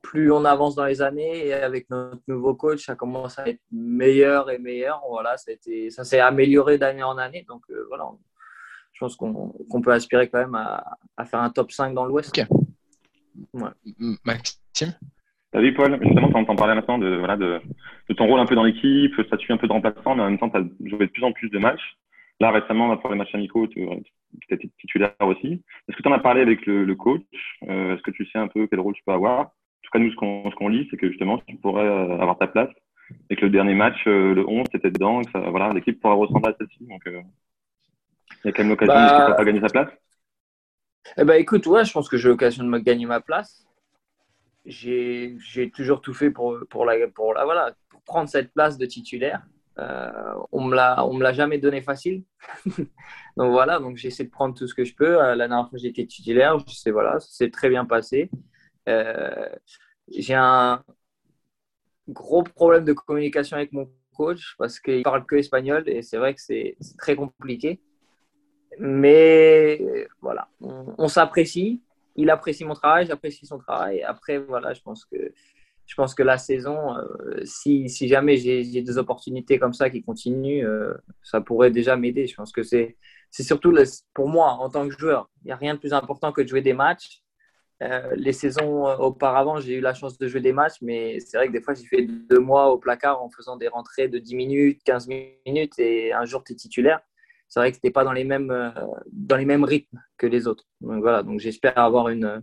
plus 0.00 0.30
on 0.30 0.44
avance 0.44 0.76
dans 0.76 0.84
les 0.84 1.02
années 1.02 1.46
et 1.46 1.54
avec 1.54 1.90
notre 1.90 2.22
nouveau 2.28 2.54
coach, 2.54 2.84
ça 2.84 2.94
commence 2.94 3.38
à 3.38 3.48
être 3.48 3.60
meilleur 3.72 4.50
et 4.50 4.58
meilleur. 4.58 5.02
Voilà, 5.08 5.36
ça, 5.36 5.52
ça 5.90 6.04
s'est 6.04 6.20
amélioré 6.20 6.78
d'année 6.78 7.02
en 7.02 7.18
année. 7.18 7.44
Donc 7.48 7.62
euh, 7.70 7.84
voilà, 7.88 8.06
on, 8.06 8.18
je 8.92 9.00
pense 9.00 9.16
qu'on 9.16 9.52
qu 9.70 9.80
peut 9.82 9.92
aspirer 9.92 10.28
quand 10.28 10.38
même 10.38 10.54
à, 10.54 10.98
à, 11.16 11.24
faire 11.24 11.40
un 11.40 11.50
top 11.50 11.72
5 11.72 11.94
dans 11.94 12.04
l'Ouest. 12.04 12.28
Okay. 12.28 12.46
Ouais. 13.52 13.70
Maxime? 14.24 14.94
Salut 15.52 15.74
Paul, 15.74 15.98
justement, 16.00 16.30
quand 16.30 16.48
on 16.48 16.56
parlait 16.56 16.74
maintenant 16.74 16.98
de, 16.98 17.16
voilà, 17.16 17.36
de, 17.36 17.60
de 18.08 18.14
ton 18.14 18.26
rôle 18.26 18.40
un 18.40 18.46
peu 18.46 18.54
dans 18.54 18.64
l'équipe, 18.64 19.14
statut 19.26 19.52
un 19.52 19.56
peu 19.56 19.66
de 19.66 19.72
remplaçant, 19.72 20.14
mais 20.14 20.22
en 20.22 20.30
même 20.30 20.38
temps, 20.38 20.50
tu 20.50 20.58
as 20.58 20.64
joué 20.84 21.06
de 21.06 21.12
plus 21.12 21.24
en 21.24 21.32
plus 21.32 21.48
de 21.48 21.58
matchs. 21.58 21.96
Là, 22.40 22.50
récemment, 22.50 22.96
pour 22.96 23.10
les 23.10 23.16
matchs 23.16 23.34
amicaux, 23.34 23.66
tu 23.66 23.88
étais 24.50 24.70
titulaire 24.78 25.14
aussi. 25.20 25.62
Est-ce 25.88 25.96
que 25.96 26.02
tu 26.02 26.08
en 26.08 26.12
as 26.12 26.18
parlé 26.18 26.40
avec 26.40 26.66
le, 26.66 26.84
le 26.84 26.94
coach? 26.94 27.22
Est-ce 27.62 28.02
que 28.02 28.10
tu 28.10 28.26
sais 28.26 28.38
un 28.38 28.48
peu 28.48 28.66
quel 28.66 28.80
rôle 28.80 28.94
tu 28.94 29.02
peux 29.04 29.12
avoir? 29.12 29.40
En 29.40 29.46
tout 29.82 29.90
cas, 29.92 29.98
nous, 29.98 30.10
ce 30.10 30.54
qu'on 30.54 30.68
lit, 30.68 30.88
c'est 30.90 30.96
que 30.96 31.08
justement, 31.08 31.38
tu 31.46 31.56
pourrais 31.56 31.86
avoir 31.86 32.38
ta 32.38 32.46
place 32.46 32.70
et 33.28 33.36
que 33.36 33.44
le 33.44 33.50
dernier 33.50 33.74
match, 33.74 33.96
le 34.06 34.44
11, 34.48 34.66
c'était 34.72 34.90
dedans, 34.90 35.20
et 35.20 35.24
que 35.24 35.30
ça, 35.30 35.40
voilà, 35.40 35.72
l'équipe 35.72 36.00
pourra 36.00 36.14
ressembler 36.14 36.52
à 36.52 36.54
celle-ci. 36.58 36.86
Donc, 36.86 37.02
il 37.06 37.12
y 38.46 38.48
a 38.48 38.52
quand 38.52 38.62
même 38.62 38.70
l'occasion 38.70 38.94
bah... 38.94 39.30
de 39.30 39.36
pas 39.36 39.44
gagner 39.44 39.60
sa 39.60 39.68
place 39.68 39.90
eh 41.16 41.24
ben, 41.24 41.34
écoute, 41.34 41.66
ouais, 41.66 41.84
je 41.84 41.92
pense 41.92 42.08
que 42.08 42.16
j'ai 42.16 42.28
l'occasion 42.28 42.64
de 42.64 42.68
me 42.68 42.78
gagner 42.78 43.06
ma 43.06 43.20
place. 43.20 43.66
J'ai 44.64 45.36
toujours 45.74 46.00
tout 46.00 46.14
fait 46.14 46.30
pour, 46.30 46.58
pour, 46.70 46.86
la, 46.86 47.06
pour, 47.08 47.34
la, 47.34 47.44
voilà, 47.44 47.74
pour 47.90 48.02
prendre 48.02 48.28
cette 48.28 48.52
place 48.52 48.78
de 48.78 48.86
titulaire. 48.86 49.42
Euh, 49.78 50.34
on 50.52 50.64
me 50.64 50.74
l'a, 50.74 51.04
on 51.04 51.14
me 51.14 51.22
l'a 51.22 51.32
jamais 51.32 51.58
donné 51.58 51.82
facile. 51.82 52.24
donc 53.36 53.50
voilà, 53.50 53.78
donc 53.80 53.96
j'essaie 53.96 54.24
de 54.24 54.30
prendre 54.30 54.54
tout 54.54 54.68
ce 54.68 54.74
que 54.74 54.84
je 54.84 54.94
peux. 54.94 55.20
Euh, 55.20 55.34
la 55.34 55.48
dernière 55.48 55.68
fois 55.68 55.78
j'étais 55.78 56.06
titulaire, 56.06 56.58
je 56.60 56.74
sais 56.74 56.90
voilà, 56.90 57.18
c'est 57.20 57.50
très 57.50 57.68
bien 57.68 57.84
passé. 57.84 58.30
Euh, 58.88 59.48
j'ai 60.08 60.34
un 60.34 60.84
gros 62.08 62.42
problème 62.42 62.84
de 62.84 62.92
communication 62.92 63.56
avec 63.56 63.72
mon 63.72 63.90
coach 64.16 64.54
parce 64.58 64.78
qu'il 64.78 65.02
parle 65.02 65.26
que 65.26 65.36
espagnol 65.36 65.82
et 65.88 66.02
c'est 66.02 66.18
vrai 66.18 66.34
que 66.34 66.40
c'est 66.40 66.76
très 66.98 67.16
compliqué. 67.16 67.80
Mais 68.78 70.08
voilà, 70.20 70.48
on, 70.60 71.08
s'apprécie. 71.08 71.82
Il 72.16 72.30
apprécie 72.30 72.64
mon 72.64 72.74
travail, 72.74 73.06
j'apprécie 73.06 73.46
son 73.46 73.58
travail. 73.58 74.02
Après, 74.02 74.38
voilà, 74.38 74.72
je 74.72 74.82
pense 74.82 75.04
que, 75.04 75.32
je 75.86 75.94
pense 75.94 76.14
que 76.14 76.22
la 76.22 76.38
saison, 76.38 76.96
euh, 76.96 77.40
si, 77.44 77.88
jamais 78.08 78.36
j'ai 78.36 78.64
des 78.64 78.98
opportunités 78.98 79.58
comme 79.58 79.74
ça 79.74 79.90
qui 79.90 80.02
continuent, 80.02 80.64
euh, 80.64 80.94
ça 81.22 81.40
pourrait 81.40 81.70
déjà 81.70 81.96
m'aider. 81.96 82.26
Je 82.26 82.34
pense 82.34 82.52
que 82.52 82.62
c'est 82.62 82.96
surtout 83.30 83.74
pour 84.14 84.28
moi, 84.28 84.52
en 84.52 84.70
tant 84.70 84.88
que 84.88 84.96
joueur, 84.96 85.30
il 85.42 85.46
n'y 85.46 85.52
a 85.52 85.56
rien 85.56 85.74
de 85.74 85.78
plus 85.78 85.92
important 85.92 86.32
que 86.32 86.40
de 86.40 86.48
jouer 86.48 86.62
des 86.62 86.72
matchs. 86.72 87.22
Euh, 87.82 88.14
les 88.16 88.32
saisons 88.32 88.86
auparavant, 88.98 89.60
j'ai 89.60 89.74
eu 89.74 89.80
la 89.80 89.94
chance 89.94 90.16
de 90.16 90.26
jouer 90.26 90.40
des 90.40 90.52
matchs, 90.52 90.80
mais 90.80 91.20
c'est 91.20 91.36
vrai 91.36 91.48
que 91.48 91.52
des 91.52 91.60
fois, 91.60 91.74
j'ai 91.74 91.84
fait 91.84 92.06
deux 92.06 92.38
mois 92.38 92.70
au 92.70 92.78
placard 92.78 93.22
en 93.22 93.28
faisant 93.28 93.56
des 93.56 93.68
rentrées 93.68 94.08
de 94.08 94.18
10 94.18 94.36
minutes, 94.36 94.82
15 94.84 95.08
minutes, 95.08 95.78
et 95.78 96.12
un 96.12 96.24
jour, 96.24 96.42
tu 96.44 96.52
es 96.52 96.56
titulaire 96.56 97.00
c'est 97.46 97.60
vrai 97.60 97.70
que 97.70 97.76
tu 97.76 97.82
n'es 97.84 97.92
pas 97.92 98.02
dans 98.02 98.12
les, 98.12 98.24
mêmes, 98.24 98.72
dans 99.12 99.36
les 99.36 99.44
mêmes 99.44 99.62
rythmes 99.62 100.02
que 100.18 100.26
les 100.26 100.48
autres. 100.48 100.64
Donc 100.80 101.02
voilà, 101.02 101.22
donc 101.22 101.38
j'espère 101.38 101.78
avoir 101.78 102.08
une, 102.08 102.42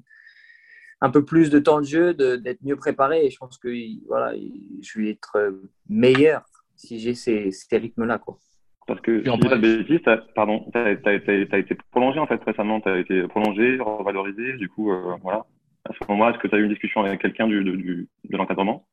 un 1.01 1.09
peu 1.09 1.25
plus 1.25 1.49
de 1.49 1.59
temps 1.59 1.79
de 1.79 1.85
jeu, 1.85 2.13
d'être 2.13 2.63
mieux 2.63 2.75
préparé. 2.75 3.25
Et 3.25 3.29
je 3.29 3.37
pense 3.37 3.57
que 3.57 3.69
voilà, 4.07 4.33
je 4.81 4.99
vais 4.99 5.09
être 5.09 5.53
meilleur 5.89 6.43
si 6.75 6.99
j'ai 6.99 7.13
ces, 7.13 7.51
ces 7.51 7.77
rythmes-là. 7.77 8.19
Quoi. 8.19 8.37
Parce 8.87 9.01
que, 9.01 9.19
si 9.19 9.25
je 9.25 9.31
dis 9.31 9.47
pas 9.47 9.57
de 9.57 9.77
bêtises, 9.77 10.01
pardon, 10.35 10.65
tu 10.71 10.77
as, 10.77 10.91
été 11.13 11.77
prolongé 11.91 12.19
en 12.19 12.27
fait 12.27 12.43
récemment, 12.43 12.81
tu 12.81 12.89
as 12.89 12.97
été 12.97 13.27
prolongé, 13.27 13.77
revalorisé. 13.79 14.53
Du 14.53 14.69
coup, 14.69 14.91
euh, 14.91 15.15
voilà. 15.21 15.45
À 15.89 15.93
ce 15.93 15.99
moment-là, 16.09 16.33
est-ce 16.33 16.41
que 16.41 16.47
tu 16.47 16.55
as 16.55 16.59
eu 16.59 16.63
une 16.63 16.69
discussion 16.69 17.01
avec 17.01 17.21
quelqu'un 17.21 17.47
du, 17.47 17.63
du, 17.63 18.07
de 18.29 18.37
l'encadrement? 18.37 18.87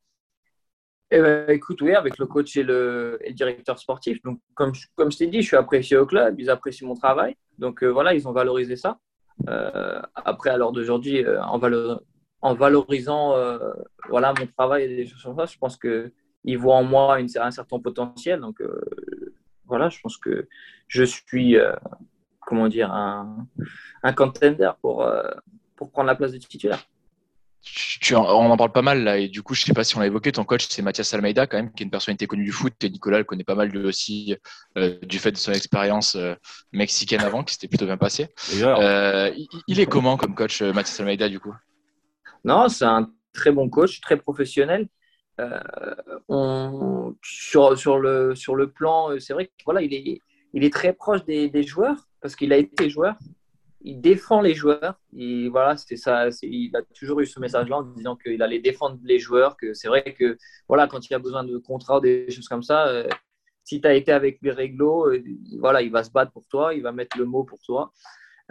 Eh 1.11 1.21
ben, 1.21 1.49
écoute, 1.51 1.81
oui, 1.81 1.95
avec 1.95 2.19
le 2.19 2.27
coach 2.27 2.57
et 2.57 2.63
le, 2.63 3.19
et 3.23 3.31
le 3.31 3.35
directeur 3.35 3.79
sportif. 3.79 4.23
Donc, 4.23 4.41
comme, 4.55 4.73
comme 4.95 5.11
je 5.11 5.19
t'ai 5.19 5.27
dit, 5.27 5.41
je 5.41 5.47
suis 5.49 5.57
apprécié 5.57 5.97
au 5.97 6.07
club, 6.07 6.39
ils 6.39 6.51
apprécient 6.51 6.87
mon 6.87 6.95
travail. 6.95 7.35
Donc, 7.59 7.83
euh, 7.83 7.89
voilà, 7.89 8.15
ils 8.15 8.29
ont 8.29 8.33
valorisé 8.33 8.77
ça. 8.77 8.99
Euh, 9.49 10.01
après, 10.15 10.51
à 10.51 10.57
l'heure 10.57 10.73
d'aujourd'hui, 10.73 11.25
euh, 11.25 11.41
en, 11.43 11.61
en, 12.43 12.55
valorisant 12.55 13.35
voilà, 14.09 14.35
mon 14.39 14.47
travail 14.47 14.85
et 14.85 14.89
des 14.89 15.07
choses 15.07 15.23
comme 15.23 15.37
ça, 15.37 15.47
je 15.47 15.59
pense 15.59 15.77
qu'ils 15.77 16.59
voient 16.59 16.77
en 16.77 16.85
moi 16.85 17.17
un 17.17 17.51
certain 17.51 17.79
potentiel. 17.79 18.41
Donc, 18.41 18.63
voilà, 19.67 19.89
je 19.89 20.01
pense 20.01 20.17
que 20.17 20.49
je 20.87 21.05
suis, 21.05 21.57
comment 22.41 22.69
dire, 22.69 22.93
un, 22.93 23.47
un 24.03 24.13
contender 24.13 24.71
pour, 24.81 25.07
pour 25.77 25.91
prendre 25.91 26.07
la 26.07 26.15
place 26.15 26.33
de 26.33 26.39
titulaire 26.39 26.85
on 28.13 28.51
en 28.51 28.57
parle 28.57 28.73
pas 28.73 28.83
mal 28.83 29.03
là, 29.05 29.19
et 29.19 29.29
du 29.29 29.43
coup, 29.43 29.55
je 29.55 29.63
sais 29.63 29.73
pas 29.73 29.85
si 29.85 29.97
on 29.97 30.01
l'a 30.01 30.07
évoqué, 30.07 30.33
ton 30.33 30.45
coach 30.45 30.67
c'est 30.69 30.83
Mathias 30.83 31.13
Almeida, 31.15 31.47
quand 31.47 31.57
même, 31.57 31.73
qui 31.73 31.83
est 31.83 31.85
une 31.85 31.91
personnalité 31.91 32.27
connue 32.27 32.45
du 32.45 32.53
foot, 32.53 32.73
et 32.83 32.91
Nicolas 32.91 33.19
le 33.19 33.25
connaît 33.25 33.45
pas 33.45 33.55
mal 33.55 33.69
lui 33.69 33.85
aussi, 33.85 34.37
euh, 34.77 34.99
du 35.03 35.19
fait 35.19 35.33
de 35.33 35.37
son 35.37 35.53
expérience 35.53 36.15
euh, 36.15 36.35
mexicaine 36.73 37.21
avant, 37.21 37.43
qui 37.45 37.55
s'était 37.55 37.69
plutôt 37.69 37.87
bien 37.87 37.97
passé. 37.97 38.29
Euh, 38.63 39.33
il, 39.67 39.81
est 39.81 39.87
comment 39.87 40.17
comme 40.17 40.35
coach, 40.35 40.63
Mathias 40.63 41.01
Almeida, 41.01 41.29
du 41.29 41.41
coup? 41.41 41.55
Non, 42.45 42.69
c'est 42.69 42.85
un 42.85 43.11
très 43.33 43.51
bon 43.51 43.69
coach, 43.69 44.01
très 44.01 44.17
professionnel. 44.17 44.89
On, 46.29 47.15
sur, 47.23 47.79
sur, 47.79 47.99
le, 47.99 48.35
sur 48.35 48.57
le 48.57 48.71
plan, 48.71 49.11
c'est 49.21 49.33
vrai 49.33 49.47
qu'il 49.47 49.65
voilà, 49.65 49.83
il 49.83 49.95
est, 49.95 50.21
il 50.53 50.65
est 50.65 50.73
très 50.73 50.93
proche 50.93 51.25
des, 51.25 51.49
des 51.49 51.63
joueurs, 51.63 52.09
parce 52.21 52.35
qu'il 52.35 52.53
a 52.53 52.57
été 52.57 52.91
joueur 52.91 53.15
il 53.81 54.01
défend 54.01 54.41
les 54.41 54.55
joueurs. 54.55 55.01
Et 55.17 55.49
voilà, 55.49 55.77
c'est 55.77 55.97
ça. 55.97 56.29
Il 56.43 56.75
a 56.77 56.83
toujours 56.95 57.21
eu 57.21 57.27
ce 57.27 57.41
message-là 57.41 57.79
en 57.79 57.83
disant 57.83 58.17
qu'il 58.17 58.43
allait 58.43 58.61
défendre 58.61 58.99
les 59.05 59.19
joueurs. 59.19 59.57
Que 59.57 59.75
c'est 59.75 59.89
vrai 59.89 60.15
que 60.19 60.37
voilà, 60.69 60.87
quand 60.87 61.09
il 61.09 61.15
a 61.15 61.19
besoin 61.19 61.45
de 61.45 61.59
contrats 61.59 62.01
des 62.01 62.31
choses 62.31 62.49
comme 62.49 62.63
ça, 62.63 62.89
euh, 62.89 63.09
si 63.65 63.81
tu 63.81 63.87
as 63.87 63.95
été 63.95 64.13
avec 64.13 64.39
les 64.43 64.51
réglos, 64.51 65.11
euh, 65.11 65.23
voilà, 65.59 65.83
il 65.83 65.91
va 65.91 66.03
se 66.03 66.11
battre 66.11 66.33
pour 66.33 66.47
toi, 66.49 66.75
il 66.75 66.83
va 66.83 66.93
mettre 66.93 67.17
le 67.19 67.25
mot 67.25 67.45
pour 67.45 67.61
toi. 67.61 67.93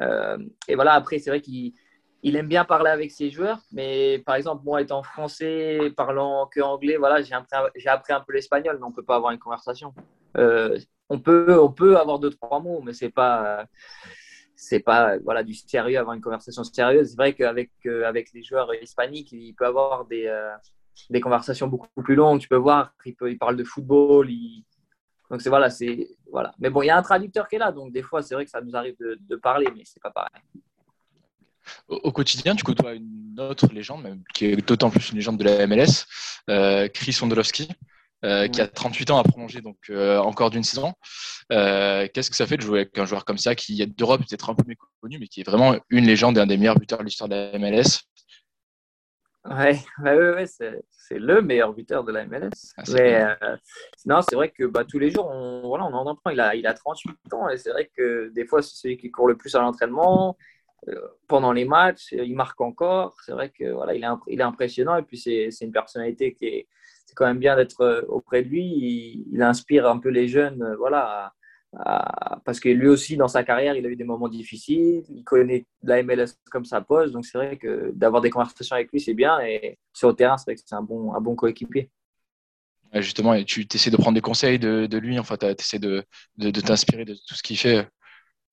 Euh, 0.01 0.38
et 0.67 0.75
voilà, 0.75 0.93
après, 0.93 1.19
c'est 1.19 1.30
vrai 1.30 1.41
qu'il 1.41 1.73
il 2.23 2.36
aime 2.36 2.47
bien 2.47 2.65
parler 2.65 2.89
avec 2.89 3.11
ses 3.11 3.30
joueurs, 3.30 3.59
mais 3.71 4.19
par 4.25 4.36
exemple, 4.36 4.63
moi 4.65 4.82
étant 4.82 5.03
français, 5.03 5.93
parlant 5.95 6.47
que 6.47 6.59
anglais, 6.61 6.97
voilà, 6.97 7.21
j'ai 7.21 7.34
appris, 7.34 8.13
un 8.13 8.21
peu 8.21 8.34
l'espagnol, 8.34 8.78
mais 8.80 8.86
on 8.86 8.91
peut 8.91 9.03
pas 9.03 9.15
avoir 9.15 9.32
une 9.32 9.39
conversation. 9.39 9.93
on 10.36 11.19
peut, 11.19 11.59
on 11.59 11.71
peut 11.71 11.97
avoir 11.97 12.19
deux 12.19 12.32
trois 12.32 12.59
mots, 12.59 12.82
mais 12.82 12.93
c'est 12.93 13.11
pas 13.11 13.67
c'est 14.57 14.79
pas 14.79 15.17
voilà 15.19 15.43
du 15.43 15.53
sérieux 15.53 15.99
avoir 15.99 16.15
une 16.15 16.21
conversation 16.21 16.63
sérieuse. 16.63 17.09
C'est 17.11 17.15
vrai 17.15 17.33
qu'avec 17.33 17.69
euh, 17.85 18.05
avec 18.05 18.33
les 18.33 18.43
joueurs 18.43 18.73
hispaniques, 18.81 19.31
il 19.31 19.53
peut 19.53 19.67
avoir 19.67 20.05
des, 20.05 20.25
euh, 20.25 20.51
des 21.11 21.21
conversations 21.21 21.67
beaucoup 21.67 22.01
plus 22.03 22.15
longues. 22.15 22.39
Tu 22.41 22.47
peux 22.47 22.55
voir, 22.55 22.91
il, 23.05 23.15
peut, 23.15 23.31
il 23.31 23.37
parle 23.37 23.55
de 23.55 23.63
football. 23.63 24.27
Donc 25.29 25.41
c'est 25.41 25.49
voilà, 25.49 25.69
c'est 25.69 26.09
voilà. 26.31 26.53
Mais 26.59 26.71
bon, 26.71 26.81
il 26.81 26.87
y 26.87 26.89
a 26.89 26.97
un 26.97 27.03
traducteur 27.03 27.47
qui 27.47 27.55
est 27.55 27.59
là, 27.59 27.71
donc 27.71 27.93
des 27.93 28.01
fois 28.01 28.23
c'est 28.23 28.33
vrai 28.33 28.45
que 28.45 28.51
ça 28.51 28.59
nous 28.59 28.75
arrive 28.75 28.95
de, 28.99 29.35
parler, 29.35 29.67
mais 29.75 29.83
c'est 29.85 30.01
pas 30.01 30.11
pareil. 30.11 30.41
Au, 31.87 32.11
quotidien, 32.11 32.55
tu 32.55 32.63
côtoies 32.63 32.93
une 32.93 33.35
autre 33.37 33.67
légende, 33.73 34.17
qui 34.33 34.45
est 34.45 34.67
d'autant 34.67 34.89
plus 34.89 35.09
une 35.11 35.17
légende 35.17 35.37
de 35.37 35.43
la 35.43 35.67
MLS, 35.67 36.05
euh, 36.49 36.87
Chris 36.87 37.19
Ondolowski. 37.21 37.67
Euh, 38.26 38.47
qui 38.47 38.61
a 38.61 38.68
38 38.68 39.11
ans 39.11 39.20
à 39.20 39.24
prolonger 39.24 39.61
donc 39.61 39.78
euh, 39.91 40.18
encore 40.18 40.49
d'une 40.49 40.63
saison. 40.63 40.93
Euh, 41.51 42.07
qu'est-ce 42.11 42.32
que 42.32 42.36
ça 42.36 42.47
fait 42.47 42.57
de 42.57 42.63
jouer 42.63 42.80
avec 42.80 42.97
un 42.97 43.05
joueur 43.05 43.26
comme 43.26 43.38
ça 43.38 43.53
qui 43.53 43.80
est 43.80 43.86
d'Europe 43.86 44.22
peut-être 44.28 44.49
un 44.49 44.55
peu 44.55 44.63
méconnu, 44.65 45.20
mais 45.20 45.28
qui 45.28 45.41
est 45.41 45.43
vraiment 45.43 45.76
une 45.89 46.05
légende 46.05 46.38
et 46.38 46.41
un 46.41 46.47
des 46.47 46.57
meilleurs 46.57 46.80
buteurs 46.80 46.99
de 46.99 47.03
l'histoire 47.03 47.30
de 47.30 47.36
la 47.36 47.59
MLS 47.59 48.01
Ouais, 49.45 49.80
ouais, 50.03 50.45
c'est 50.47 51.20
le 51.20 51.41
meilleur 51.41 51.74
buteur 51.74 52.03
de 52.03 52.11
la 52.11 52.26
MLS. 52.26 52.49
Ah, 52.76 52.84
mais 52.91 53.24
non, 54.05 54.22
c'est 54.22 54.36
vrai 54.36 54.49
que 54.49 54.65
bah, 54.65 54.84
tous 54.84 54.99
les 54.99 55.09
jours, 55.09 55.30
on, 55.32 55.65
voilà, 55.68 55.86
on 55.86 55.93
en 55.93 56.11
apprend. 56.11 56.32
Il 56.32 56.39
a, 56.41 56.53
il 56.55 56.68
a 56.68 56.74
38 56.74 57.15
ans 57.32 57.47
et 57.47 57.57
c'est 57.57 57.70
vrai 57.70 57.89
que 57.95 58.30
des 58.34 58.45
fois, 58.45 58.61
c'est 58.61 58.76
celui 58.76 58.97
qui 58.97 59.09
court 59.09 59.28
le 59.28 59.38
plus 59.38 59.55
à 59.55 59.61
l'entraînement. 59.61 60.36
Pendant 61.28 61.51
les 61.51 61.65
matchs, 61.65 62.11
il 62.11 62.36
marque 62.36 62.61
encore. 62.61 63.17
C'est 63.25 63.32
vrai 63.32 63.49
que 63.49 63.71
voilà, 63.71 63.93
il 63.95 64.39
est, 64.39 64.41
impressionnant 64.41 64.97
et 64.97 65.03
puis 65.03 65.17
c'est 65.17 65.49
une 65.61 65.71
personnalité 65.71 66.34
qui 66.34 66.45
est, 66.45 66.67
c'est 67.05 67.15
quand 67.15 67.25
même 67.25 67.39
bien 67.39 67.55
d'être 67.55 67.82
euh, 67.82 68.01
auprès 68.07 68.43
de 68.43 68.49
lui. 68.49 69.25
Il, 69.32 69.41
inspire 69.41 69.88
un 69.88 69.97
peu 69.97 70.09
les 70.09 70.28
jeunes, 70.28 70.61
euh, 70.61 70.75
voilà, 70.78 71.34
parce 72.45 72.59
que 72.59 72.69
lui 72.69 72.88
aussi, 72.88 73.17
dans 73.17 73.28
sa 73.28 73.43
carrière, 73.43 73.75
il 73.75 73.86
a 73.86 73.89
eu 73.89 73.95
des 73.95 74.03
moments 74.03 74.30
difficiles. 74.30 75.03
Il 75.09 75.23
connaît 75.23 75.65
la 75.84 76.01
MLS 76.03 76.34
comme 76.51 76.65
sa 76.65 76.82
pose, 76.82 77.11
donc 77.11 77.25
c'est 77.25 77.38
vrai 77.38 77.57
que 77.57 77.91
d'avoir 77.93 78.21
des 78.21 78.30
conversations 78.30 78.75
avec 78.75 78.91
lui, 78.91 78.99
c'est 78.99 79.13
bien. 79.13 79.39
Et 79.41 79.78
sur 79.93 80.09
le 80.09 80.15
terrain, 80.15 80.38
c'est 80.38 80.51
vrai 80.51 80.55
que 80.55 80.61
c'est 80.65 80.75
un 80.75 80.82
bon, 80.82 81.36
coéquipier. 81.36 81.89
justement, 82.93 83.41
tu 83.43 83.67
essaies 83.73 83.91
de 83.91 83.97
prendre 83.97 84.15
des 84.15 84.21
conseils 84.21 84.59
de, 84.59 84.97
lui, 84.97 85.19
enfin, 85.19 85.38
tu 85.38 85.45
essaies 85.45 85.80
de 85.80 86.05
t'inspirer 86.61 87.05
de 87.05 87.13
tout 87.13 87.36
ce 87.36 87.43
qu'il 87.43 87.57
fait. 87.57 87.88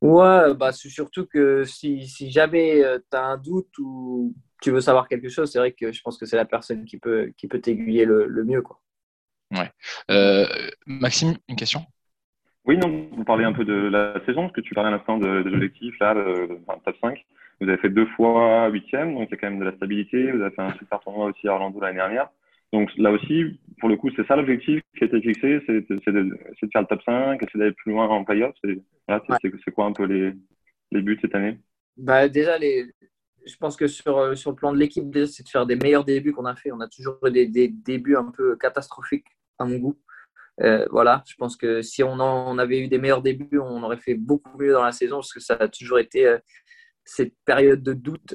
Ouais, 0.05 0.53
bah, 0.53 0.71
c'est 0.71 0.91
surtout 0.91 1.25
que 1.25 1.65
si, 1.65 2.07
si 2.07 2.31
jamais 2.31 2.85
euh, 2.85 2.99
tu 3.11 3.17
as 3.17 3.25
un 3.25 3.39
doute 3.39 3.71
ou 3.79 4.35
tu 4.61 4.71
veux 4.71 4.83
savoir 4.83 5.09
quelque 5.09 5.31
chose, 5.31 5.51
c'est 5.51 5.59
vrai 5.59 5.73
que 5.73 5.93
je 5.93 6.03
pense 6.03 6.19
que 6.19 6.27
c'est 6.27 6.37
la 6.37 6.45
personne 6.45 6.85
qui 6.85 6.99
peut, 6.99 7.33
qui 7.39 7.49
peut 7.49 7.59
t'aiguiller 7.59 8.05
le, 8.05 8.45
mieux. 8.45 8.61
Quoi. 8.61 8.79
Ouais. 9.51 9.71
Euh, 10.11 10.45
Maxime, 10.85 11.39
une 11.49 11.57
question? 11.57 11.87
Oui, 12.67 12.77
non, 12.77 13.09
vous 13.17 13.25
parlez 13.25 13.45
un 13.47 13.55
peu 13.55 13.65
de 13.65 13.73
la 13.73 14.23
saison, 14.27 14.43
parce 14.43 14.53
que 14.53 14.61
tu 14.61 14.75
parlais 14.75 14.89
à 14.89 14.93
l'instant 14.93 15.17
de, 15.17 15.43
de 15.43 15.49
l'objectif, 15.49 15.99
là, 16.01 16.13
le, 16.13 16.61
top 16.85 16.97
5. 17.01 17.25
Vous 17.63 17.69
avez 17.71 17.79
fait 17.79 17.89
deux 17.89 18.07
fois 18.09 18.69
huitième, 18.69 19.15
donc 19.15 19.29
il 19.31 19.31
y 19.31 19.35
a 19.35 19.37
quand 19.39 19.49
même 19.49 19.61
de 19.61 19.65
la 19.65 19.75
stabilité. 19.77 20.31
Vous 20.33 20.43
avez 20.43 20.55
fait 20.55 20.61
un 20.61 20.75
super 20.75 21.01
tournoi 21.01 21.31
aussi 21.31 21.49
à 21.49 21.55
Orlando 21.55 21.81
l'année 21.81 21.97
dernière. 21.97 22.29
Donc 22.75 22.91
là 22.97 23.13
aussi, 23.13 23.57
pour 23.79 23.89
le 23.89 23.97
coup, 23.97 24.11
c'est 24.17 24.27
ça 24.27 24.35
l'objectif 24.35 24.83
qui 24.99 25.05
a 25.05 25.07
été 25.07 25.21
fixé, 25.21 25.61
c'est 25.65 25.89
de, 25.89 25.95
de, 25.97 26.71
faire 26.73 26.83
le 26.83 26.87
top 26.89 27.03
5, 27.05 27.41
c'est 27.41 27.57
d'aller 27.57 27.71
plus 27.71 27.93
loin 27.93 28.09
en 28.09 28.25
playoff. 28.25 28.53
C'est 28.65 29.71
quoi 29.73 29.85
un 29.85 29.93
peu 29.93 30.07
les, 30.07 30.33
les 30.91 31.01
buts 31.01 31.17
cette 31.23 31.37
année? 31.37 31.61
Bah, 31.97 32.29
Déjà, 32.29 32.59
les, 32.59 32.91
je 33.47 33.57
pense 33.59 33.77
que 33.77 33.87
sur, 33.87 34.19
euh, 34.19 34.35
sur 34.35 34.51
le 34.51 34.57
plan 34.57 34.73
de 34.73 34.79
l'équipe, 34.79 35.07
c'est 35.27 35.45
de 35.45 35.49
faire 35.49 35.67
des 35.67 35.77
meilleurs 35.77 36.05
débuts 36.05 36.33
qu'on 36.33 36.47
a 36.47 36.57
fait. 36.57 36.73
On 36.73 36.81
a 36.81 36.89
toujours 36.89 37.17
eu 37.25 37.31
des, 37.31 37.47
des, 37.47 37.69
débuts 37.69 38.17
un 38.17 38.33
peu 38.33 38.57
catastrophiques 38.57 39.29
à 39.61 39.67
mon 39.67 39.79
goût. 39.79 39.97
Euh, 40.61 40.85
voilà, 40.91 41.23
je 41.29 41.37
pense 41.37 41.57
que 41.57 41.81
si 41.81 42.03
on, 42.03 42.15
en, 42.15 42.59
avait 42.59 42.81
eu 42.81 42.89
des 42.89 42.99
meilleurs 42.99 43.23
débuts, 43.23 43.61
on 43.61 43.85
aurait 43.85 43.99
fait 43.99 44.15
beaucoup 44.15 44.59
mieux 44.59 44.73
dans 44.73 44.83
la 44.83 44.91
saison 44.91 45.19
parce 45.19 45.33
que 45.33 45.41
ça 45.41 45.55
a 45.55 45.69
toujours 45.69 46.01
été 46.01 46.27
euh, 46.27 46.39
cette 47.05 47.35
période 47.45 47.85
de 47.85 47.93
doute. 47.93 48.35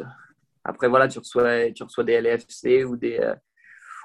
Après, 0.64 0.88
voilà, 0.88 1.10
tu 1.10 1.20
reçois, 1.20 1.72
tu 1.72 1.84
reçois 1.84 2.06
des 2.06 2.22
LFC 2.22 2.86
ou 2.86 2.96
des, 2.96 3.20
euh, 3.20 3.36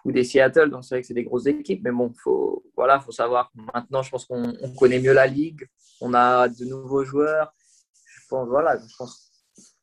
ou 0.05 0.13
des 0.13 0.25
Seattle, 0.25 0.71
donc 0.71 0.85
c'est 0.85 0.95
vrai 0.95 1.01
que 1.01 1.07
c'est 1.07 1.15
des 1.15 1.25
grosses 1.25 1.47
équipes, 1.47 1.83
mais 1.83 1.91
bon, 1.91 2.13
faut, 2.23 2.65
voilà, 2.77 3.01
faut 3.01 3.13
savoir. 3.13 3.51
Maintenant, 3.55 4.03
je 4.03 4.11
pense 4.11 4.27
qu'on 4.27 4.53
connaît 4.79 5.01
mieux 5.01 5.13
la 5.13 5.27
ligue, 5.27 5.67
on 6.01 6.13
a 6.15 6.49
de 6.49 6.65
nouveaux 6.65 7.05
joueurs. 7.05 7.55
Je 8.07 8.21
pense, 8.29 8.49
voilà, 8.49 8.77
je 8.79 8.97
pense 8.97 9.31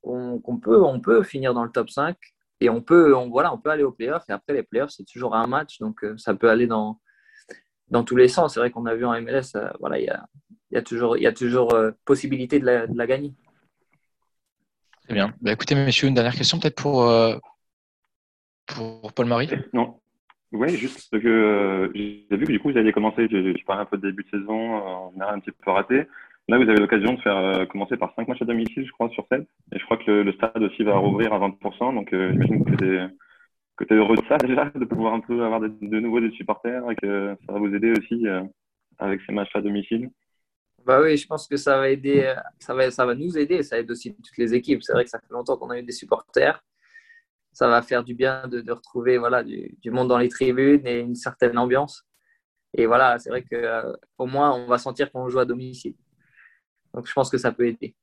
qu'on 0.02 0.60
peut, 0.62 0.84
on 0.84 1.00
peut 1.00 1.24
finir 1.24 1.54
dans 1.54 1.64
le 1.64 1.72
top 1.72 1.90
5 1.90 2.16
et 2.60 2.70
on 2.70 2.82
peut, 2.82 3.16
on, 3.16 3.30
voilà, 3.30 3.54
on 3.54 3.58
peut 3.58 3.72
aller 3.72 3.84
aux 3.84 3.92
playoffs. 3.92 4.26
Et 4.30 4.34
après, 4.34 4.54
les 4.54 4.64
playoffs, 4.64 4.92
c'est 4.92 5.06
toujours 5.06 5.36
un 5.36 5.48
match, 5.48 5.80
donc 5.80 6.06
ça 6.18 6.36
peut 6.36 6.50
aller 6.50 6.68
dans, 6.68 7.00
dans 7.92 8.04
tous 8.04 8.16
les 8.16 8.28
sens. 8.28 8.54
C'est 8.54 8.60
vrai 8.60 8.72
qu'on 8.72 8.86
a 8.86 8.96
vu 8.96 9.06
en 9.06 9.22
MLS, 9.22 9.56
euh, 9.56 9.70
voilà, 9.80 10.00
il 10.00 10.06
y 10.06 10.10
a, 10.10 10.26
y 10.72 10.78
a, 10.78 10.82
toujours, 10.82 11.18
y 11.18 11.28
a 11.28 11.34
toujours 11.34 11.74
euh, 11.74 11.92
possibilité 12.06 12.60
de 12.60 12.66
la, 12.66 12.88
de 12.88 12.98
la, 12.98 13.06
gagner. 13.06 13.34
Très 15.04 15.14
bien. 15.14 15.36
Bah, 15.42 15.52
écoutez, 15.52 15.76
messieurs, 15.76 16.08
une 16.08 16.16
dernière 16.16 16.36
question 16.36 16.60
peut-être 16.60 16.82
pour, 16.82 17.04
euh, 17.04 17.38
pour 18.66 19.14
Paul-Marie? 19.14 19.50
Non. 19.74 20.01
Oui, 20.52 20.70
juste 20.76 21.10
parce 21.10 21.24
que 21.24 21.92
j'ai 21.96 22.38
vu 22.38 22.46
que 22.46 22.52
du 22.52 22.60
coup, 22.60 22.72
vous 22.72 22.78
aviez 22.78 22.92
commencé, 22.92 23.28
je, 23.30 23.64
parlais 23.66 23.84
un 23.84 23.86
peu 23.86 23.98
de 23.98 24.10
début 24.10 24.24
de 24.24 24.30
saison, 24.30 24.76
en 24.76 25.12
général 25.12 25.36
un 25.36 25.40
petit 25.40 25.52
peu 25.52 25.72
raté. 25.72 26.08
Là, 26.50 26.58
vous 26.58 26.70
avez 26.70 26.80
l'occasion 26.80 27.14
de 27.14 27.22
faire 27.22 27.68
commencer 27.70 27.96
par 27.96 28.14
5 28.16 28.28
matchs 28.28 28.42
à 28.42 28.46
domicile, 28.46 28.86
je 28.86 28.92
crois, 28.92 29.10
sur 29.10 29.26
7. 29.32 29.42
Et 29.72 29.80
je 29.80 29.86
crois 29.86 29.98
que 29.98 30.12
le, 30.12 30.34
stade 30.34 30.62
aussi 30.62 30.84
va 30.84 30.98
rouvrir 30.98 31.32
à 31.34 31.40
20%. 31.40 31.96
Donc, 31.96 32.10
j'imagine 32.12 32.66
que 32.66 32.76
tu 32.76 33.94
es 33.94 33.98
heureux 33.98 34.16
de 34.16 34.26
ça 34.28 34.38
déjà, 34.46 34.66
de 34.76 34.86
pouvoir 34.86 35.14
un 35.14 35.20
peu 35.20 35.44
avoir 35.44 35.60
de, 35.60 35.68
de 35.82 36.00
nouveau 36.00 36.20
des 36.20 36.32
supporters 36.32 36.90
et 36.92 36.96
que 36.96 37.36
ça 37.46 37.54
va 37.54 37.60
vous 37.60 37.74
aider 37.74 37.92
aussi 37.92 38.28
euh, 38.28 38.42
avec 39.00 39.22
ces 39.26 39.34
matchs 39.34 39.56
à 39.56 39.62
domicile 39.62 40.10
bah 40.84 41.00
oui, 41.00 41.16
je 41.16 41.28
pense 41.28 41.48
que 41.48 41.58
ça 41.58 41.78
va 41.78 41.90
aider, 41.90 42.24
euh, 42.24 42.34
ça 42.58 42.74
va, 42.74 42.90
ça 42.90 43.06
va 43.06 43.14
nous 43.14 43.38
aider, 43.38 43.62
ça 43.62 43.78
aide 43.78 43.92
aussi 43.92 44.16
toutes 44.16 44.38
les 44.40 44.56
équipes. 44.56 44.82
C'est 44.82 44.94
vrai 44.94 45.04
que 45.04 45.12
ça 45.12 45.20
fait 45.20 45.32
longtemps 45.32 45.56
qu'on 45.56 45.70
a 45.70 45.78
eu 45.78 45.84
des 45.84 45.92
supporters. 45.92 46.60
Ça 47.54 47.68
va 47.68 47.82
faire 47.82 48.04
du 48.04 48.16
bien 48.16 48.48
de, 48.48 48.62
de 48.62 48.72
retrouver 48.72 49.18
voilà, 49.18 49.44
du, 49.44 49.76
du, 49.82 49.92
monde 49.92 50.08
dans 50.08 50.18
les 50.18 50.30
tribunes 50.30 50.86
et 50.86 51.00
une 51.00 51.16
certaine 51.16 51.58
ambiance. 51.58 52.04
Et 52.74 52.86
voilà, 52.86 53.20
c'est 53.20 53.30
vrai 53.30 53.44
qu'au 53.44 53.56
euh, 53.56 53.94
moins, 54.20 54.54
on 54.54 54.68
va 54.68 54.78
sentir 54.78 55.12
qu'on 55.12 55.28
joue 55.30 55.40
à 55.40 55.46
domicile. 55.46 55.96
Donc, 56.94 57.08
je 57.08 57.14
pense 57.14 57.30
que 57.30 57.38
ça 57.38 57.52
peut 57.52 57.68
aider. 57.68 57.96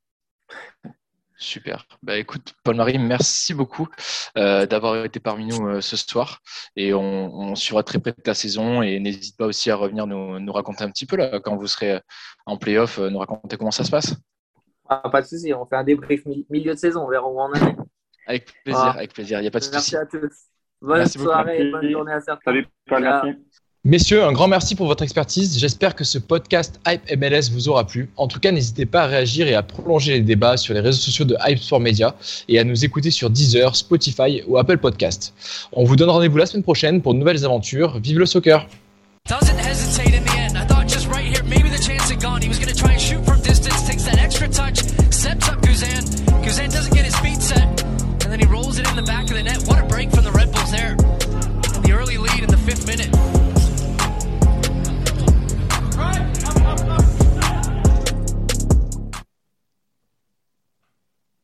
Super. 1.40 1.86
Bah 2.02 2.16
écoute, 2.16 2.54
Paul-Marie, 2.64 2.98
merci 2.98 3.54
beaucoup 3.54 3.86
euh, 4.36 4.66
d'avoir 4.66 5.04
été 5.04 5.20
parmi 5.20 5.46
nous 5.46 5.68
euh, 5.68 5.80
ce 5.80 5.96
soir. 5.96 6.40
Et 6.74 6.92
on, 6.92 7.32
on, 7.32 7.54
suivra 7.54 7.84
très 7.84 8.00
près 8.00 8.10
de 8.10 8.20
ta 8.20 8.34
saison. 8.34 8.82
Et 8.82 8.98
n'hésite 8.98 9.36
pas 9.36 9.46
aussi 9.46 9.70
à 9.70 9.76
revenir 9.76 10.08
nous, 10.08 10.40
nous, 10.40 10.52
raconter 10.52 10.82
un 10.82 10.90
petit 10.90 11.06
peu 11.06 11.16
là, 11.16 11.38
quand 11.38 11.56
vous 11.56 11.68
serez 11.68 12.00
en 12.44 12.56
playoff, 12.56 12.98
euh, 12.98 13.08
nous 13.08 13.20
raconter 13.20 13.56
comment 13.56 13.70
ça 13.70 13.84
se 13.84 13.90
passe. 13.90 14.16
Ah, 14.88 15.08
pas 15.10 15.22
de 15.22 15.26
souci, 15.26 15.54
on 15.54 15.64
fait 15.64 15.76
un 15.76 15.84
débrief 15.84 16.24
milieu 16.50 16.74
de 16.74 16.78
saison, 16.78 17.04
on 17.04 17.08
verra 17.08 17.28
où 17.28 17.38
on 17.38 17.44
en 17.44 17.54
est. 17.54 17.76
Avec 18.28 18.46
plaisir, 18.62 18.82
ah. 18.84 18.90
avec 18.90 19.12
plaisir, 19.14 19.38
il 19.38 19.42
n'y 19.42 19.48
a 19.48 19.50
pas 19.50 19.58
de 19.58 19.64
souci. 19.64 19.74
Merci 19.74 19.96
à 19.96 20.04
tous. 20.04 20.34
Bonne 20.82 20.98
merci 20.98 21.18
soirée, 21.18 21.70
bonne 21.72 21.90
journée 21.90 22.12
à 22.12 22.20
certains. 22.20 22.42
Salut, 22.44 22.66
Paul, 22.86 23.02
merci. 23.02 23.28
Messieurs, 23.84 24.22
un 24.22 24.32
grand 24.32 24.48
merci 24.48 24.74
pour 24.74 24.86
votre 24.86 25.02
expertise. 25.02 25.58
J'espère 25.58 25.94
que 25.94 26.04
ce 26.04 26.18
podcast 26.18 26.78
Hype 26.86 27.10
MLS 27.16 27.50
vous 27.50 27.70
aura 27.70 27.86
plu. 27.86 28.10
En 28.16 28.28
tout 28.28 28.38
cas, 28.38 28.52
n'hésitez 28.52 28.84
pas 28.84 29.04
à 29.04 29.06
réagir 29.06 29.48
et 29.48 29.54
à 29.54 29.62
prolonger 29.62 30.12
les 30.12 30.20
débats 30.20 30.58
sur 30.58 30.74
les 30.74 30.80
réseaux 30.80 31.00
sociaux 31.00 31.24
de 31.24 31.36
Hype 31.46 31.58
Sport 31.58 31.80
Media 31.80 32.14
et 32.48 32.58
à 32.58 32.64
nous 32.64 32.84
écouter 32.84 33.10
sur 33.10 33.30
Deezer, 33.30 33.74
Spotify 33.74 34.42
ou 34.46 34.58
Apple 34.58 34.76
Podcast. 34.76 35.32
On 35.72 35.84
vous 35.84 35.96
donne 35.96 36.10
rendez-vous 36.10 36.36
la 36.36 36.46
semaine 36.46 36.64
prochaine 36.64 37.00
pour 37.00 37.14
de 37.14 37.18
nouvelles 37.18 37.46
aventures. 37.46 37.98
Vive 37.98 38.18
le 38.18 38.26
soccer! 38.26 38.66
break 49.98 50.12
from 50.12 50.22
the 50.22 50.30
Red 50.30 50.52
Bulls 50.52 50.70
there. 50.70 50.94
The 51.82 51.90
early 51.92 52.18
lead 52.18 52.44
in 52.44 52.48
the 52.48 52.56
fifth 52.56 52.86
minute. 52.86 53.07